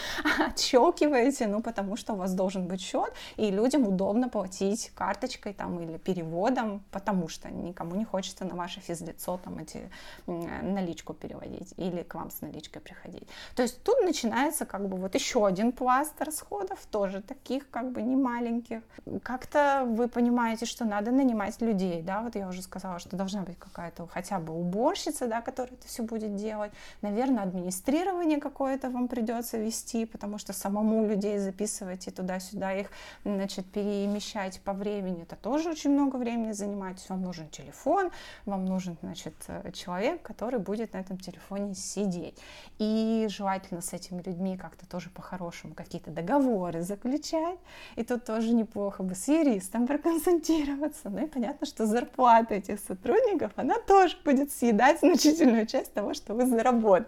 отщелкиваете, 0.47 1.47
ну, 1.47 1.61
потому 1.61 1.97
что 1.97 2.13
у 2.13 2.15
вас 2.15 2.33
должен 2.33 2.67
быть 2.67 2.81
счет, 2.81 3.13
и 3.37 3.51
людям 3.51 3.87
удобно 3.87 4.29
платить 4.29 4.91
карточкой 4.95 5.53
там 5.53 5.79
или 5.79 5.97
переводом, 5.97 6.83
потому 6.91 7.27
что 7.27 7.49
никому 7.49 7.95
не 7.95 8.05
хочется 8.05 8.45
на 8.45 8.55
ваше 8.55 8.79
физлицо 8.81 9.39
там 9.43 9.57
эти 9.57 9.89
наличку 10.27 11.13
переводить 11.13 11.73
или 11.77 12.03
к 12.03 12.15
вам 12.15 12.29
с 12.29 12.41
наличкой 12.41 12.81
приходить. 12.81 13.27
То 13.55 13.63
есть 13.63 13.83
тут 13.83 14.01
начинается 14.01 14.65
как 14.65 14.87
бы 14.87 14.97
вот 14.97 15.15
еще 15.15 15.45
один 15.45 15.71
пласт 15.71 16.21
расходов, 16.21 16.79
тоже 16.91 17.21
таких 17.21 17.69
как 17.69 17.91
бы 17.91 18.01
не 18.01 18.15
маленьких. 18.15 18.81
Как-то 19.23 19.85
вы 19.87 20.07
понимаете, 20.07 20.65
что 20.65 20.85
надо 20.85 21.11
нанимать 21.11 21.61
людей, 21.61 22.01
да, 22.01 22.21
вот 22.21 22.35
я 22.35 22.47
уже 22.47 22.61
сказала, 22.61 22.99
что 22.99 23.17
должна 23.17 23.41
быть 23.41 23.57
какая-то 23.57 24.07
хотя 24.07 24.39
бы 24.39 24.53
уборщица, 24.53 25.27
да, 25.27 25.41
которая 25.41 25.73
это 25.73 25.87
все 25.87 26.03
будет 26.03 26.35
делать. 26.35 26.71
Наверное, 27.01 27.22
администрирование 27.23 28.39
какое-то 28.39 28.89
вам 28.89 29.07
придется 29.07 29.57
вести, 29.57 30.05
потому 30.05 30.37
что 30.37 30.53
самому 30.53 31.07
людей 31.07 31.37
записывать 31.39 32.07
и 32.07 32.11
туда-сюда 32.11 32.73
их, 32.73 32.89
значит, 33.23 33.65
перемещать 33.65 34.59
по 34.61 34.73
времени, 34.73 35.23
это 35.23 35.35
тоже 35.35 35.69
очень 35.69 35.91
много 35.91 36.17
времени 36.17 36.51
занимает. 36.51 36.97
Вам 37.09 37.21
нужен 37.21 37.47
телефон, 37.49 38.11
вам 38.45 38.65
нужен, 38.65 38.97
значит, 39.01 39.33
человек, 39.73 40.21
который 40.21 40.59
будет 40.59 40.93
на 40.93 40.97
этом 40.97 41.17
телефоне 41.17 41.75
сидеть. 41.75 42.37
И 42.79 43.27
желательно 43.29 43.81
с 43.81 43.93
этими 43.93 44.21
людьми 44.21 44.57
как-то 44.57 44.87
тоже 44.87 45.09
по-хорошему 45.09 45.73
какие-то 45.73 46.11
договоры 46.11 46.81
заключать. 46.81 47.59
И 47.95 48.03
тут 48.03 48.25
тоже 48.25 48.53
неплохо 48.53 49.03
бы 49.03 49.15
с 49.15 49.27
юристом 49.27 49.87
проконсультироваться. 49.87 51.09
Ну 51.09 51.25
и 51.25 51.27
понятно, 51.27 51.65
что 51.67 51.85
зарплата 51.85 52.55
этих 52.55 52.79
сотрудников, 52.79 53.51
она 53.55 53.75
тоже 53.79 54.17
будет 54.25 54.51
съедать 54.51 54.99
значительную 54.99 55.65
часть 55.65 55.93
того, 55.93 56.13
что 56.13 56.33
вы 56.33 56.45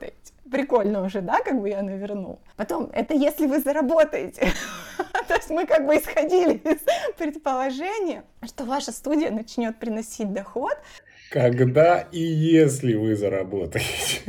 заработаете. 0.06 0.34
Прикольно 0.52 1.04
уже, 1.04 1.22
да, 1.22 1.40
как 1.42 1.60
бы 1.60 1.70
я 1.70 1.82
навернул. 1.82 2.40
Потом, 2.56 2.90
это 2.94 3.14
если 3.14 3.48
вы 3.48 3.60
заработаете. 3.60 4.52
То 5.28 5.36
есть 5.36 5.50
мы 5.50 5.66
как 5.66 5.86
бы 5.86 5.98
исходили 5.98 6.54
из 6.54 6.82
предположения, 7.18 8.24
что 8.44 8.64
ваша 8.64 8.92
студия 8.92 9.32
начнет 9.32 9.78
приносить 9.78 10.32
доход. 10.34 10.78
Когда 11.32 12.02
и 12.12 12.20
если 12.20 12.94
вы 12.94 13.16
заработаете. 13.16 14.22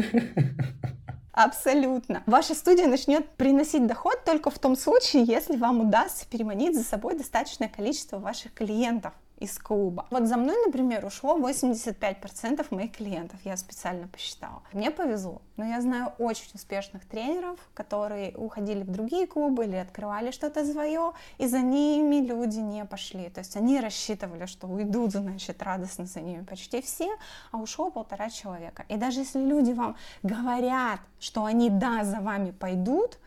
Абсолютно. 1.32 2.22
Ваша 2.24 2.54
студия 2.54 2.86
начнет 2.86 3.28
приносить 3.36 3.86
доход 3.86 4.24
только 4.24 4.50
в 4.50 4.58
том 4.58 4.74
случае, 4.74 5.24
если 5.24 5.56
вам 5.56 5.86
удастся 5.86 6.24
переманить 6.26 6.74
за 6.74 6.82
собой 6.82 7.14
достаточное 7.14 7.68
количество 7.68 8.18
ваших 8.18 8.54
клиентов 8.54 9.12
из 9.39 9.59
клуба. 9.59 10.07
Вот 10.11 10.26
за 10.26 10.37
мной, 10.37 10.57
например, 10.64 11.05
ушло 11.05 11.39
85% 11.39 12.66
моих 12.74 12.93
клиентов, 12.93 13.39
я 13.45 13.57
специально 13.57 14.09
посчитала. 14.09 14.62
Мне 14.72 14.91
повезло, 14.91 15.43
но 15.57 15.64
я 15.64 15.80
знаю 15.80 16.12
очень 16.18 16.51
успешных 16.55 17.05
тренеров, 17.05 17.59
которые 17.74 18.34
уходили 18.37 18.82
в 18.82 18.91
другие 18.91 19.26
клубы 19.26 19.64
или 19.64 19.76
открывали 19.76 20.30
что-то 20.30 20.64
свое, 20.64 21.12
и 21.39 21.47
за 21.47 21.61
ними 21.61 22.26
люди 22.26 22.59
не 22.59 22.84
пошли. 22.84 23.28
То 23.28 23.41
есть 23.41 23.57
они 23.57 23.80
рассчитывали, 23.80 24.47
что 24.47 24.66
уйдут, 24.66 25.12
значит, 25.12 25.62
радостно 25.62 26.07
за 26.07 26.20
ними 26.20 26.43
почти 26.43 26.80
все, 26.80 27.09
а 27.53 27.59
ушло 27.59 27.91
полтора 27.91 28.30
человека. 28.30 28.84
И 28.89 28.97
даже 28.97 29.20
если 29.20 29.41
люди 29.41 29.72
вам 29.72 29.97
говорят, 30.22 31.01
что 31.20 31.45
они 31.45 31.68
да, 31.68 32.05
за 32.05 32.20
вами 32.20 32.53
пойдут, 32.53 33.18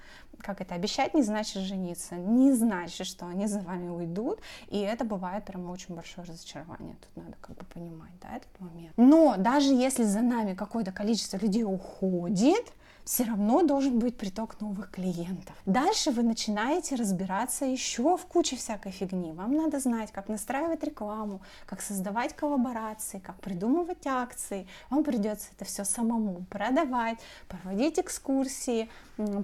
как 0.41 0.61
это, 0.61 0.75
обещать 0.75 1.13
не 1.13 1.23
значит 1.23 1.63
жениться, 1.63 2.15
не 2.15 2.53
значит, 2.53 3.05
что 3.07 3.25
они 3.27 3.47
за 3.47 3.59
вами 3.61 3.89
уйдут, 3.89 4.39
и 4.67 4.79
это 4.79 5.03
бывает 5.05 5.45
прям 5.45 5.69
очень 5.69 5.95
большое 5.95 6.27
разочарование, 6.27 6.95
тут 7.01 7.23
надо 7.23 7.37
как 7.41 7.55
бы 7.55 7.65
понимать, 7.65 8.11
да, 8.21 8.37
этот 8.37 8.59
момент. 8.59 8.93
Но 8.97 9.35
даже 9.37 9.73
если 9.73 10.03
за 10.03 10.21
нами 10.21 10.53
какое-то 10.53 10.91
количество 10.91 11.37
людей 11.37 11.63
уходит, 11.63 12.73
все 13.09 13.23
равно 13.23 13.63
должен 13.63 13.97
быть 13.97 14.15
приток 14.15 14.61
новых 14.61 14.91
клиентов. 14.91 15.55
Дальше 15.65 16.11
вы 16.11 16.21
начинаете 16.21 16.93
разбираться 16.93 17.65
еще 17.65 18.17
в 18.17 18.25
куче 18.27 18.55
всякой 18.55 18.91
фигни. 18.91 19.31
Вам 19.31 19.55
надо 19.55 19.79
знать, 19.79 20.11
как 20.11 20.29
настраивать 20.29 20.83
рекламу, 20.83 21.41
как 21.65 21.81
создавать 21.81 22.35
коллаборации, 22.35 23.17
как 23.17 23.39
придумывать 23.39 24.05
акции. 24.05 24.67
Вам 24.91 25.03
придется 25.03 25.47
это 25.55 25.65
все 25.65 25.85
самому 25.85 26.45
продавать, 26.51 27.17
проводить 27.47 27.97
экскурсии, 27.97 28.91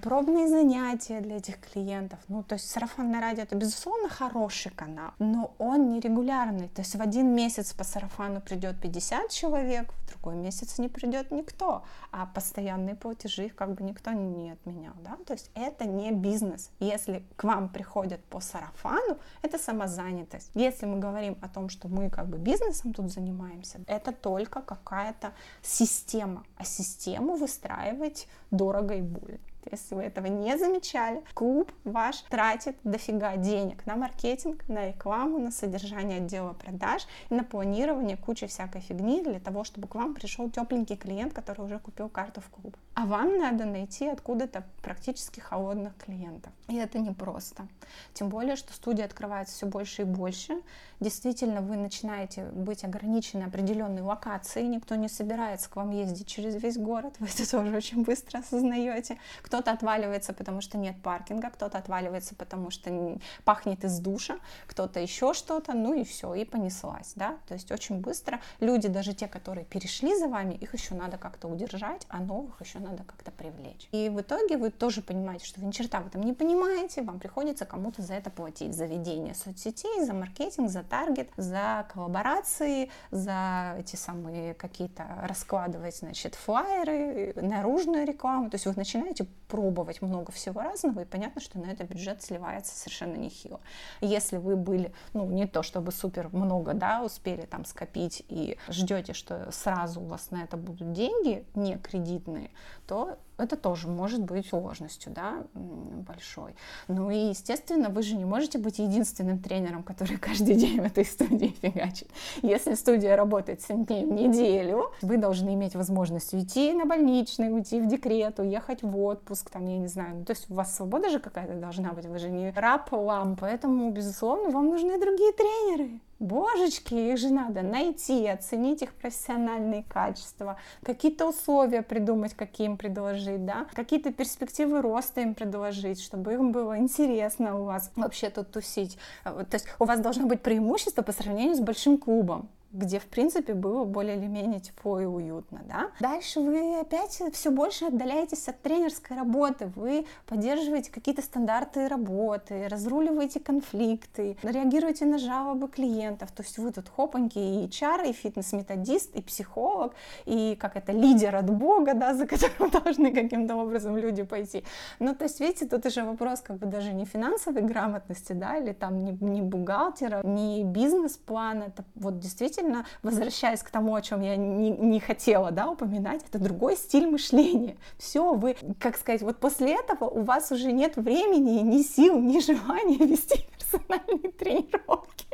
пробные 0.03 0.47
занятия 0.47 1.19
для 1.21 1.37
этих 1.37 1.59
клиентов. 1.59 2.19
Ну, 2.27 2.43
то 2.43 2.53
есть 2.53 2.69
сарафанное 2.69 3.19
радио 3.19 3.41
это, 3.41 3.55
безусловно, 3.55 4.09
хороший 4.09 4.71
канал, 4.71 5.13
но 5.17 5.55
он 5.57 5.89
нерегулярный. 5.89 6.69
То 6.69 6.81
есть 6.81 6.95
в 6.95 7.01
один 7.01 7.33
месяц 7.33 7.73
по 7.73 7.83
сарафану 7.83 8.41
придет 8.41 8.79
50 8.79 9.31
человек, 9.31 9.91
в 9.91 10.09
другой 10.09 10.35
месяц 10.35 10.77
не 10.77 10.87
придет 10.87 11.31
никто, 11.31 11.83
а 12.11 12.27
постоянные 12.27 12.93
платежи 12.93 13.49
как 13.55 13.73
бы 13.73 13.83
никто 13.83 14.11
не 14.11 14.51
отменял. 14.51 14.93
Да? 15.03 15.17
То 15.25 15.33
есть 15.33 15.51
это 15.55 15.85
не 15.85 16.11
бизнес. 16.11 16.71
Если 16.79 17.23
к 17.35 17.43
вам 17.43 17.69
приходят 17.69 18.23
по 18.25 18.39
сарафану, 18.39 19.17
это 19.41 19.57
самозанятость. 19.57 20.51
Если 20.53 20.85
мы 20.85 20.99
говорим 20.99 21.37
о 21.41 21.49
том, 21.49 21.69
что 21.69 21.87
мы 21.87 22.09
как 22.09 22.27
бы 22.27 22.37
бизнесом 22.37 22.93
тут 22.93 23.11
занимаемся, 23.11 23.79
это 23.87 24.11
только 24.11 24.61
какая-то 24.61 25.33
система. 25.61 26.43
А 26.57 26.63
систему 26.63 27.35
выстраивать 27.35 28.27
дорого 28.51 28.93
и 28.95 29.01
больно 29.01 29.39
если 29.71 29.95
вы 29.95 30.03
этого 30.03 30.27
не 30.27 30.57
замечали, 30.57 31.23
клуб 31.33 31.71
ваш 31.83 32.21
тратит 32.29 32.77
дофига 32.83 33.35
денег 33.37 33.85
на 33.85 33.95
маркетинг, 33.95 34.67
на 34.67 34.87
рекламу, 34.87 35.39
на 35.39 35.51
содержание 35.51 36.17
отдела 36.17 36.53
продаж 36.53 37.07
на 37.29 37.43
планирование 37.43 38.17
кучи 38.17 38.47
всякой 38.47 38.81
фигни 38.81 39.23
для 39.23 39.39
того, 39.39 39.63
чтобы 39.63 39.87
к 39.87 39.95
вам 39.95 40.13
пришел 40.13 40.49
тепленький 40.49 40.95
клиент, 40.95 41.33
который 41.33 41.65
уже 41.65 41.79
купил 41.79 42.09
карту 42.09 42.41
в 42.41 42.49
клуб. 42.49 42.77
А 42.93 43.05
вам 43.05 43.37
надо 43.37 43.65
найти 43.65 44.07
откуда-то 44.07 44.63
практически 44.81 45.39
холодных 45.39 45.95
клиентов. 45.97 46.53
И 46.67 46.75
это 46.75 46.99
непросто. 46.99 47.67
Тем 48.13 48.29
более, 48.29 48.55
что 48.55 48.73
студия 48.73 49.05
открывается 49.05 49.55
все 49.55 49.65
больше 49.65 50.03
и 50.03 50.05
больше. 50.05 50.61
Действительно, 50.99 51.61
вы 51.61 51.75
начинаете 51.75 52.45
быть 52.45 52.83
ограничены 52.83 53.43
определенной 53.43 54.01
локацией, 54.01 54.67
никто 54.67 54.95
не 54.95 55.09
собирается 55.09 55.69
к 55.69 55.75
вам 55.75 55.91
ездить 55.91 56.27
через 56.27 56.55
весь 56.55 56.77
город, 56.77 57.15
вы 57.19 57.27
это 57.27 57.49
тоже 57.49 57.75
очень 57.75 58.03
быстро 58.03 58.39
осознаете. 58.39 59.17
Кто 59.41 59.54
кто-то 59.55 59.71
отваливается, 59.71 60.33
потому 60.33 60.59
что 60.59 60.77
нет 60.77 61.01
паркинга, 61.01 61.49
кто-то 61.49 61.77
отваливается, 61.77 62.35
потому 62.35 62.71
что 62.71 63.17
пахнет 63.45 63.85
из 63.85 63.99
душа, 63.99 64.35
кто-то 64.67 64.99
еще 64.99 65.33
что-то, 65.33 65.73
ну 65.73 65.93
и 65.93 66.03
все, 66.03 66.33
и 66.33 66.43
понеслась, 66.43 67.13
да, 67.15 67.37
то 67.47 67.53
есть 67.53 67.71
очень 67.71 68.01
быстро 68.01 68.41
люди, 68.59 68.89
даже 68.89 69.13
те, 69.13 69.29
которые 69.29 69.63
перешли 69.63 70.13
за 70.19 70.27
вами, 70.27 70.55
их 70.55 70.73
еще 70.73 70.93
надо 70.93 71.17
как-то 71.17 71.47
удержать, 71.47 72.05
а 72.09 72.19
новых 72.19 72.59
еще 72.59 72.79
надо 72.79 73.03
как-то 73.03 73.31
привлечь. 73.31 73.87
И 73.93 74.09
в 74.09 74.19
итоге 74.19 74.57
вы 74.57 74.71
тоже 74.71 75.01
понимаете, 75.01 75.45
что 75.45 75.61
вы 75.61 75.67
ни 75.67 75.71
черта 75.71 76.01
в 76.01 76.07
этом 76.07 76.21
не 76.21 76.33
понимаете, 76.33 77.01
вам 77.01 77.19
приходится 77.19 77.65
кому-то 77.65 78.01
за 78.01 78.15
это 78.15 78.29
платить, 78.29 78.75
за 78.75 78.85
ведение 78.85 79.35
соцсетей, 79.35 80.03
за 80.03 80.13
маркетинг, 80.13 80.69
за 80.69 80.83
таргет, 80.83 81.29
за 81.37 81.87
коллаборации, 81.93 82.91
за 83.11 83.77
эти 83.79 83.95
самые 83.95 84.53
какие-то 84.53 85.05
раскладывать, 85.23 85.95
значит, 85.95 86.35
флайеры, 86.35 87.33
наружную 87.41 88.05
рекламу, 88.05 88.49
то 88.49 88.55
есть 88.55 88.65
вы 88.65 88.73
начинаете 88.75 89.25
пробовать 89.47 90.01
много 90.01 90.31
всего 90.31 90.61
разного, 90.61 91.01
и 91.01 91.05
понятно, 91.05 91.41
что 91.41 91.59
на 91.59 91.65
это 91.65 91.83
бюджет 91.83 92.21
сливается 92.21 92.75
совершенно 92.75 93.15
нехило. 93.15 93.59
Если 94.01 94.37
вы 94.37 94.55
были, 94.55 94.93
ну, 95.13 95.25
не 95.25 95.47
то 95.47 95.63
чтобы 95.63 95.91
супер 95.91 96.29
много, 96.31 96.73
да, 96.73 97.03
успели 97.03 97.45
там 97.45 97.65
скопить 97.65 98.23
и 98.27 98.57
ждете, 98.69 99.13
что 99.13 99.51
сразу 99.51 100.01
у 100.01 100.05
вас 100.05 100.31
на 100.31 100.43
это 100.43 100.57
будут 100.57 100.93
деньги, 100.93 101.45
не 101.55 101.77
кредитные, 101.77 102.49
то 102.87 103.17
это 103.37 103.55
тоже 103.55 103.87
может 103.87 104.21
быть 104.21 104.47
сложностью, 104.47 105.11
да, 105.11 105.43
большой. 105.53 106.55
Ну 106.87 107.09
и, 107.09 107.29
естественно, 107.29 107.89
вы 107.89 108.01
же 108.01 108.15
не 108.15 108.25
можете 108.25 108.57
быть 108.57 108.79
единственным 108.79 109.39
тренером, 109.39 109.83
который 109.83 110.17
каждый 110.29 110.55
день 110.55 110.81
в 110.81 110.85
этой 110.85 111.05
студии 111.05 111.55
фигачит. 111.61 112.09
Если 112.41 112.75
студия 112.75 113.15
работает 113.15 113.61
7 113.61 113.85
дней 113.85 114.05
в 114.05 114.11
неделю, 114.11 114.91
вы 115.01 115.17
должны 115.17 115.53
иметь 115.53 115.75
возможность 115.75 116.33
уйти 116.33 116.73
на 116.73 116.85
больничный, 116.85 117.53
уйти 117.53 117.79
в 117.79 117.87
декрет, 117.87 118.39
уехать 118.39 118.83
в 118.83 118.97
отпуск, 118.97 119.49
там, 119.49 119.65
я 119.67 119.77
не 119.77 119.87
знаю. 119.87 120.17
Ну, 120.19 120.25
то 120.25 120.31
есть 120.31 120.49
у 120.49 120.53
вас 120.53 120.75
свобода 120.75 121.09
же 121.09 121.19
какая-то 121.19 121.55
должна 121.55 121.91
быть, 121.91 122.05
вы 122.05 122.19
же 122.19 122.29
не 122.29 122.51
раб 122.51 122.91
вам, 122.91 123.35
поэтому, 123.35 123.91
безусловно, 123.91 124.49
вам 124.49 124.69
нужны 124.69 124.99
другие 124.99 125.31
тренеры. 125.33 125.99
Божечки, 126.19 126.93
их 126.93 127.17
же 127.17 127.29
надо 127.29 127.61
найти, 127.61 128.25
оценить 128.27 128.81
их 128.81 128.93
профессиональные 128.93 129.83
качества, 129.83 130.57
какие-то 130.83 131.27
условия 131.27 131.81
придумать, 131.81 132.33
какие 132.33 132.67
им 132.67 132.77
предложить, 132.77 133.45
да, 133.45 133.65
какие-то 133.73 134.13
перспективы 134.13 134.81
роста 134.81 135.21
им 135.21 135.33
предложить, 135.35 136.01
чтобы 136.01 136.33
им 136.33 136.51
было 136.51 136.77
интересно 136.77 137.59
у 137.59 137.65
вас 137.65 137.91
вообще 137.95 138.29
тут 138.29 138.51
тусить. 138.51 138.97
То 139.23 139.47
есть 139.51 139.67
у 139.79 139.85
вас 139.85 139.99
должно 139.99 140.25
быть 140.25 140.41
преимущество 140.41 141.01
по 141.01 141.11
сравнению 141.11 141.55
с 141.55 141.59
большим 141.59 141.97
клубом 141.97 142.49
где, 142.75 142.99
в 142.99 143.05
принципе, 143.05 143.53
было 143.53 143.85
более 143.85 144.17
или 144.17 144.27
менее 144.27 144.59
тепло 144.59 144.99
и 144.99 145.05
уютно, 145.05 145.61
да. 145.67 145.91
Дальше 145.99 146.41
вы 146.41 146.79
опять 146.79 147.21
все 147.33 147.49
больше 147.49 147.85
отдаляетесь 147.85 148.47
от 148.47 148.61
тренерской 148.61 149.17
работы, 149.17 149.71
вы 149.75 150.05
поддерживаете 150.25 150.91
какие-то 150.91 151.21
стандарты 151.21 151.87
работы, 151.87 152.67
разруливаете 152.67 153.39
конфликты, 153.39 154.37
реагируете 154.43 155.05
на 155.05 155.17
жалобы 155.17 155.67
клиентов, 155.69 156.31
то 156.31 156.43
есть 156.43 156.57
вы 156.57 156.71
тут 156.71 156.89
хопаньки 156.89 157.39
и 157.39 157.67
HR, 157.67 158.09
и 158.09 158.13
фитнес-методист, 158.13 159.15
и 159.15 159.21
психолог, 159.21 159.93
и 160.25 160.57
как 160.59 160.75
это, 160.75 160.91
лидер 160.91 161.35
от 161.35 161.49
Бога, 161.49 161.93
да, 161.93 162.13
за 162.13 162.27
которым 162.27 162.69
должны 162.83 163.13
каким-то 163.13 163.55
образом 163.55 163.97
люди 163.97 164.23
пойти. 164.23 164.63
Ну, 164.99 165.15
то 165.15 165.23
есть, 165.23 165.39
видите, 165.39 165.65
тут 165.65 165.85
уже 165.85 166.03
вопрос 166.03 166.41
как 166.41 166.57
бы 166.57 166.65
даже 166.65 166.93
не 166.93 167.05
финансовой 167.05 167.61
грамотности, 167.61 168.33
да, 168.33 168.57
или 168.57 168.73
там 168.73 169.03
не, 169.05 169.17
не 169.21 169.41
бухгалтера, 169.41 170.21
не 170.23 170.63
бизнес-плана, 170.63 171.63
это 171.63 171.85
вот 171.95 172.19
действительно, 172.19 172.64
возвращаясь 173.03 173.61
к 173.61 173.69
тому, 173.69 173.95
о 173.95 174.01
чем 174.01 174.21
я 174.21 174.35
не, 174.35 174.69
не 174.69 174.99
хотела, 174.99 175.51
да, 175.51 175.69
упоминать, 175.69 176.21
это 176.27 176.39
другой 176.39 176.75
стиль 176.75 177.07
мышления. 177.07 177.77
Все, 177.97 178.33
вы, 178.33 178.55
как 178.79 178.97
сказать, 178.97 179.21
вот 179.21 179.37
после 179.39 179.75
этого 179.75 180.05
у 180.05 180.21
вас 180.21 180.51
уже 180.51 180.71
нет 180.71 180.95
времени, 180.95 181.61
ни 181.61 181.81
сил, 181.81 182.19
ни 182.19 182.39
желания 182.39 182.97
вести 183.05 183.47
персональные 183.57 184.31
тренировки. 184.31 185.25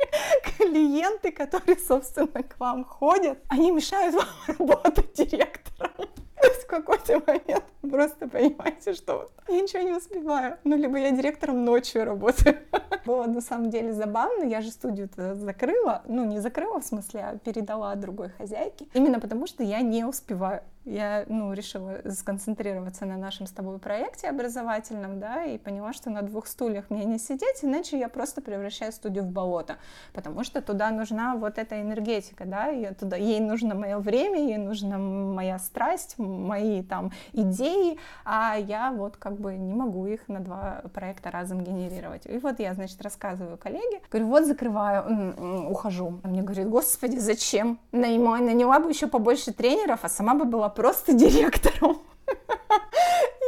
Клиенты, 0.58 1.32
которые, 1.32 1.78
собственно, 1.78 2.42
к 2.42 2.58
вам 2.58 2.84
ходят, 2.84 3.38
они 3.48 3.70
мешают 3.70 4.14
вам 4.14 4.26
работать 4.58 5.12
директором. 5.14 6.08
То 6.42 6.48
есть 6.48 6.62
в 6.62 6.66
какой-то 6.66 7.22
момент 7.24 7.64
просто 7.80 8.28
понимаете, 8.28 8.94
что 8.94 9.30
я 9.48 9.60
ничего 9.60 9.82
не 9.82 9.92
успеваю. 9.92 10.58
Ну, 10.64 10.76
либо 10.76 10.98
я 10.98 11.12
директором 11.12 11.64
ночью 11.64 12.04
работаю. 12.04 12.58
Было 13.04 13.24
на 13.26 13.40
самом 13.40 13.70
деле 13.70 13.92
забавно. 13.92 14.44
Я 14.44 14.60
же 14.60 14.70
студию 14.70 15.08
закрыла. 15.16 16.02
Ну, 16.06 16.24
не 16.24 16.40
закрыла 16.40 16.80
в 16.80 16.84
смысле, 16.84 17.20
а 17.20 17.38
передала 17.38 17.94
другой 17.94 18.30
хозяйке. 18.30 18.86
Именно 18.94 19.20
потому, 19.20 19.46
что 19.46 19.62
я 19.62 19.80
не 19.80 20.04
успеваю 20.04 20.62
я 20.84 21.24
ну, 21.28 21.52
решила 21.52 22.00
сконцентрироваться 22.10 23.06
на 23.06 23.16
нашем 23.16 23.46
с 23.46 23.50
тобой 23.50 23.78
проекте 23.78 24.28
образовательном, 24.28 25.20
да, 25.20 25.44
и 25.44 25.58
поняла, 25.58 25.92
что 25.92 26.10
на 26.10 26.22
двух 26.22 26.46
стульях 26.46 26.90
мне 26.90 27.04
не 27.04 27.18
сидеть, 27.18 27.60
иначе 27.62 27.98
я 27.98 28.08
просто 28.08 28.40
превращаю 28.40 28.92
студию 28.92 29.24
в 29.24 29.28
болото, 29.28 29.76
потому 30.12 30.44
что 30.44 30.60
туда 30.60 30.90
нужна 30.90 31.36
вот 31.36 31.58
эта 31.58 31.80
энергетика, 31.80 32.44
да, 32.44 32.70
и 32.70 32.92
туда, 32.94 33.16
ей 33.16 33.40
нужно 33.40 33.74
мое 33.74 33.98
время, 33.98 34.38
ей 34.38 34.58
нужна 34.58 34.98
моя 34.98 35.58
страсть, 35.58 36.18
мои 36.18 36.82
там 36.82 37.12
идеи, 37.32 37.98
а 38.24 38.56
я 38.56 38.92
вот 38.92 39.16
как 39.16 39.38
бы 39.38 39.54
не 39.54 39.74
могу 39.74 40.06
их 40.06 40.28
на 40.28 40.40
два 40.40 40.82
проекта 40.92 41.30
разом 41.30 41.62
генерировать. 41.62 42.26
И 42.26 42.38
вот 42.38 42.58
я, 42.58 42.74
значит, 42.74 43.00
рассказываю 43.02 43.56
коллеге, 43.56 44.00
говорю, 44.10 44.28
вот 44.28 44.46
закрываю, 44.46 45.70
ухожу. 45.70 46.20
А 46.22 46.28
мне 46.28 46.42
говорит, 46.42 46.68
господи, 46.68 47.16
зачем? 47.18 47.78
Наняла 47.92 48.80
бы 48.80 48.88
еще 48.88 49.06
побольше 49.06 49.52
тренеров, 49.52 50.00
а 50.02 50.08
сама 50.08 50.34
бы 50.34 50.44
была 50.44 50.71
просто 50.74 51.12
директором. 51.18 51.98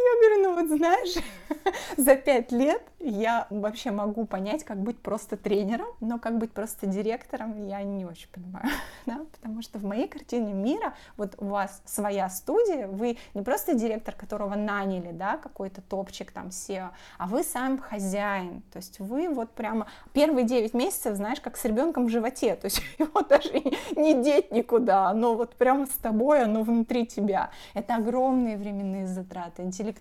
Я 0.05 0.21
говорю, 0.21 0.43
ну 0.43 0.61
вот 0.61 0.77
знаешь, 0.77 1.15
за 1.97 2.17
пять 2.17 2.53
лет 2.53 2.83
я 3.01 3.47
вообще 3.49 3.91
могу 3.91 4.27
понять, 4.27 4.65
как 4.65 4.79
быть 4.79 4.99
просто 4.99 5.37
тренером, 5.37 5.89
но 6.01 6.19
как 6.19 6.39
быть 6.39 6.53
просто 6.53 6.87
директором, 6.87 7.67
я 7.67 7.83
не 7.83 8.05
очень 8.05 8.29
понимаю, 8.29 8.67
да, 9.07 9.21
потому 9.33 9.63
что 9.63 9.79
в 9.79 9.85
моей 9.85 10.07
картине 10.07 10.53
мира 10.53 10.95
вот 11.17 11.35
у 11.39 11.47
вас 11.47 11.83
своя 11.87 12.29
студия, 12.29 12.87
вы 12.87 13.17
не 13.33 13.43
просто 13.43 13.75
директор, 13.75 14.15
которого 14.15 14.55
наняли, 14.57 15.11
да, 15.13 15.39
какой-то 15.39 15.81
топчик 15.81 16.33
там 16.33 16.49
SEO, 16.49 16.91
а 17.17 17.27
вы 17.27 17.43
сам 17.43 17.79
хозяин, 17.79 18.63
то 18.73 18.77
есть 18.79 19.01
вы 19.01 19.29
вот 19.29 19.51
прямо 19.51 19.87
первые 20.13 20.45
9 20.45 20.75
месяцев, 20.75 21.17
знаешь, 21.17 21.41
как 21.41 21.57
с 21.57 21.65
ребенком 21.65 22.07
в 22.07 22.11
животе, 22.11 22.57
то 22.57 22.67
есть 22.67 22.83
его 22.99 23.23
даже 23.23 23.53
не 23.97 24.23
деть 24.23 24.51
никуда, 24.51 25.09
оно 25.09 25.35
вот 25.35 25.55
прямо 25.55 25.87
с 25.87 25.97
тобой, 25.97 26.43
оно 26.43 26.63
внутри 26.63 27.07
тебя. 27.07 27.51
Это 27.73 27.97
огромные 27.97 28.59
временные 28.59 29.07
затраты, 29.07 29.63
интеллектуальные 29.63 29.94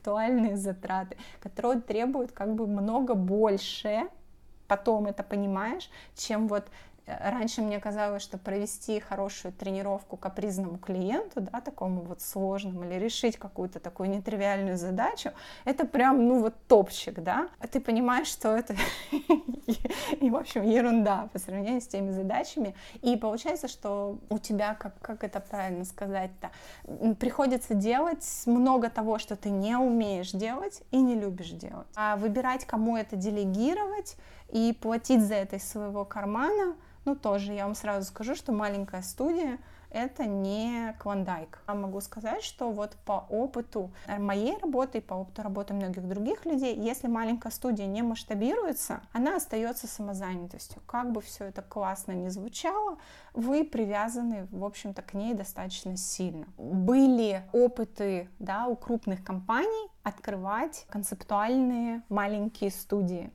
затраты, 0.56 1.18
которые 1.39 1.82
требуют 1.82 2.32
как 2.32 2.56
бы 2.56 2.68
много 2.68 3.16
больше, 3.16 4.04
потом 4.68 5.08
это 5.08 5.24
понимаешь, 5.24 5.89
чем 6.16 6.48
вот 6.48 6.66
Раньше 7.06 7.62
мне 7.62 7.80
казалось, 7.80 8.24
что 8.24 8.38
провести 8.38 8.99
хорошую 9.01 9.54
тренировку 9.54 10.16
капризному 10.16 10.78
клиенту, 10.78 11.41
да, 11.41 11.60
такому 11.60 12.01
вот 12.01 12.22
сложному, 12.22 12.86
или 12.86 12.93
решить 12.97 13.36
какую-то 13.36 13.82
такую 13.82 14.10
нетривиальную 14.10 14.78
задачу, 14.78 15.32
это 15.66 15.86
прям, 15.86 16.26
ну 16.28 16.39
вот 16.39 16.56
топчик, 16.68 17.20
да. 17.20 17.49
А 17.60 17.68
ты 17.68 17.82
понимаешь, 17.82 18.28
что 18.28 18.56
это, 18.56 18.76
и, 19.12 20.30
в 20.30 20.36
общем, 20.36 20.64
ерунда 20.64 21.30
по 21.34 21.39
сравнению 21.39 21.82
с 21.82 21.88
теми 21.88 22.12
задачами. 22.12 22.74
И 23.01 23.18
получается, 23.18 23.68
что 23.68 24.18
у 24.30 24.39
тебя, 24.39 24.74
как, 24.76 24.97
как 25.01 25.26
это 25.26 25.41
правильно 25.41 25.84
сказать-то, 25.84 26.51
приходится 27.16 27.74
делать 27.74 28.26
много 28.45 28.89
того, 28.89 29.18
что 29.18 29.36
ты 29.36 29.49
не 29.49 29.76
умеешь 29.76 30.32
делать 30.32 30.82
и 30.91 31.01
не 31.01 31.16
любишь 31.16 31.49
делать. 31.49 31.88
А 31.95 32.16
выбирать, 32.16 32.64
кому 32.64 32.95
это 32.95 33.18
делегировать 33.18 34.16
и 34.49 34.78
платить 34.80 35.22
за 35.22 35.36
это 35.36 35.58
из 35.58 35.68
своего 35.68 36.06
кармана— 36.06 36.76
ну, 37.06 37.16
тоже 37.16 37.54
я 37.54 37.66
вам 37.66 37.76
сразу 37.76 38.08
скажу, 38.08 38.36
что 38.36 38.51
маленькая 38.51 39.01
студия 39.01 39.60
это 39.93 40.26
не 40.26 40.95
клондайк. 40.99 41.60
Я 41.68 41.76
могу 41.76 42.01
сказать, 42.01 42.43
что 42.43 42.72
вот 42.72 42.97
по 43.06 43.26
опыту 43.30 43.91
моей 44.08 44.58
работы 44.58 44.97
и 44.97 45.01
по 45.01 45.14
опыту 45.14 45.43
работы 45.43 45.74
многих 45.76 46.08
других 46.08 46.45
людей, 46.45 46.76
если 46.76 47.08
маленькая 47.08 47.51
студия 47.51 47.86
не 47.86 48.01
масштабируется, 48.01 49.01
она 49.14 49.36
остается 49.36 49.88
самозанятостью. 49.88 50.82
Как 50.88 51.12
бы 51.12 51.22
все 51.22 51.45
это 51.45 51.62
классно 51.62 52.14
не 52.14 52.30
звучало, 52.30 52.97
вы 53.34 53.64
привязаны, 53.64 54.47
в 54.51 54.66
общем-то, 54.66 55.04
к 55.04 55.14
ней 55.14 55.36
достаточно 55.36 55.95
сильно. 55.95 56.47
Были 56.58 57.43
опыты 57.54 58.30
да, 58.39 58.66
у 58.66 58.76
крупных 58.76 59.24
компаний 59.24 59.89
открывать 60.01 60.88
концептуальные 60.89 62.01
маленькие 62.10 62.72
студии. 62.72 63.32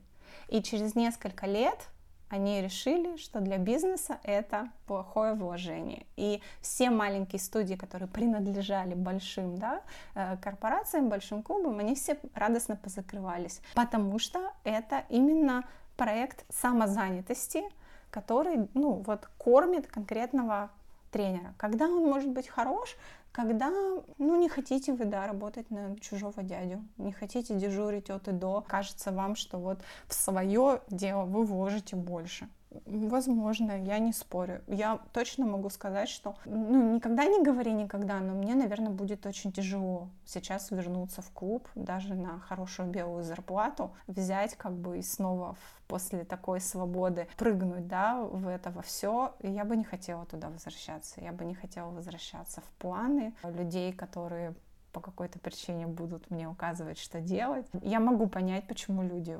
И 0.49 0.61
через 0.61 0.93
несколько 0.95 1.45
лет 1.45 1.89
они 2.29 2.61
решили, 2.61 3.17
что 3.17 3.39
для 3.39 3.57
бизнеса 3.57 4.19
это 4.23 4.69
плохое 4.85 5.33
вложение. 5.33 6.05
И 6.15 6.41
все 6.61 6.89
маленькие 6.89 7.39
студии, 7.39 7.75
которые 7.75 8.07
принадлежали 8.07 8.93
большим 8.93 9.57
да, 9.57 9.81
э, 10.15 10.37
корпорациям, 10.37 11.09
большим 11.09 11.43
клубам, 11.43 11.79
они 11.79 11.95
все 11.95 12.17
радостно 12.35 12.75
позакрывались, 12.75 13.61
потому 13.73 14.19
что 14.19 14.51
это 14.63 15.03
именно 15.09 15.63
проект 15.97 16.45
самозанятости, 16.53 17.63
который 18.11 18.69
ну, 18.73 19.03
вот, 19.05 19.27
кормит 19.37 19.87
конкретного 19.87 20.69
тренера. 21.11 21.53
Когда 21.57 21.85
он 21.85 22.05
может 22.05 22.29
быть 22.29 22.47
хорош, 22.47 22.95
когда, 23.31 23.69
ну, 24.17 24.35
не 24.39 24.49
хотите 24.49 24.93
вы, 24.93 25.05
да, 25.05 25.27
работать 25.27 25.69
на 25.69 25.95
чужого 25.99 26.43
дядю, 26.43 26.83
не 26.97 27.11
хотите 27.11 27.55
дежурить 27.55 28.09
от 28.09 28.27
и 28.27 28.31
до, 28.31 28.61
кажется 28.67 29.11
вам, 29.11 29.35
что 29.35 29.57
вот 29.57 29.79
в 30.07 30.13
свое 30.13 30.81
дело 30.89 31.25
вы 31.25 31.45
вложите 31.45 31.95
больше. 31.95 32.49
Возможно, 32.85 33.83
я 33.83 33.97
не 33.97 34.13
спорю. 34.13 34.61
Я 34.67 34.99
точно 35.11 35.45
могу 35.45 35.69
сказать, 35.69 36.07
что, 36.07 36.35
ну, 36.45 36.95
никогда 36.95 37.25
не 37.25 37.41
говори 37.43 37.71
никогда, 37.71 38.19
но 38.19 38.33
мне, 38.33 38.53
наверное, 38.53 38.91
будет 38.91 39.25
очень 39.25 39.51
тяжело 39.51 40.09
сейчас 40.25 40.69
вернуться 40.69 41.21
в 41.21 41.31
клуб, 41.31 41.67
даже 41.73 42.13
на 42.13 42.39
хорошую 42.39 42.89
белую 42.89 43.23
зарплату, 43.23 43.91
взять 44.05 44.55
как 44.55 44.73
бы 44.73 44.99
и 44.99 45.01
снова 45.01 45.55
после 45.87 46.23
такой 46.23 46.61
свободы 46.61 47.27
прыгнуть, 47.37 47.87
да, 47.87 48.21
в 48.21 48.47
это 48.47 48.69
во 48.69 48.83
все. 48.83 49.33
Я 49.41 49.65
бы 49.65 49.75
не 49.75 49.83
хотела 49.83 50.25
туда 50.27 50.49
возвращаться. 50.49 51.21
Я 51.21 51.31
бы 51.31 51.45
не 51.45 51.55
хотела 51.55 51.89
возвращаться 51.89 52.61
в 52.61 52.69
планы 52.79 53.33
людей, 53.43 53.91
которые 53.91 54.53
по 54.91 54.99
какой-то 54.99 55.39
причине 55.39 55.87
будут 55.87 56.29
мне 56.29 56.47
указывать, 56.47 56.99
что 56.99 57.19
делать. 57.19 57.65
Я 57.81 57.99
могу 57.99 58.27
понять, 58.27 58.67
почему 58.67 59.01
люди 59.03 59.39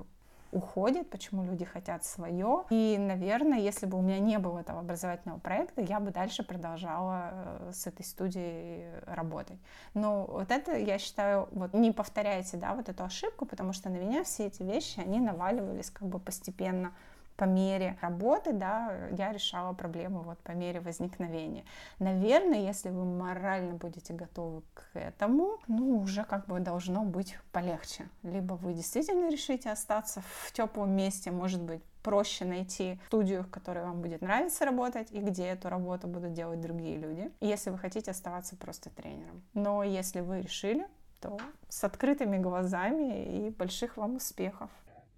уходит, 0.51 1.09
почему 1.09 1.43
люди 1.43 1.65
хотят 1.65 2.03
свое. 2.05 2.65
И, 2.69 2.97
наверное, 2.97 3.59
если 3.59 3.85
бы 3.85 3.97
у 3.97 4.01
меня 4.01 4.19
не 4.19 4.39
было 4.39 4.59
этого 4.59 4.79
образовательного 4.79 5.39
проекта, 5.39 5.81
я 5.81 5.99
бы 5.99 6.11
дальше 6.11 6.43
продолжала 6.43 7.29
э, 7.31 7.71
с 7.73 7.87
этой 7.87 8.05
студией 8.05 8.85
работать. 9.05 9.59
Но 9.93 10.25
вот 10.25 10.51
это, 10.51 10.77
я 10.77 10.97
считаю, 10.97 11.47
вот 11.51 11.73
не 11.73 11.91
повторяйте, 11.91 12.57
да, 12.57 12.73
вот 12.73 12.89
эту 12.89 13.03
ошибку, 13.03 13.45
потому 13.45 13.73
что 13.73 13.89
на 13.89 13.97
меня 13.97 14.23
все 14.23 14.47
эти 14.47 14.63
вещи, 14.63 14.99
они 14.99 15.19
наваливались 15.19 15.89
как 15.89 16.07
бы 16.07 16.19
постепенно 16.19 16.93
по 17.39 17.45
мере 17.45 17.97
работы, 18.01 18.51
да, 18.51 19.07
я 19.11 19.31
решала 19.31 19.71
проблемы 19.71 20.23
вот 20.23 20.37
по 20.39 20.51
мере 20.51 20.81
возникновения. 20.81 21.63
Наверное, 21.97 22.59
если 22.59 22.89
вы 22.89 23.05
морально 23.05 23.75
будете 23.75 24.13
готовы 24.13 24.61
к 24.73 24.89
этому, 24.93 25.57
ну, 25.67 25.99
уже 25.99 26.25
как 26.25 26.47
бы 26.47 26.59
должно 26.59 27.05
быть 27.05 27.37
полегче. 27.53 28.09
Либо 28.23 28.55
вы 28.55 28.73
действительно 28.73 29.31
решите 29.31 29.71
остаться 29.71 30.21
в 30.21 30.51
теплом 30.51 30.91
месте, 30.91 31.31
может 31.31 31.61
быть, 31.61 31.81
проще 32.03 32.43
найти 32.43 32.99
студию, 33.07 33.43
в 33.43 33.49
которой 33.49 33.85
вам 33.85 34.01
будет 34.01 34.21
нравиться 34.21 34.65
работать 34.65 35.09
и 35.11 35.21
где 35.21 35.45
эту 35.45 35.69
работу 35.69 36.07
будут 36.07 36.33
делать 36.33 36.59
другие 36.59 36.97
люди, 36.97 37.31
если 37.39 37.69
вы 37.69 37.77
хотите 37.77 38.11
оставаться 38.11 38.57
просто 38.57 38.89
тренером. 38.89 39.41
Но 39.53 39.83
если 39.83 40.19
вы 40.19 40.41
решили, 40.41 40.85
то 41.21 41.37
с 41.69 41.85
открытыми 41.85 42.37
глазами 42.37 43.47
и 43.47 43.49
больших 43.49 43.95
вам 43.95 44.17
успехов. 44.17 44.69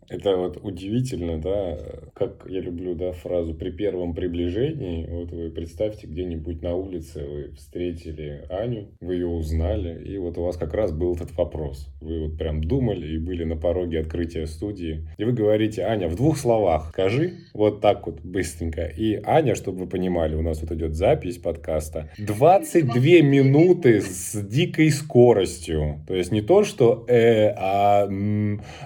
Это 0.10 0.36
вот 0.36 0.60
удивительно, 0.62 1.40
да, 1.40 1.78
как 2.14 2.46
я 2.50 2.60
люблю, 2.60 2.96
да, 2.96 3.14
фразу 3.14 3.54
«при 3.54 3.72
первом 3.72 4.14
приближении». 4.14 5.08
Вот 5.10 5.32
вы 5.32 5.50
представьте, 5.50 6.08
где-нибудь 6.08 6.62
на 6.62 6.76
улице 6.76 7.26
вы 7.26 7.52
встретили 7.56 8.44
Аню, 8.50 8.90
вы 9.00 9.16
ее 9.16 9.28
узнали, 9.28 10.04
и 10.04 10.18
вот 10.18 10.38
у 10.38 10.44
вас 10.44 10.58
как 10.58 10.74
раз 10.74 10.92
был 10.92 11.16
этот 11.16 11.36
вопрос. 11.38 11.88
Вы 12.02 12.28
вот 12.28 12.38
прям 12.38 12.64
думали 12.64 13.08
и 13.16 13.18
были 13.18 13.44
на 13.44 13.56
пороге 13.56 14.00
открытия 14.00 14.48
студии. 14.48 15.08
И 15.18 15.24
вы 15.24 15.32
говорите, 15.32 15.84
Аня, 15.84 16.10
в 16.10 16.16
двух 16.16 16.38
словах 16.38 16.90
скажи, 16.90 17.36
вот 17.54 17.80
так 17.82 18.06
вот 18.06 18.22
быстренько. 18.22 18.86
И 18.86 19.22
Аня, 19.24 19.56
чтобы 19.56 19.80
вы 19.80 19.88
понимали, 19.88 20.36
у 20.36 20.42
нас 20.42 20.62
вот 20.62 20.72
идет 20.72 20.96
запись 20.96 21.38
подкаста, 21.38 22.10
22 22.18 23.02
минуты 23.22 24.02
с 24.02 24.36
дикой 24.42 24.90
скоростью. 24.90 26.02
То 26.08 26.16
есть 26.16 26.32
не 26.32 26.42
то, 26.42 26.64
что 26.64 27.06
э, 27.08 27.54
а, 27.56 28.10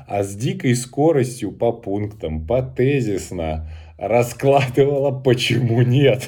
а 0.07 0.24
с 0.24 0.36
дикой 0.36 0.76
скоростью 0.76 1.05
скоростью 1.06 1.51
по 1.51 1.72
пунктам, 1.72 2.47
по 2.47 2.64
тезисно 2.64 3.68
раскладывала, 3.99 5.12
почему 5.12 5.84
нет. 5.84 6.28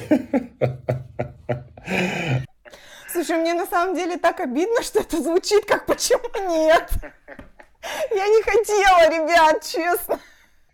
Слушай, 3.12 3.38
мне 3.38 3.54
на 3.54 3.66
самом 3.66 3.96
деле 3.96 4.18
так 4.18 4.38
обидно, 4.38 4.80
что 4.84 5.00
это 5.00 5.20
звучит 5.20 5.64
как 5.64 5.86
«почему 5.86 6.28
нет?». 6.48 6.88
Я 8.14 8.26
не 8.28 8.42
хотела, 8.42 9.08
ребят, 9.10 9.64
честно. 9.64 10.20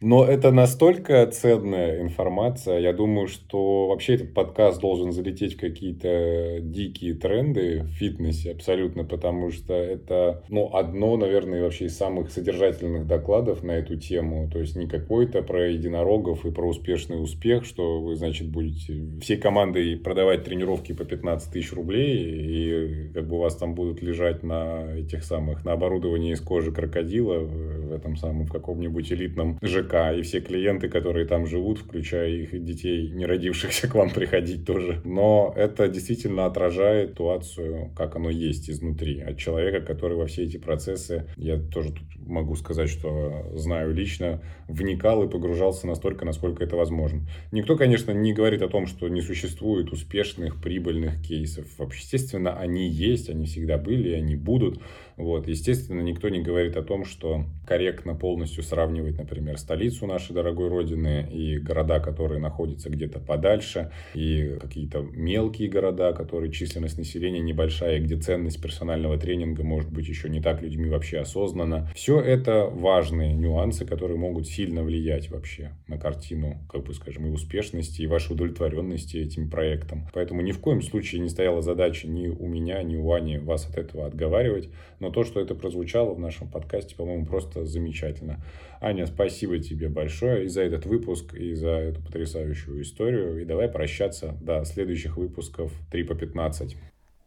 Но 0.05 0.23
это 0.23 0.51
настолько 0.53 1.27
ценная 1.29 2.03
информация. 2.03 2.79
Я 2.79 2.93
думаю, 2.93 3.27
что 3.27 3.89
вообще 3.89 4.17
этот 4.17 4.35
подкаст 4.35 4.79
должен 4.79 5.13
залететь 5.13 5.55
в 5.55 5.61
какие-то 5.61 6.59
дикие 6.61 7.15
тренды 7.15 7.85
в 7.85 7.87
фитнесе 7.87 8.53
абсолютно, 8.53 9.05
потому 9.05 9.51
что 9.51 9.73
это 9.73 10.45
ну, 10.51 10.69
одно, 10.75 11.17
наверное, 11.17 11.63
вообще 11.63 11.87
из 11.87 11.97
самых 11.97 12.31
содержательных 12.31 13.07
докладов 13.07 13.63
на 13.63 13.71
эту 13.71 13.97
тему. 13.97 14.51
То 14.53 14.59
есть 14.59 14.77
не 14.77 14.87
какой-то 14.87 15.41
про 15.41 15.71
единорогов 15.71 16.45
и 16.45 16.51
про 16.51 16.69
успешный 16.69 17.23
успех, 17.23 17.65
что 17.65 18.03
вы, 18.03 18.15
значит, 18.15 18.51
будете 18.51 19.01
всей 19.23 19.39
командой 19.39 19.97
продавать 19.97 20.45
тренировки 20.45 20.93
по 20.93 21.07
15 21.07 21.51
тысяч 21.51 21.73
рублей, 21.73 23.09
и 23.09 23.13
как 23.15 23.27
бы 23.27 23.37
у 23.37 23.39
вас 23.39 23.57
там 23.57 23.75
будут 23.75 24.03
лежать 24.03 24.43
на 24.43 24.85
этих 24.99 25.25
самых, 25.25 25.65
на 25.65 25.73
оборудовании 25.73 26.35
из 26.35 26.43
кожи 26.43 26.73
крокодила 26.73 27.39
в 27.39 27.91
этом 27.91 28.17
самом, 28.17 28.45
в 28.45 28.53
каком-нибудь 28.53 29.11
элитном 29.11 29.59
ЖК 29.63 29.94
и 30.13 30.23
все 30.23 30.41
клиенты, 30.41 30.89
которые 30.89 31.27
там 31.27 31.47
живут, 31.47 31.79
включая 31.79 32.31
их 32.31 32.65
детей, 32.65 33.11
не 33.11 33.27
родившихся 33.27 33.89
к 33.91 33.95
вам 33.95 34.11
приходить 34.11 34.67
тоже. 34.67 35.01
Но 35.05 35.53
это 35.57 35.89
действительно 35.89 36.47
отражает 36.47 37.15
ситуацию, 37.15 37.91
как 37.97 38.17
оно 38.17 38.29
есть 38.29 38.69
изнутри, 38.69 39.21
от 39.21 39.39
человека, 39.39 39.81
который 39.81 40.17
во 40.17 40.27
все 40.27 40.43
эти 40.45 40.57
процессы, 40.57 41.27
я 41.37 41.59
тоже 41.59 41.93
тут 41.93 42.03
могу 42.27 42.57
сказать, 42.57 42.91
что 42.91 43.53
знаю 43.55 43.95
лично, 43.95 44.43
вникал 44.69 45.23
и 45.23 45.31
погружался 45.31 45.87
настолько, 45.87 46.25
насколько 46.25 46.65
это 46.65 46.77
возможно. 46.77 47.21
Никто, 47.53 47.77
конечно, 47.77 48.13
не 48.13 48.33
говорит 48.33 48.63
о 48.63 48.69
том, 48.69 48.87
что 48.87 49.09
не 49.09 49.21
существует 49.21 49.93
успешных, 49.93 50.61
прибыльных 50.61 51.23
кейсов. 51.23 51.67
Естественно, 51.79 52.59
они 52.59 52.89
есть, 52.89 53.31
они 53.31 53.47
всегда 53.47 53.79
были, 53.79 54.11
и 54.11 54.15
они 54.15 54.37
будут. 54.37 54.81
Вот. 55.17 55.49
Естественно, 55.49 56.01
никто 56.01 56.29
не 56.29 56.41
говорит 56.41 56.77
о 56.77 56.83
том, 56.83 57.05
что 57.05 57.45
корректно 57.67 58.15
полностью 58.15 58.63
сравнивать, 58.63 59.19
например, 59.19 59.59
столицу 59.59 60.07
нашей 60.07 60.35
дорогой 60.35 60.69
Родины 60.69 61.29
и 61.31 61.59
города, 61.59 62.01
которые 62.01 62.41
находятся 62.41 62.91
где-то 62.91 63.21
подальше, 63.21 63.93
и 64.15 64.57
какие-то 64.61 65.01
мелкие 65.01 65.69
города, 65.69 66.13
которые 66.13 66.53
численность 66.53 66.99
населения 66.99 67.41
небольшая, 67.41 68.01
где 68.01 68.17
ценность 68.17 68.61
персонального 68.61 69.19
тренинга 69.19 69.63
может 69.63 69.91
быть 69.91 70.09
еще 70.09 70.29
не 70.29 70.41
так 70.41 70.63
людьми 70.63 70.89
вообще 70.89 71.19
осознана. 71.19 71.91
Все 71.95 72.21
это 72.21 72.65
важные 72.65 73.35
нюансы, 73.35 73.87
которые 73.87 74.19
могут 74.19 74.47
сильно 74.47 74.83
влиять 74.83 75.31
вообще 75.31 75.73
на 75.87 75.99
картину, 75.99 76.59
как 76.69 76.85
бы 76.85 76.95
скажем, 76.95 77.27
и 77.27 77.31
успешности, 77.31 78.03
и 78.03 78.07
вашей 78.07 78.33
удовлетворенности 78.33 79.17
этим 79.17 79.49
проектом. 79.49 80.09
Поэтому 80.13 80.43
ни 80.43 80.53
в 80.53 80.61
коем 80.61 80.83
случае 80.83 81.21
не 81.21 81.29
стояла 81.29 81.63
задача 81.63 82.09
ни 82.09 82.29
у 82.29 82.47
меня, 82.47 82.83
ни 82.83 82.97
у 82.97 83.13
Ани 83.13 83.39
вас 83.39 83.69
от 83.69 83.77
этого 83.77 84.07
отговаривать. 84.07 84.69
Но 85.05 85.11
то, 85.11 85.23
что 85.23 85.39
это 85.39 85.55
прозвучало 85.55 86.15
в 86.15 86.19
нашем 86.19 86.49
подкасте, 86.49 86.97
по-моему, 86.97 87.27
просто 87.27 87.67
замечательно. 87.67 88.43
Аня, 88.81 89.05
спасибо 89.05 89.59
тебе 89.59 89.91
большое 89.91 90.47
и 90.47 90.49
за 90.49 90.63
этот 90.63 90.87
выпуск, 90.87 91.35
и 91.35 91.53
за 91.53 91.73
эту 91.73 92.01
потрясающую 92.01 92.81
историю. 92.81 93.43
И 93.43 93.45
давай 93.45 93.69
прощаться 93.69 94.33
до 94.41 94.65
следующих 94.65 95.19
выпусков 95.19 95.71
3 95.91 96.05
по 96.05 96.15
15. 96.15 96.79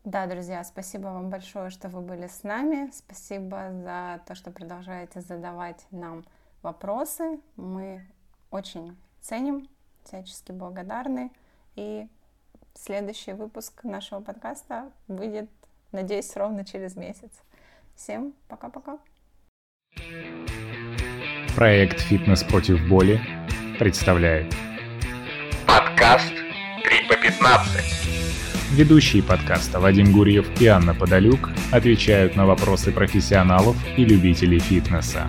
Да, 0.06 0.26
друзья, 0.26 0.64
спасибо 0.64 1.04
вам 1.04 1.30
большое, 1.30 1.70
что 1.70 1.88
вы 1.88 2.02
были 2.02 2.26
с 2.26 2.42
нами. 2.42 2.90
Спасибо 2.92 3.70
за 3.72 4.22
то, 4.28 4.34
что 4.34 4.50
продолжаете 4.50 5.22
задавать 5.22 5.86
нам 5.92 6.26
вопросы. 6.64 7.40
Мы 7.58 8.02
очень 8.50 8.98
ценим, 9.22 9.68
всячески 10.04 10.52
благодарны. 10.52 11.32
И 11.76 12.08
следующий 12.74 13.34
выпуск 13.34 13.84
нашего 13.84 14.20
подкаста 14.20 14.92
выйдет, 15.08 15.48
надеюсь, 15.92 16.36
ровно 16.36 16.66
через 16.66 16.96
месяц. 16.96 17.30
Всем 17.98 18.34
пока-пока. 18.48 19.00
Проект 21.56 22.00
«Фитнес 22.00 22.44
против 22.44 22.88
боли» 22.88 23.20
представляет 23.80 24.54
Подкаст 25.66 26.32
3 26.84 27.08
по 27.10 27.16
15. 27.16 28.76
Ведущие 28.76 29.24
подкаста 29.24 29.80
Вадим 29.80 30.12
Гурьев 30.12 30.62
и 30.62 30.68
Анна 30.68 30.94
Подолюк 30.94 31.50
отвечают 31.72 32.36
на 32.36 32.46
вопросы 32.46 32.92
профессионалов 32.92 33.76
и 33.98 34.06
любителей 34.06 34.60
фитнеса. 34.60 35.28